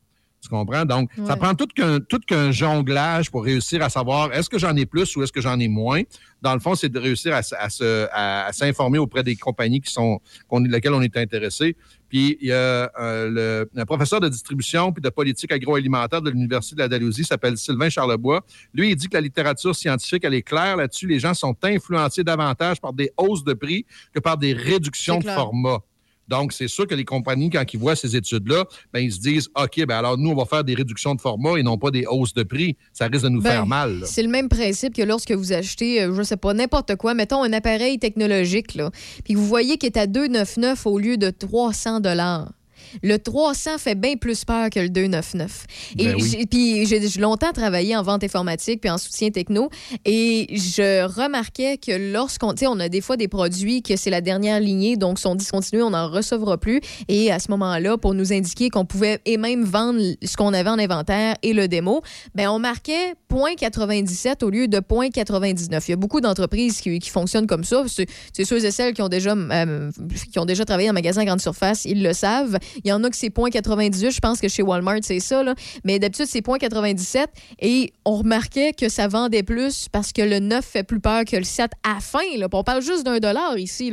[0.52, 0.84] Comprends?
[0.86, 4.76] Donc, ça prend tout qu'un tout qu'un jonglage pour réussir à savoir est-ce que j'en
[4.76, 6.02] ai plus ou est-ce que j'en ai moins.
[6.42, 9.94] Dans le fond, c'est de réussir à, se- à- à s'informer auprès des compagnies qui
[9.94, 10.20] sont,
[10.50, 11.78] qu'on- lesquelles on est intéressé.
[12.10, 16.30] Puis, il y a euh, le, un professeur de distribution puis de politique agroalimentaire de
[16.30, 18.42] l'Université de la Dalhousie, s'appelle Sylvain Charlebois.
[18.74, 21.08] Lui, il dit que la littérature scientifique, elle est claire là-dessus.
[21.08, 25.24] Les gens sont influencés davantage par des hausses de prix que par des réductions de
[25.36, 25.78] format.
[26.32, 28.64] Donc, c'est sûr que les compagnies, quand ils voient ces études-là,
[28.94, 31.58] ben, ils se disent OK, ben alors nous, on va faire des réductions de format
[31.58, 32.78] et non pas des hausses de prix.
[32.94, 34.04] Ça risque de nous Ben, faire mal.
[34.06, 37.44] C'est le même principe que lorsque vous achetez, euh, je sais pas, n'importe quoi, mettons
[37.44, 38.92] un appareil technologique, là,
[39.26, 42.54] puis vous voyez qu'il est à 2,99 au lieu de 300 dollars.
[43.04, 45.48] Le 300 fait bien plus peur que le 2,99.
[45.98, 46.46] Et Ben oui.
[46.50, 49.70] puis j'ai longtemps travaillé en vente informatique puis en soutien techno
[50.06, 54.10] et je remarquais que lorsqu'on, tu sais, on a des fois des produits que c'est
[54.10, 56.82] la dernière lignée, donc sont discontinués, on n'en recevra plus.
[57.08, 60.70] Et à ce moment-là, pour nous indiquer qu'on pouvait et même vendre ce qu'on avait
[60.70, 62.02] en inventaire et le démo,
[62.36, 65.84] ben on marquait 0.97 au lieu de 0.99.
[65.88, 67.84] Il y a beaucoup d'entreprises qui, qui fonctionnent comme ça.
[67.88, 69.92] C'est ceux et celles qui ont déjà euh,
[70.32, 72.58] qui ont déjà travaillé en magasin à grande surface, ils le savent.
[72.84, 75.56] Il y en a que c'est 0.98, je pense que chez Walmart c'est ça là.
[75.84, 77.26] mais d'habitude c'est 0.97
[77.60, 81.36] et on remarquait que ça vendait plus parce que le 9 fait plus peur que
[81.36, 82.48] le 7 à fin là.
[82.52, 83.92] On parle juste d'un dollar ici.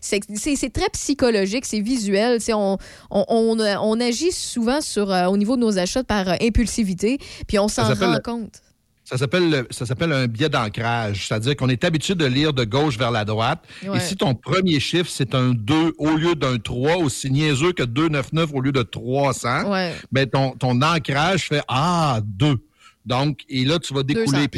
[0.00, 2.78] C'est très psychologique, c'est visuel, on,
[3.10, 7.18] on, on, on agit souvent sur euh, au niveau de nos achats par euh, impulsivité,
[7.46, 8.60] puis on s'en rend compte.
[9.08, 11.26] Ça s'appelle, le- ça s'appelle un biais d'ancrage.
[11.26, 13.60] C'est-à-dire qu'on est habitué de lire de gauche vers la droite.
[13.86, 13.96] Ouais.
[13.96, 17.82] Et si ton premier chiffre, c'est un 2 au lieu d'un 3, aussi niaiseux que
[17.84, 19.94] 299 au lieu de 300, Ouais.
[20.12, 22.58] ben ton, ton ancrage fait Ah, 2.
[23.06, 24.48] Donc, et là, tu vas 200 découler.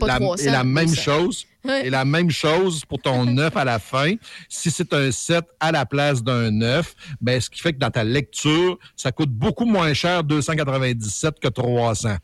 [0.00, 1.02] La, 300, et la même 200.
[1.02, 1.46] chose.
[1.64, 1.86] Ouais.
[1.86, 4.14] Et la même chose pour ton 9 à la fin.
[4.48, 7.90] Si c'est un 7 à la place d'un 9, ben, ce qui fait que dans
[7.90, 12.16] ta lecture, ça coûte beaucoup moins cher 297 que 300.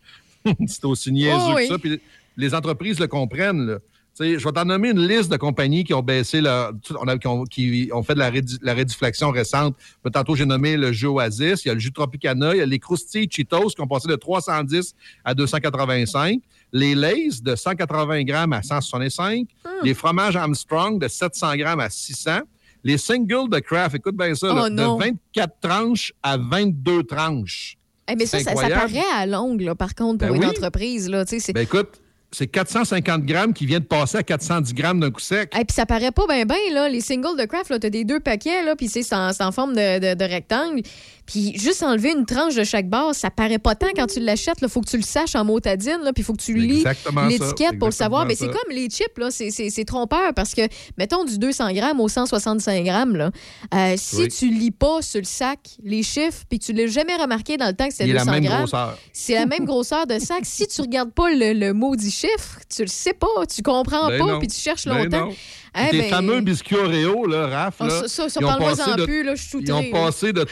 [0.66, 1.62] c'est aussi niaiseux Oh oui.
[1.68, 1.78] que ça.
[1.78, 2.00] Puis
[2.36, 3.66] les entreprises le comprennent.
[3.66, 3.78] là.
[4.18, 7.06] Tu sais, je vais t'en nommer une liste de compagnies qui ont baissé leur, on
[7.06, 9.76] a- qui, ont, qui ont fait de la, rédi- la réduflexion récente.
[10.04, 12.60] Mais Tantôt, j'ai nommé le jus Oasis, il y a le jus Tropicana, il y
[12.62, 16.40] a les croustilles Cheetos qui ont passé de 310 à 285,
[16.72, 19.48] les Lays de 180 grammes à 165,
[19.82, 22.40] les fromages Armstrong de 700 grammes à 600,
[22.84, 27.76] les singles de Kraft, écoute bien ça, Oh là, de 24 tranches à 22 tranches.
[28.08, 30.46] Eh, mais ça, ça, paraît à l'ongle, là, par contre, pour Ben une oui.
[30.50, 31.08] entreprise.
[31.08, 31.24] Là,
[31.54, 32.00] Ben écoute,
[32.32, 35.52] c'est 450 grammes qui vient de passer à 410 grammes d'un coup sec.
[35.58, 36.88] Et puis ça paraît pas bien, bien, là.
[36.88, 39.98] Les singles de Kraft, là, t'as des deux paquets, là, puis c'est en, forme de,
[39.98, 40.82] de- de rectangle.
[41.26, 44.58] Puis juste enlever une tranche de chaque base, ça paraît pas tant quand tu l'achètes.
[44.62, 46.84] Il faut que tu le saches en motadine, là, puis il faut que tu lis
[47.28, 48.26] l'étiquette pour le savoir.
[48.26, 49.28] Mais c'est comme les chips, là.
[49.30, 50.62] C'est- trompeur parce que,
[50.98, 53.30] mettons, du 200 grammes au 165 grammes, là.
[53.74, 54.28] euh, si Oui.
[54.28, 57.72] tu lis pas sur le sac les chiffres, puis tu l'as jamais remarqué dans le
[57.72, 58.98] temps que c'était Il est la 200 même grammes, grosseur.
[59.12, 60.40] c'est la même grosseur de sac.
[60.44, 64.18] si tu regardes pas le, le maudit chiffre, tu le sais pas, tu comprends Ben
[64.18, 65.26] pas, puis tu cherches Ben longtemps.
[65.26, 65.34] non.
[65.78, 68.56] Eh Tes ben- fameux biscuits Oreo, là, Raph, Ah, là, ça, ça, ça, ils ont
[68.58, 70.42] passé de- plus, là, je suis Ils ont passé de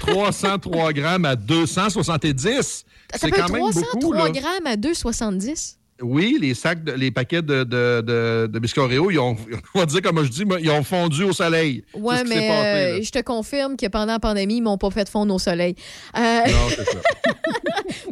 [0.70, 2.84] 303 grammes à 270.
[3.14, 4.30] Ça beaucoup, 303 là.
[4.30, 5.76] grammes à 2,70.
[6.02, 9.36] Oui, les sacs, de- les paquets de, de, de, de biscuits Oreo, ils ont,
[9.74, 11.84] on va dire comme je dis, ils ont fondu au soleil.
[11.94, 12.66] S'est mais passé,
[12.98, 15.74] euh, je te confirme que pendant la pandémie, ils m'ont pas fait fondre au soleil.
[16.16, 16.98] Euh, Non, c'est ça.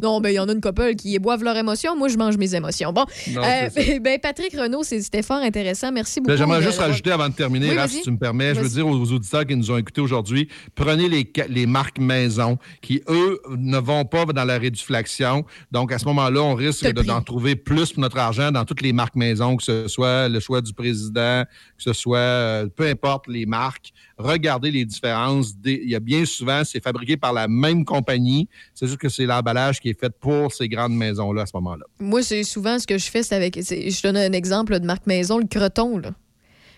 [0.01, 1.95] Non, ben il y en a une couple qui boivent leurs émotions.
[1.95, 2.91] Moi, je mange mes émotions.
[2.91, 3.69] Bon, Non, euh,
[4.01, 5.91] ben, Patrick Renaud, c'est- c'était fort intéressant.
[5.91, 6.31] Merci beaucoup.
[6.31, 8.59] Ben, J'aimerais de- juste rajouter avant de terminer, Oui, Raph, si tu me permets, je
[8.61, 13.01] veux dire aux auditeurs qui nous ont écoutés aujourd'hui, prenez les, les marques maison qui,
[13.07, 15.45] eux, ne vont pas dans la réduflexion.
[15.71, 18.93] Donc, à ce moment-là, on risque d'en trouver plus pour notre argent dans toutes les
[18.93, 21.43] marques maison, que ce soit le choix du président,
[21.77, 23.91] que ce soit, euh, peu importe les marques.
[24.17, 25.53] Regardez les différences.
[25.65, 28.47] Il y a bien souvent, c'est fabriqué par la même compagnie.
[28.75, 31.85] C'est juste que c'est l'emballage qui est fait pour ces grandes maisons-là à ce moment-là.
[31.99, 33.55] Moi, c'est souvent ce que je fais, c'est avec.
[33.55, 35.97] Je donne un exemple de marque maison, le croton.
[35.97, 36.11] Là.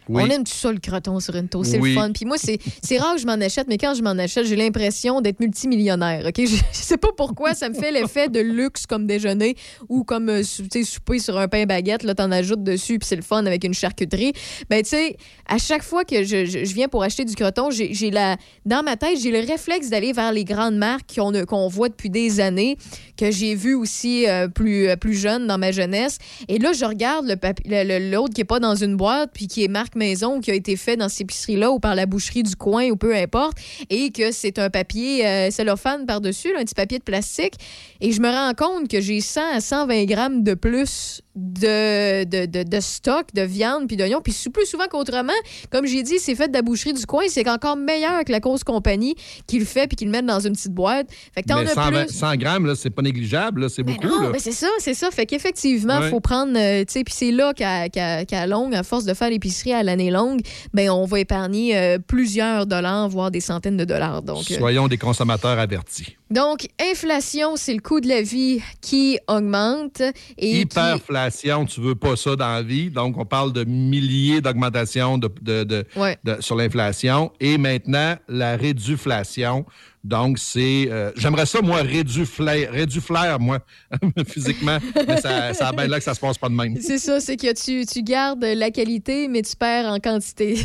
[0.10, 0.24] Oui.
[0.26, 1.72] On aime tout ça, le croton sur une toast.
[1.72, 1.94] C'est Oui.
[1.94, 2.12] le fun.
[2.12, 5.22] Puis moi, c'est rare que je m'en achète, mais quand je m'en achète, j'ai l'impression
[5.22, 6.26] d'être multimillionnaire.
[6.28, 6.36] OK?
[6.46, 9.56] Je, je sais pas pourquoi, ça me fait l'effet de luxe comme déjeuner
[9.90, 12.04] ou comme euh, souper sur un pain baguette.
[12.04, 14.34] Là, t'en ajoutes dessus, puis c'est le fun avec une charcuterie.
[14.70, 15.18] Ben, tu sais,
[15.48, 18.38] à chaque fois que je, je- je viens pour acheter du croton, j'ai la.
[18.66, 22.10] Dans ma tête, j'ai le réflexe d'aller vers les grandes marques qu'on qu'on voit depuis
[22.10, 22.78] des années,
[23.18, 26.18] que j'ai vu aussi euh, plus, euh, plus jeune dans ma jeunesse.
[26.48, 29.32] Et là, je regarde le papi- le- le- l'autre qui est pas dans une boîte,
[29.34, 32.06] puis qui est marque maison, qui a été fait dans cette épicerie-là ou par la
[32.06, 33.58] boucherie du coin ou peu importe,
[33.90, 37.54] et que c'est un papier euh, cellophane par-dessus, un petit papier de plastique.
[38.02, 42.46] Et je me rends compte que j'ai 100 à 120 grammes de plus de, de,
[42.46, 44.22] de- de stock, de viande puis d'oignons.
[44.22, 45.34] Puis plus souvent qu'autrement,
[45.72, 47.24] comme j'ai dit, c'est fait de la boucherie du coin.
[47.28, 49.16] C'est encore meilleur que la cause compagnie
[49.48, 51.08] qui le fait puis qui le met dans une petite boîte.
[51.34, 52.14] Fait que t'en Mais as 120 plus.
[52.16, 54.08] 100 grammes, là, c'est pas négligeable, là, c'est beaucoup.
[54.08, 54.30] Non, là.
[54.34, 55.12] mais c'est ça, c'est ça.
[55.12, 56.10] Fait qu'effectivement, il Ouais.
[56.10, 59.14] faut prendre, euh, tu sais, puis c'est là qu'à qu'à- qu'à longue, à force de
[59.14, 60.42] faire l'épicerie à l'année longue,
[60.74, 64.22] ben on va épargner euh, plusieurs dollars, voire des centaines de dollars.
[64.22, 66.18] Donc, euh, Soyons des consommateurs avertis.
[66.32, 70.02] Donc inflation, c'est le coût de la vie qui augmente
[70.38, 72.90] et qui- Hyperflation, tu veux pas ça dans la vie.
[72.90, 76.18] Donc, on parle de milliers d'augmentations de, de- de- Ouais.
[76.24, 77.32] de- sur l'inflation.
[77.40, 79.66] Et maintenant, la réduflation.
[80.04, 80.88] Donc, c'est.
[80.92, 83.58] euh, J'aimerais ça, moi, réduflaire, réduflaire, moi,
[84.28, 84.78] physiquement.
[85.08, 86.78] Mais ça, ça a bien là que ça se passe pas de même.
[86.80, 90.60] C'est ça, c'est que tu, tu gardes la qualité, mais tu perds en quantité.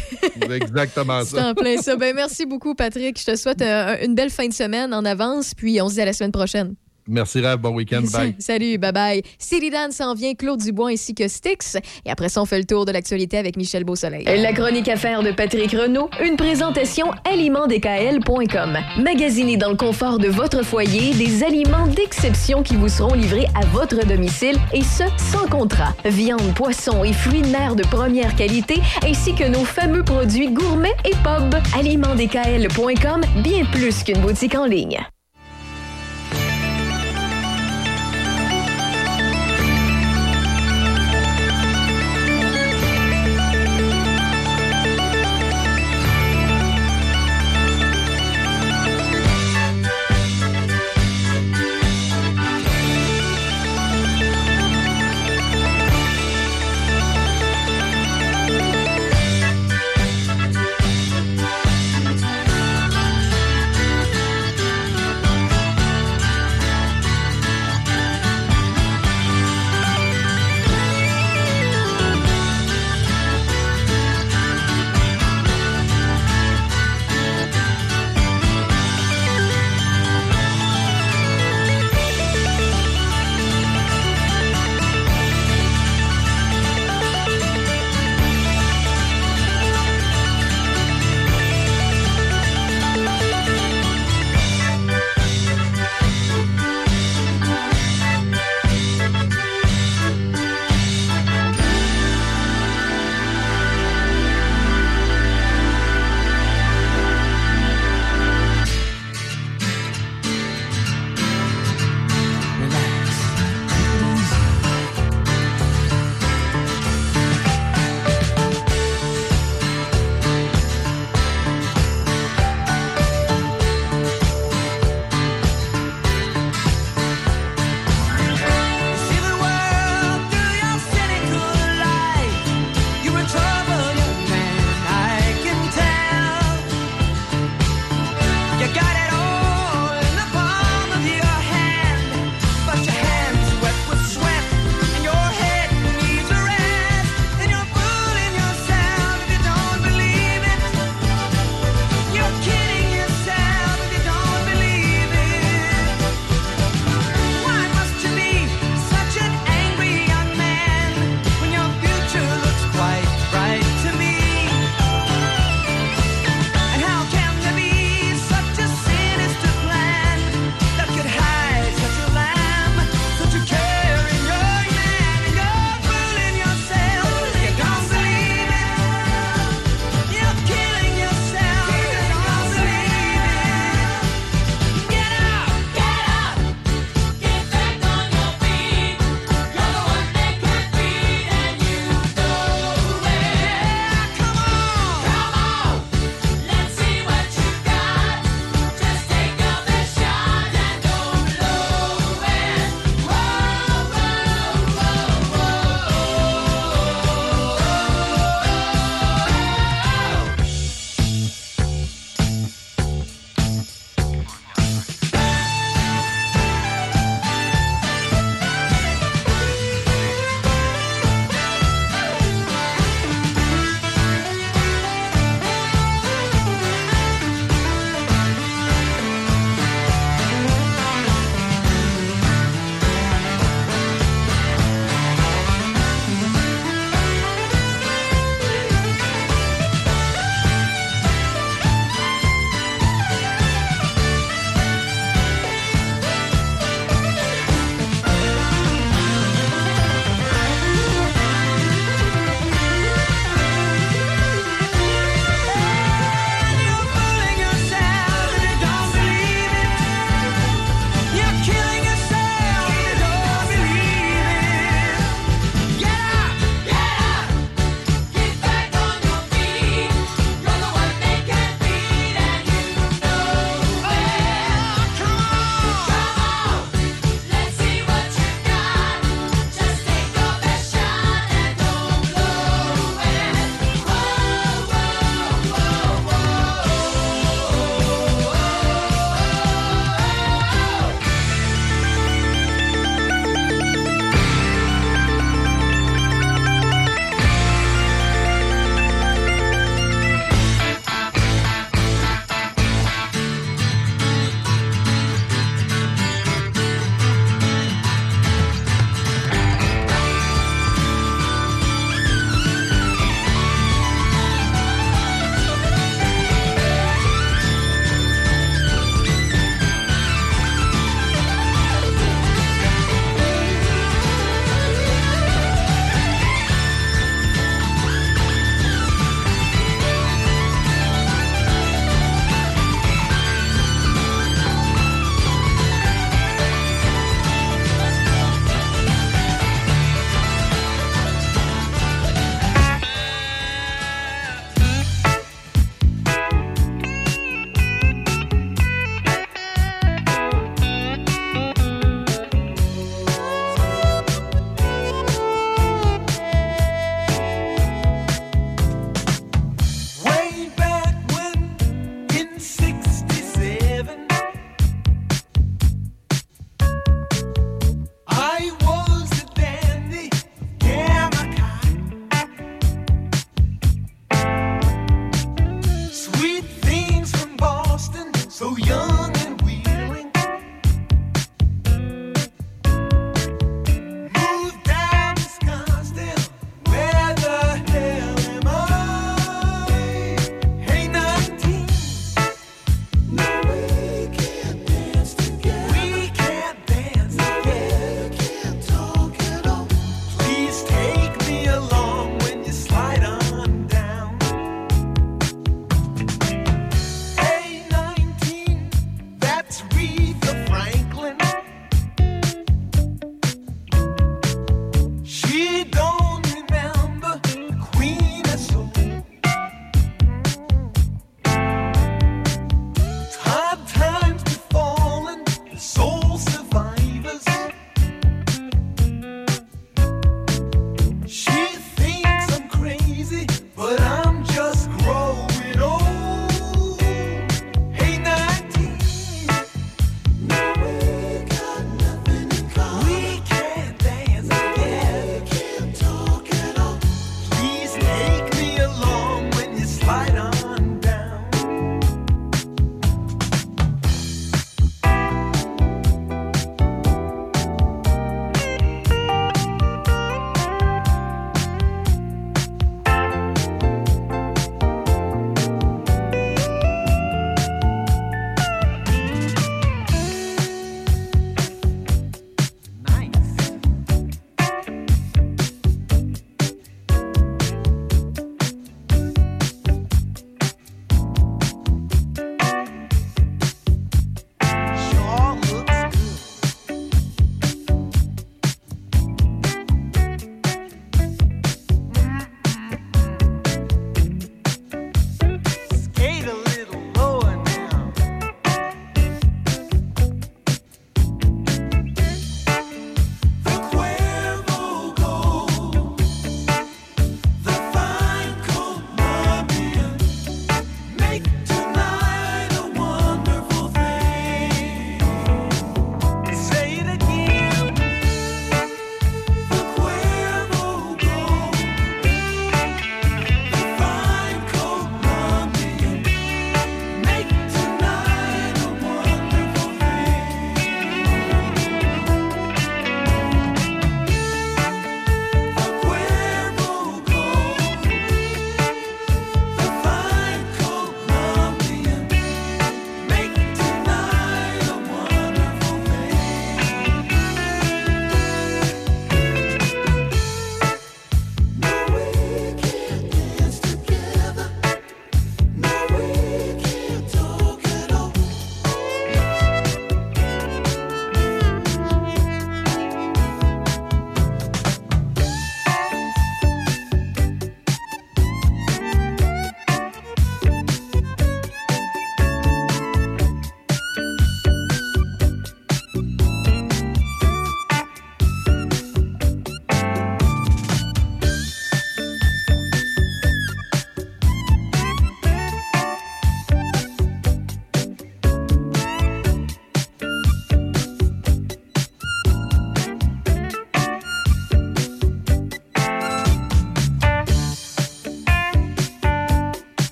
[0.51, 1.49] Exactement C'est ça.
[1.49, 1.97] en plein ça.
[1.97, 3.19] Ben, merci beaucoup, Patrick.
[3.19, 6.01] Je te souhaite euh, une belle fin de semaine en avance, puis on se dit
[6.01, 6.75] à la semaine prochaine.
[7.11, 7.59] Merci, Rêve.
[7.59, 8.03] Bon week-end.
[8.13, 8.35] Bye.
[8.39, 9.23] Salut, bye bye.
[9.71, 11.77] Dan s'en vient, Claude Dubois ainsi que Styx.
[12.05, 14.25] Et après ça, on fait le tour de l'actualité avec Michel Beausoleil.
[14.25, 18.79] La chronique affaires de Patrick Renault, une présentation alimentdkl.com.
[18.99, 23.65] Magasinez dans le confort de votre foyer des aliments d'exception qui vous seront livrés à
[23.67, 25.95] votre domicile et ce, sans contrat.
[26.05, 30.97] Viande, poisson et fruits de mer de première qualité ainsi que nos fameux produits gourmets
[31.05, 31.55] et pub.
[31.77, 35.01] alimentdkl.com, bien plus qu'une boutique en ligne.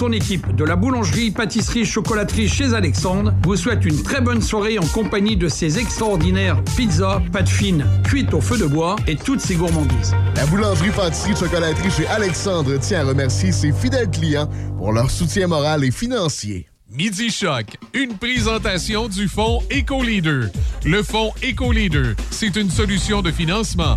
[0.00, 4.78] Son équipe de la boulangerie, pâtisserie, chocolaterie chez Alexandre vous souhaitent une très bonne soirée
[4.78, 9.40] en compagnie de ses extraordinaires pizzas, pâtes fines, cuites au feu de bois et toutes
[9.40, 10.14] ses gourmandises.
[10.36, 14.48] La boulangerie, pâtisserie, chocolaterie chez Alexandre tient à remercier ses fidèles clients
[14.78, 16.66] pour leur soutien moral et financier.
[16.90, 20.46] Midi Choc, une présentation du fonds EcoLeader.
[20.86, 23.96] Le fonds EcoLeader, c'est une solution de financement,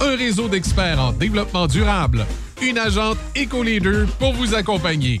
[0.00, 2.26] un réseau d'experts en développement durable,
[2.60, 5.20] une agente EcoLeader pour vous accompagner.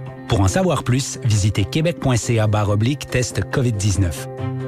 [0.31, 2.47] Pour en savoir plus, visitez québec.ca
[3.11, 4.11] test COVID-19.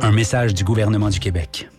[0.01, 1.69] Un message du gouvernement du Québec.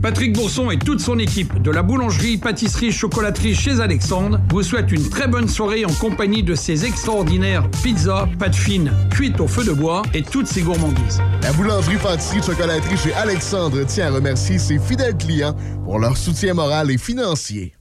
[0.00, 4.90] Patrick Bourson et toute son équipe de la boulangerie, pâtisserie, chocolaterie chez Alexandre vous souhaitent
[4.90, 9.64] une très bonne soirée en compagnie de ses extraordinaires pizzas, pâtes fines, cuites au feu
[9.64, 11.20] de bois et toutes ses gourmandises.
[11.42, 15.54] La boulangerie, pâtisserie, chocolaterie chez Alexandre tient à remercier ses fidèles clients
[15.84, 17.74] pour leur soutien moral et financier.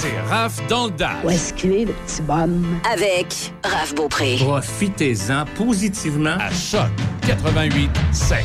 [0.00, 1.24] C'est Raph dans le Dash.
[1.24, 2.78] Où est-ce qu'il est, le petit bonhomme?
[2.88, 4.36] Avec Raph Beaupré.
[4.38, 6.88] Profitez-en positivement à Choc
[7.26, 8.38] 88 7.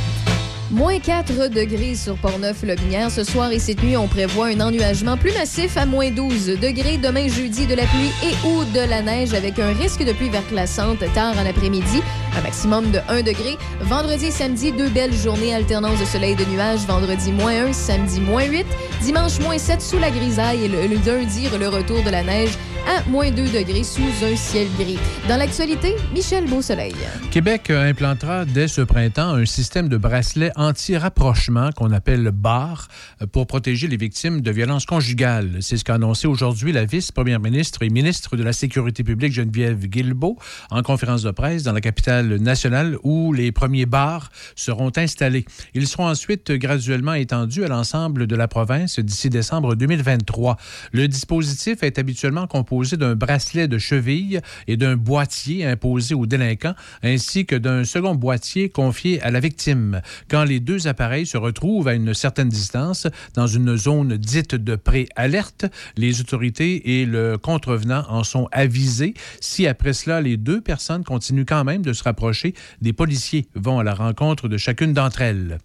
[0.73, 3.11] Moins 4 degrés sur Portneuf-Lobinière.
[3.11, 6.97] Ce soir et cette nuit, on prévoit un ennuagement plus massif à moins 12 degrés.
[6.97, 10.29] Demain, jeudi, de la pluie et ou de la neige avec un risque de pluie
[10.29, 12.01] verglaçante tard en après-midi.
[12.35, 13.55] Un maximum de 1 degré.
[13.81, 16.87] Vendredi et samedi, deux belles journées alternance de soleil et de nuages.
[16.87, 18.65] Vendredi, moins 1, samedi, moins 8.
[19.03, 22.57] Dimanche, moins 7 sous la grisaille et le, le lundi, le retour de la neige
[22.87, 24.97] à moins 2 degrés sous un ciel gris.
[25.29, 26.93] Dans l'actualité, Michel Beausoleil.
[27.31, 32.89] Québec implantera dès ce printemps un système de bracelets anti-rapprochement qu'on appelle BAR
[33.31, 35.59] pour protéger les victimes de violences conjugales.
[35.61, 39.87] C'est ce qu'a annoncé aujourd'hui la vice-première ministre et ministre de la Sécurité publique Geneviève
[39.87, 40.37] Guilbeault
[40.69, 45.45] en conférence de presse dans la capitale nationale où les premiers bars seront installés.
[45.73, 50.57] Ils seront ensuite graduellement étendus à l'ensemble de la province d'ici décembre 2023.
[50.91, 56.73] Le dispositif est habituellement composé d'un bracelet de cheville et d'un boîtier imposé aux délinquants
[57.03, 60.01] ainsi que d'un second boîtier confié à la victime.
[60.27, 64.75] Quand les deux appareils se retrouvent à une certaine distance dans une zone dite de
[64.75, 65.65] pré-alerte,
[65.97, 69.13] les autorités et le contrevenant en sont avisés.
[69.39, 73.79] Si après cela, les deux personnes continuent quand même de se rapprocher, des policiers vont
[73.79, 75.59] à la rencontre de chacune d'entre elles.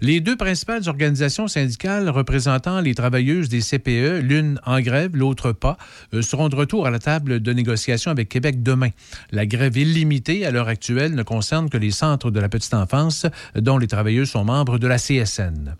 [0.00, 5.78] Les deux principales organisations syndicales représentant les travailleuses des CPE, l'une en grève, l'autre pas,
[6.14, 8.90] euh, seront de retour à la table de négociation avec Québec demain.
[9.30, 13.26] La grève illimitée à l'heure actuelle ne concerne que les centres de la petite enfance
[13.54, 15.76] dont les travailleuses sont membres de la CSN.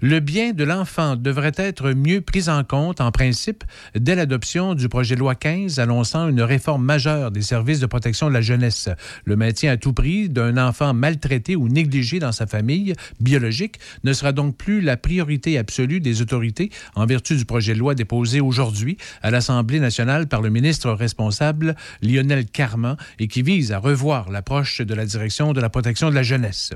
[0.00, 3.64] Le bien de l'enfant devrait être mieux pris en compte, en principe,
[3.94, 8.28] dès l'adoption du projet de loi 15 annonçant une réforme majeure des services de protection
[8.28, 8.88] de la jeunesse.
[9.24, 14.12] Le maintien à tout prix d'un enfant maltraité ou négligé dans sa famille biologique ne
[14.12, 18.40] sera donc plus la priorité absolue des autorités en vertu du projet de loi déposé
[18.40, 24.30] aujourd'hui à l'Assemblée nationale par le ministre responsable Lionel Carman et qui vise à revoir
[24.30, 26.72] l'approche de la direction de la protection de la jeunesse.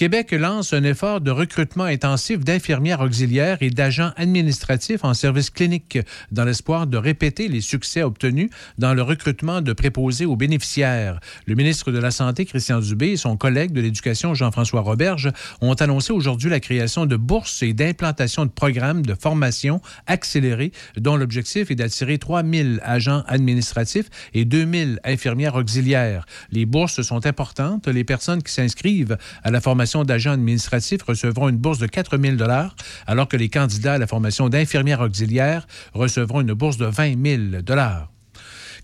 [0.00, 5.98] Québec lance un effort de recrutement intensif d'infirmières auxiliaires et d'agents administratifs en service clinique
[6.32, 8.48] dans l'espoir de répéter les succès obtenus
[8.78, 11.20] dans le recrutement de préposés aux bénéficiaires.
[11.44, 15.28] Le ministre de la Santé, Christian Dubé, et son collègue de l'Éducation, Jean-François Roberge,
[15.60, 21.18] ont annoncé aujourd'hui la création de bourses et d'implantation de programmes de formation accélérés dont
[21.18, 26.24] l'objectif est d'attirer 3 000 agents administratifs et 2 000 infirmières auxiliaires.
[26.52, 27.86] Les bourses sont importantes.
[27.86, 32.36] Les personnes qui s'inscrivent à la formation d'agents administratifs recevront une bourse de 4 000
[33.06, 37.62] alors que les candidats à la formation d'infirmières auxiliaires recevront une bourse de 20 000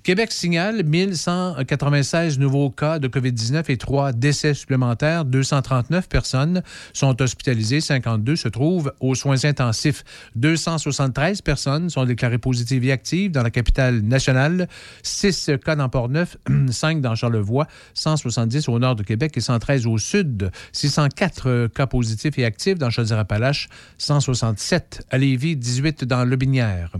[0.07, 5.24] Québec signale 1196 nouveaux cas de COVID-19 et trois décès supplémentaires.
[5.24, 6.62] 239 personnes
[6.93, 10.05] sont hospitalisées, 52 se trouvent aux soins intensifs.
[10.37, 14.69] 273 personnes sont déclarées positives et actives dans la capitale nationale.
[15.03, 16.37] 6 cas dans Port-Neuf,
[16.70, 20.53] 5 dans Charlevoix, 170 au nord de Québec et 113 au sud.
[20.70, 23.69] 604 cas positifs et actifs dans Chaudière-Appalaches,
[23.99, 26.93] 167 à Lévis, 18 dans Lobinière.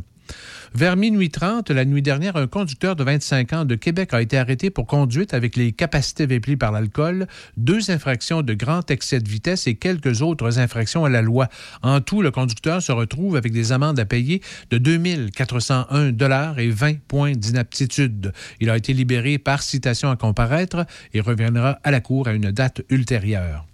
[0.77, 4.37] Vers minuit 30, la nuit dernière, un conducteur de 25 ans de Québec a été
[4.37, 7.27] arrêté pour conduite avec les capacités véhiculées par l'alcool,
[7.57, 11.49] deux infractions de grand excès de vitesse et quelques autres infractions à la loi.
[11.81, 16.59] En tout, le conducteur se retrouve avec des amendes à payer de 2 401 dollars
[16.59, 18.35] et 20 points d'inaptitude.
[18.61, 20.85] Il a été libéré par citation à comparaître
[21.15, 23.65] et reviendra à la cour à une date ultérieure.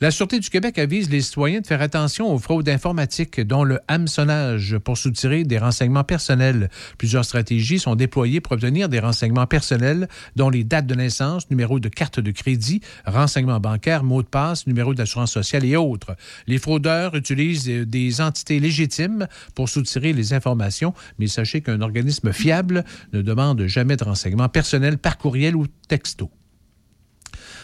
[0.00, 3.80] La Sûreté du Québec avise les citoyens de faire attention aux fraudes informatiques, dont le
[3.88, 6.70] hameçonnage, pour soutirer des renseignements personnels.
[6.98, 11.80] Plusieurs stratégies sont déployées pour obtenir des renseignements personnels, dont les dates de naissance, numéro
[11.80, 16.16] de carte de crédit, renseignements bancaires, mots de passe, numéro d'assurance sociale et autres.
[16.46, 22.84] Les fraudeurs utilisent des entités légitimes pour soutirer les informations, mais sachez qu'un organisme fiable
[23.12, 26.30] ne demande jamais de renseignements personnels par courriel ou texto.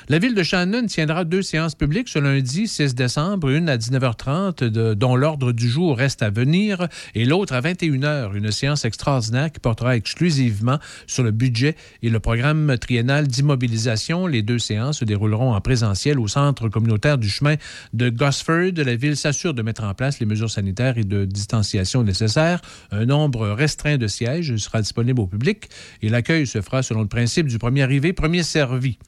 [0.09, 4.93] La ville de Shannon tiendra deux séances publiques ce lundi 6 décembre, une à 19h30
[4.95, 9.59] dont l'ordre du jour reste à venir et l'autre à 21h, une séance extraordinaire qui
[9.59, 10.79] portera exclusivement
[11.09, 11.75] sur le budget
[12.05, 14.29] et le programme triennal d'immobilisation.
[14.29, 17.57] Les deux séances se dérouleront en présentiel au centre communautaire du chemin
[17.93, 18.75] de Gosford.
[18.77, 22.61] La ville s'assure de mettre en place les mesures sanitaires et de distanciation nécessaires.
[22.93, 25.69] Un nombre restreint de sièges sera disponible au public
[26.01, 28.99] et l'accueil se fera selon le principe du premier arrivé, premier servi.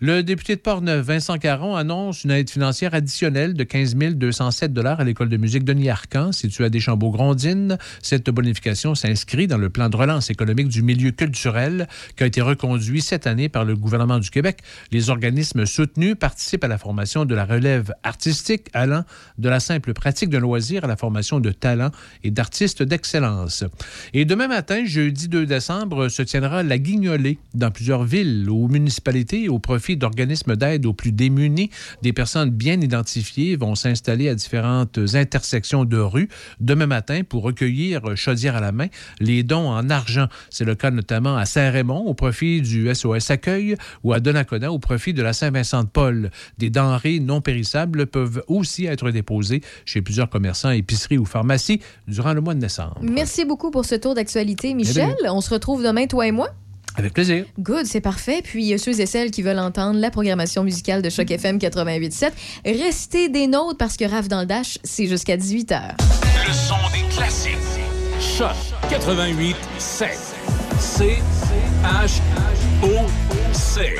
[0.00, 5.04] Le député de Portneuf, Vincent Caron, annonce une aide financière additionnelle de 15 207 à
[5.04, 7.78] l'École de musique Denis Arcan, située à Deschambault-Grondines.
[8.02, 12.40] Cette bonification s'inscrit dans le plan de relance économique du milieu culturel qui a été
[12.40, 14.60] reconduit cette année par le gouvernement du Québec.
[14.90, 19.04] Les organismes soutenus participent à la formation de la relève artistique allant
[19.38, 21.92] de la simple pratique d'un loisir à la formation de talents
[22.24, 23.64] et d'artistes d'excellence.
[24.12, 29.48] Et demain matin, jeudi 2 décembre, se tiendra la guignolée dans plusieurs villes ou municipalités
[29.48, 31.70] au profit d'organismes d'aide aux plus démunis.
[32.02, 36.28] Des personnes bien identifiées vont s'installer à différentes intersections de rue
[36.60, 38.86] demain matin pour recueillir, chaudière à la main,
[39.20, 40.28] les dons en argent.
[40.50, 44.78] C'est le cas notamment à Saint-Raymond au profit du SOS Accueil ou à Donnacona au
[44.78, 46.30] profit de la Saint-Vincent-de-Paul.
[46.58, 52.32] Des denrées non périssables peuvent aussi être déposées chez plusieurs commerçants, épiceries ou pharmacies durant
[52.32, 52.98] le mois de décembre.
[53.02, 55.14] Merci beaucoup pour ce tour d'actualité, Michel.
[55.28, 56.50] On se retrouve demain, toi et moi.
[56.96, 57.44] Avec plaisir.
[57.58, 58.40] Good, c'est parfait.
[58.42, 62.30] Puis ceux et celles qui veulent entendre la programmation musicale de Choc FM 88.7,
[62.64, 65.96] restez des nôtres parce que Rave dans le Dash, c'est jusqu'à 18h.
[66.46, 67.56] Le son des classiques.
[68.20, 68.54] Choc
[68.90, 70.06] 88.7.
[70.78, 71.18] C
[71.82, 72.20] H
[72.82, 73.06] O
[73.52, 73.94] C.